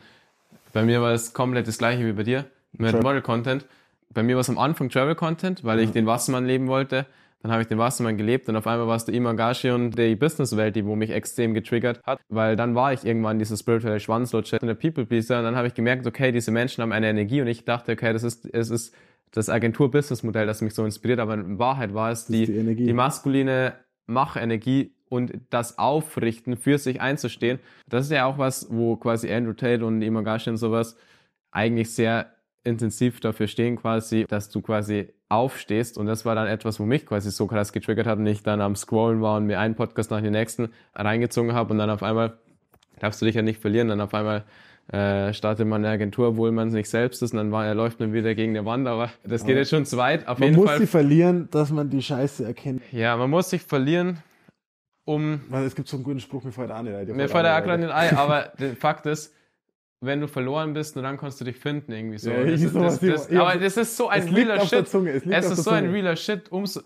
[0.72, 3.66] bei mir war es komplett das gleiche wie bei dir mit Model Content.
[4.14, 7.04] Bei mir war es am Anfang Travel Content, weil ich den Wassermann leben wollte.
[7.42, 10.74] Dann habe ich den Wassermann gelebt und auf einmal warst du Imagashi und die Businesswelt,
[10.74, 14.68] die wo mich extrem getriggert hat, weil dann war ich irgendwann dieser spirituelle Schwanzlutscher und
[14.68, 17.46] der People Pleaser und dann habe ich gemerkt, okay, diese Menschen haben eine Energie und
[17.46, 18.94] ich dachte, okay, das ist, es ist
[19.34, 23.74] das Agentur-Business-Modell, das mich so inspiriert, aber in Wahrheit war es die, die, die maskuline
[24.06, 27.58] Machenergie und das Aufrichten, für sich einzustehen.
[27.88, 30.96] Das ist ja auch was, wo quasi Andrew Tate und Imagashi und sowas
[31.50, 32.32] eigentlich sehr
[32.62, 35.98] intensiv dafür stehen quasi, dass du quasi aufstehst.
[35.98, 38.60] Und das war dann etwas, wo mich quasi so krass getriggert hat und ich dann
[38.60, 42.04] am Scrollen war und mir einen Podcast nach dem nächsten reingezogen habe und dann auf
[42.04, 42.38] einmal
[43.00, 44.44] darfst du dich ja nicht verlieren, dann auf einmal
[44.88, 47.74] äh, startet man eine Agentur, obwohl man es nicht selbst ist und dann war, er
[47.74, 50.28] läuft man wieder gegen die Wand, aber das geht aber jetzt schon zu weit.
[50.28, 50.78] Auf man jeden muss Fall.
[50.80, 52.82] sie verlieren, dass man die Scheiße erkennt.
[52.92, 54.18] Ja, man muss sich verlieren,
[55.04, 55.40] um...
[55.48, 57.16] Weil es gibt so einen guten Spruch, mir fällt auch nicht ein.
[57.16, 59.34] Mir fällt auch gerade nicht ein, aber der Fakt ist,
[60.00, 62.30] wenn du verloren bist, nur dann kannst du dich finden irgendwie so.
[62.30, 64.86] Ja, das ist, das, das, aber das ist so ein realer Shit.
[64.94, 66.52] Es, es ist so ein realer Shit.
[66.52, 66.82] Umso,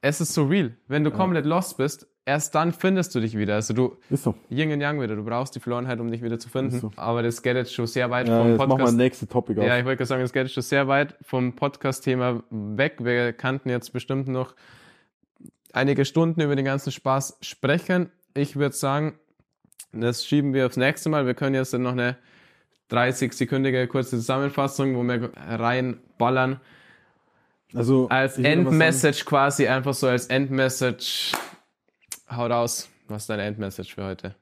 [0.00, 0.72] es ist so real.
[0.88, 1.16] Wenn du ja.
[1.16, 3.56] komplett lost bist, erst dann findest du dich wieder.
[3.56, 4.34] Also du ist so.
[4.50, 5.16] Yin und Yang wieder.
[5.16, 6.78] Du brauchst die Verlorenheit, um dich wieder zu finden.
[6.78, 6.92] So.
[6.96, 8.68] Aber das geht jetzt schon sehr weit ja, vom Podcast.
[8.68, 9.66] Machen wir nächste Topic auf.
[9.66, 12.98] Ja, ich wollte sagen, das geht jetzt schon sehr weit vom Podcast-Thema weg.
[13.00, 14.54] Wir kannten jetzt bestimmt noch
[15.72, 18.10] einige Stunden über den ganzen Spaß sprechen.
[18.34, 19.18] Ich würde sagen,
[19.92, 21.26] das schieben wir aufs nächste Mal.
[21.26, 22.16] Wir können jetzt noch eine
[22.92, 26.60] 30-sekündige kurze Zusammenfassung, wo wir reinballern.
[27.74, 31.32] Also als Endmessage quasi, einfach so als Endmessage.
[32.30, 34.36] Hau raus, was ist deine Endmessage für heute?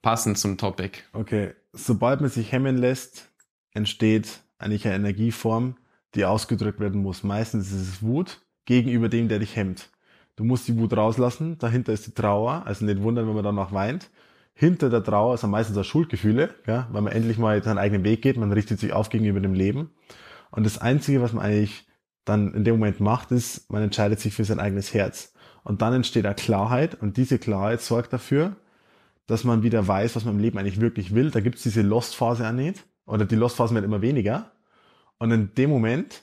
[0.00, 0.98] Passend zum Topic.
[1.12, 3.28] Okay, sobald man sich hemmen lässt,
[3.74, 5.76] entsteht eigentlich eine Energieform,
[6.14, 7.22] die ausgedrückt werden muss.
[7.22, 9.90] Meistens ist es Wut gegenüber dem, der dich hemmt.
[10.36, 13.72] Du musst die Wut rauslassen, dahinter ist die Trauer, also nicht wundern, wenn man danach
[13.72, 14.08] weint.
[14.54, 18.22] Hinter der Trauer sind meistens auch Schuldgefühle, ja, weil man endlich mal seinen eigenen Weg
[18.22, 19.90] geht, man richtet sich auf gegenüber dem Leben.
[20.50, 21.86] Und das Einzige, was man eigentlich
[22.24, 25.33] dann in dem Moment macht, ist, man entscheidet sich für sein eigenes Herz.
[25.64, 28.54] Und dann entsteht eine Klarheit und diese Klarheit sorgt dafür,
[29.26, 31.30] dass man wieder weiß, was man im Leben eigentlich wirklich will.
[31.30, 32.84] Da gibt's diese Lost-Phase auch nicht.
[33.06, 34.52] Oder die Lost-Phase wird immer weniger.
[35.18, 36.22] Und in dem Moment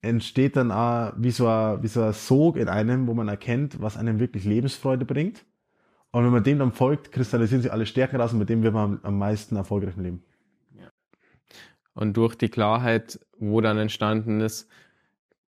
[0.00, 3.82] entsteht dann auch wie so, ein, wie so ein Sog in einem, wo man erkennt,
[3.82, 5.44] was einem wirklich Lebensfreude bringt.
[6.12, 8.72] Und wenn man dem dann folgt, kristallisieren sich alle Stärken raus und mit dem wird
[8.72, 10.22] man am meisten erfolgreich im Leben.
[11.94, 14.68] Und durch die Klarheit, wo dann entstanden ist,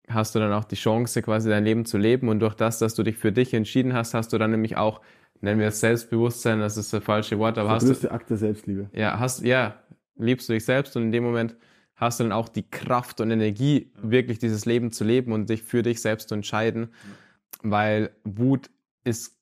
[0.08, 2.28] hast du dann auch die Chance, quasi dein Leben zu leben.
[2.28, 5.00] Und durch das, dass du dich für dich entschieden hast, hast du dann nämlich auch,
[5.40, 8.12] nennen wir es Selbstbewusstsein, das ist das falsche Wort, aber das hast größte du.
[8.12, 8.88] Akt der Selbstliebe.
[8.92, 9.80] Ja, hast, ja,
[10.16, 11.56] liebst du dich selbst und in dem Moment
[11.96, 15.62] hast du dann auch die Kraft und Energie, wirklich dieses Leben zu leben und dich
[15.62, 16.88] für dich selbst zu entscheiden.
[17.62, 18.70] Weil Wut
[19.02, 19.38] ist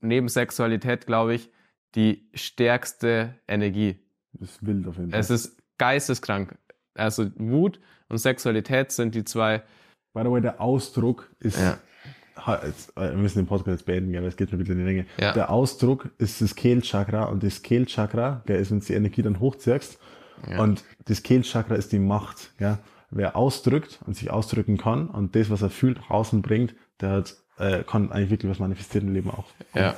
[0.00, 1.50] neben Sexualität, glaube ich,
[1.94, 3.96] die stärkste Energie.
[4.32, 5.20] Das ist wild auf jeden Fall.
[5.20, 6.56] Es ist geisteskrank.
[6.94, 9.62] Also Wut und Sexualität sind die zwei.
[10.12, 11.78] By the way, der Ausdruck ist, ja.
[12.64, 14.84] jetzt, äh, wir müssen den Podcast jetzt beenden, weil es geht schon wieder in die
[14.84, 15.06] Länge.
[15.20, 15.32] Ja.
[15.32, 19.40] Der Ausdruck ist das Kehlchakra und das Kehlchakra, gell, ist, wenn du die Energie dann
[19.40, 19.98] hochziehst.
[20.56, 22.52] Und das Kehlchakra ist die Macht.
[22.58, 22.78] Gell.
[23.10, 27.10] Wer ausdrückt und sich ausdrücken kann und das, was er fühlt, nach außen bringt, der
[27.10, 29.46] hat, äh, kann eigentlich wirklich was manifestieren im Leben auch.
[29.74, 29.96] Ja.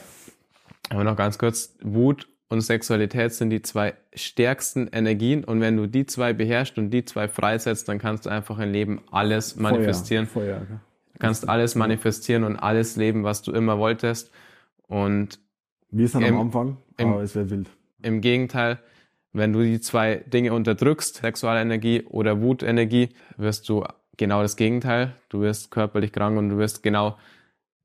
[0.90, 5.86] Aber noch ganz kurz, Wut und Sexualität sind die zwei stärksten Energien und wenn du
[5.86, 10.26] die zwei beherrschst und die zwei freisetzt, dann kannst du einfach im Leben alles manifestieren.
[10.26, 10.80] Feuer, Feuer gell.
[11.14, 14.30] Du kannst alles manifestieren und alles leben, was du immer wolltest.
[14.88, 15.38] Und
[15.90, 17.68] Wir sind Im- am Anfang, im- aber es wäre wild.
[18.02, 18.78] im Gegenteil,
[19.32, 23.84] wenn du die zwei Dinge unterdrückst, Sexualenergie oder Wutenergie, wirst du
[24.16, 25.14] genau das Gegenteil.
[25.28, 27.16] Du wirst körperlich krank und du wirst genau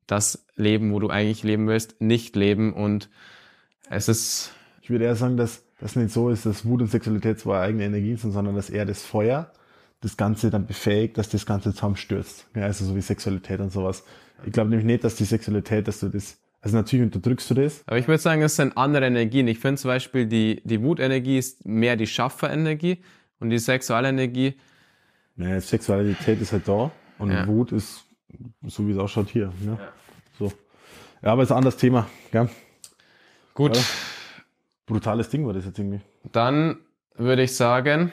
[0.07, 2.73] das leben, wo du eigentlich leben willst, nicht leben.
[2.73, 3.09] Und
[3.89, 7.39] es ist, Ich würde eher sagen, dass das nicht so ist, dass Wut und Sexualität
[7.39, 9.51] zwei eigene Energien sind, sondern dass eher das Feuer
[10.01, 12.47] das Ganze dann befähigt, dass das Ganze zusammenstürzt.
[12.55, 14.03] Ja, also so wie Sexualität und sowas.
[14.45, 17.83] Ich glaube nämlich nicht, dass die Sexualität, dass du das, also natürlich unterdrückst du das.
[17.87, 19.47] aber ich würde sagen, es sind andere Energien.
[19.47, 22.99] Ich finde zum Beispiel, die, die Wutenergie ist mehr die Schafferenergie
[23.39, 24.55] und die Sexualenergie,
[25.37, 27.47] Ja, Sexualität ist halt da und Ja.
[27.47, 28.03] Wut ist
[28.67, 29.51] so wie es ausschaut hier.
[29.65, 29.77] Ja.
[30.37, 30.51] So.
[31.23, 32.07] Ja, aber ist ein anderes Thema.
[32.31, 32.49] Gell?
[33.55, 33.81] Gut, Ja.
[34.85, 36.01] Brutales Ding war das jetzt irgendwie.
[36.31, 36.77] dann
[37.15, 38.11] würde ich sagen,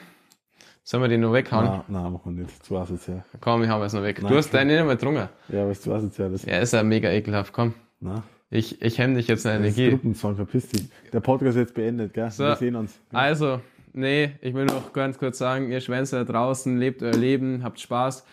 [0.83, 1.65] sollen wir den nur weghauen?
[1.65, 2.65] Nein, nein, machen wir nicht.
[2.65, 3.23] Zu asozial.
[3.41, 4.21] Komm, ich hau es noch weg.
[4.21, 4.57] Nein, du hast komm.
[4.57, 5.29] deine nicht mehr getrunken.
[5.49, 6.45] Ja, was zu asozial ist.
[6.47, 7.53] Ja, ist ja mega ekelhaft.
[7.53, 9.89] Komm, Na, ich, ich hemme dich jetzt in das ist Energie.
[9.91, 10.89] Gruppenzwang, verpiss dich.
[11.11, 12.31] Der Podcast ist jetzt beendet, gell?
[12.31, 12.43] So.
[12.45, 12.99] Wir sehen uns.
[13.11, 13.61] Also,
[13.93, 17.79] nee, ich will noch ganz kurz sagen, ihr Schwänze da draußen, lebt euer Leben, habt
[17.79, 18.25] Spaß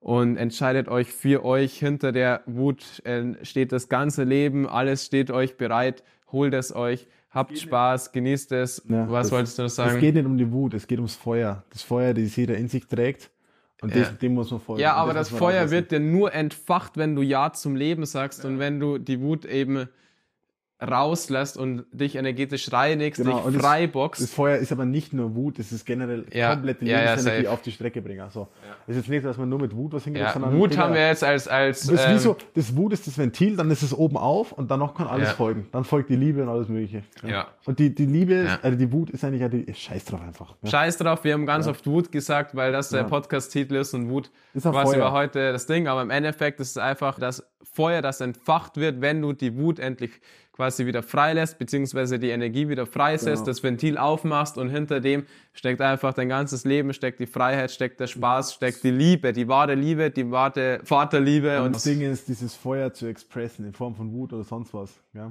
[0.00, 1.78] und entscheidet euch für euch.
[1.78, 6.02] Hinter der Wut äh, steht das ganze Leben, alles steht euch bereit,
[6.32, 8.82] holt es euch, habt Spaß, genießt es.
[8.88, 10.00] Ja, Was das- wolltest du noch Es sagen?
[10.00, 11.64] geht nicht um die Wut, es geht ums Feuer.
[11.70, 13.30] Das Feuer, das jeder in sich trägt.
[13.80, 14.00] Und Ja.
[14.00, 14.80] das, dem muss man folgen.
[14.82, 18.44] Ja, aber das, man Feuer wird dir nur entfacht, wenn du Ja zum Leben sagst
[18.44, 19.88] und wenn du die Wut eben
[20.80, 24.22] rauslässt und dich energetisch reinigst, Genau, und dich das- freiboxt.
[24.22, 27.44] Das Feuer ist aber nicht nur Wut, es ist generell Ja, komplette ja, ja, Lebensenergie
[27.44, 27.52] safe.
[27.54, 28.20] auf die Strecke bringen.
[28.20, 28.48] Also,
[28.86, 30.94] Es ist jetzt nicht, dass man nur mit Wut was hinkriegt, ja, sondern Wut haben
[30.94, 33.92] wir jetzt als, als Das, ähm, so, das Wut ist das Ventil, dann ist es
[33.92, 35.34] oben auf und danach kann alles Ja.
[35.34, 35.66] folgen.
[35.72, 37.02] Dann folgt die Liebe und alles Mögliche.
[37.26, 37.48] Ja.
[37.66, 38.58] Und die, die Liebe, Ja.
[38.62, 40.54] also die Wut ist eigentlich ja die Scheiß drauf einfach.
[40.62, 40.70] Ja.
[40.70, 43.08] Scheiß drauf, wir haben ganz oft Wut gesagt, weil das der Ja.
[43.08, 44.74] Podcast-Titel ist und Wut Ist Feuer.
[44.74, 49.00] war heute das Ding, aber im Endeffekt ist es einfach das Feuer, das entfacht wird,
[49.00, 50.12] wenn du die Wut endlich
[50.58, 53.46] quasi wieder freilässt, beziehungsweise die Energie wieder freisetzt, Genau.
[53.46, 58.00] das Ventil aufmachst und hinter dem steckt einfach dein ganzes Leben, steckt die Freiheit, steckt
[58.00, 62.00] der Spaß, steckt die Liebe, die wahre Liebe, die wahre Vaterliebe Und und das Ding
[62.00, 64.98] ist, dieses Feuer zu expressen in Form von Wut oder sonst was.
[65.14, 65.30] Ja.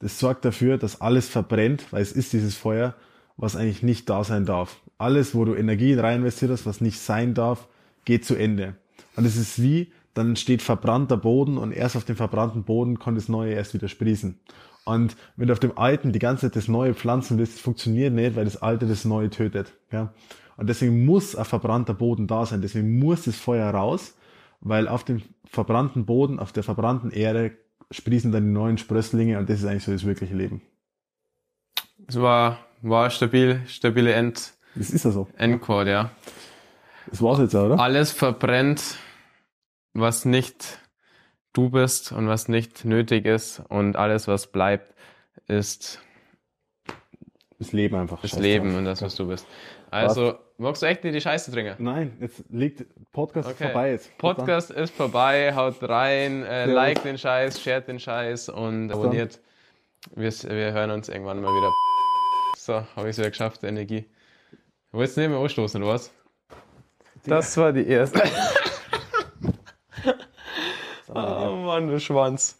[0.00, 2.96] Das sorgt dafür, dass alles verbrennt, weil es ist dieses Feuer,
[3.36, 4.80] was eigentlich nicht da sein darf.
[4.98, 7.68] Alles, wo du Energie rein investierst, was nicht sein darf,
[8.04, 8.74] geht zu Ende.
[9.14, 13.14] Und es ist wie, dann steht verbrannter Boden und erst auf dem verbrannten Boden kann
[13.14, 14.38] das Neue erst wieder sprießen.
[14.84, 18.36] Und wenn du auf dem Alten die ganze Zeit das Neue pflanzen willst, funktioniert nicht,
[18.36, 19.74] weil das Alte das Neue tötet.
[19.90, 20.14] Ja?
[20.56, 22.62] Und deswegen muss ein verbrannter Boden da sein.
[22.62, 24.16] Deswegen muss das Feuer raus,
[24.60, 27.52] weil auf dem verbrannten Boden, auf der verbrannten Erde
[27.90, 30.62] sprießen dann die neuen Sprösslinge und das ist eigentlich so das wirkliche Leben.
[32.06, 35.28] es war, war stabil, stabile End, Das ist ja so.
[35.36, 36.10] Endchord, ja.
[37.10, 37.78] Das war's jetzt, oder?
[37.78, 38.98] Alles verbrennt,
[40.00, 40.78] was nicht
[41.52, 44.94] du bist und was nicht nötig ist und alles, was bleibt,
[45.48, 46.00] ist
[47.58, 48.20] Das Leben einfach.
[48.20, 48.78] das Scheiß Leben drauf.
[48.78, 49.46] und das, was du bist.
[49.90, 51.82] Also, magst du echt nicht die Scheiße trinken?
[51.82, 53.64] Nein, jetzt liegt Podcast Okay.
[53.66, 54.18] vorbei jetzt.
[54.18, 59.40] Podcast ist vorbei, haut rein, äh, like den Scheiß, shared den Scheiß und abonniert.
[60.14, 61.72] Wir, wir hören uns irgendwann mal wieder.
[62.58, 64.04] So, habe ich es wieder geschafft, Energie.
[64.92, 66.12] Wolltest du nicht mehr anstoßen, oder was?
[67.24, 68.22] Das war die erste.
[71.16, 72.54] oh Mann, du Schwanz.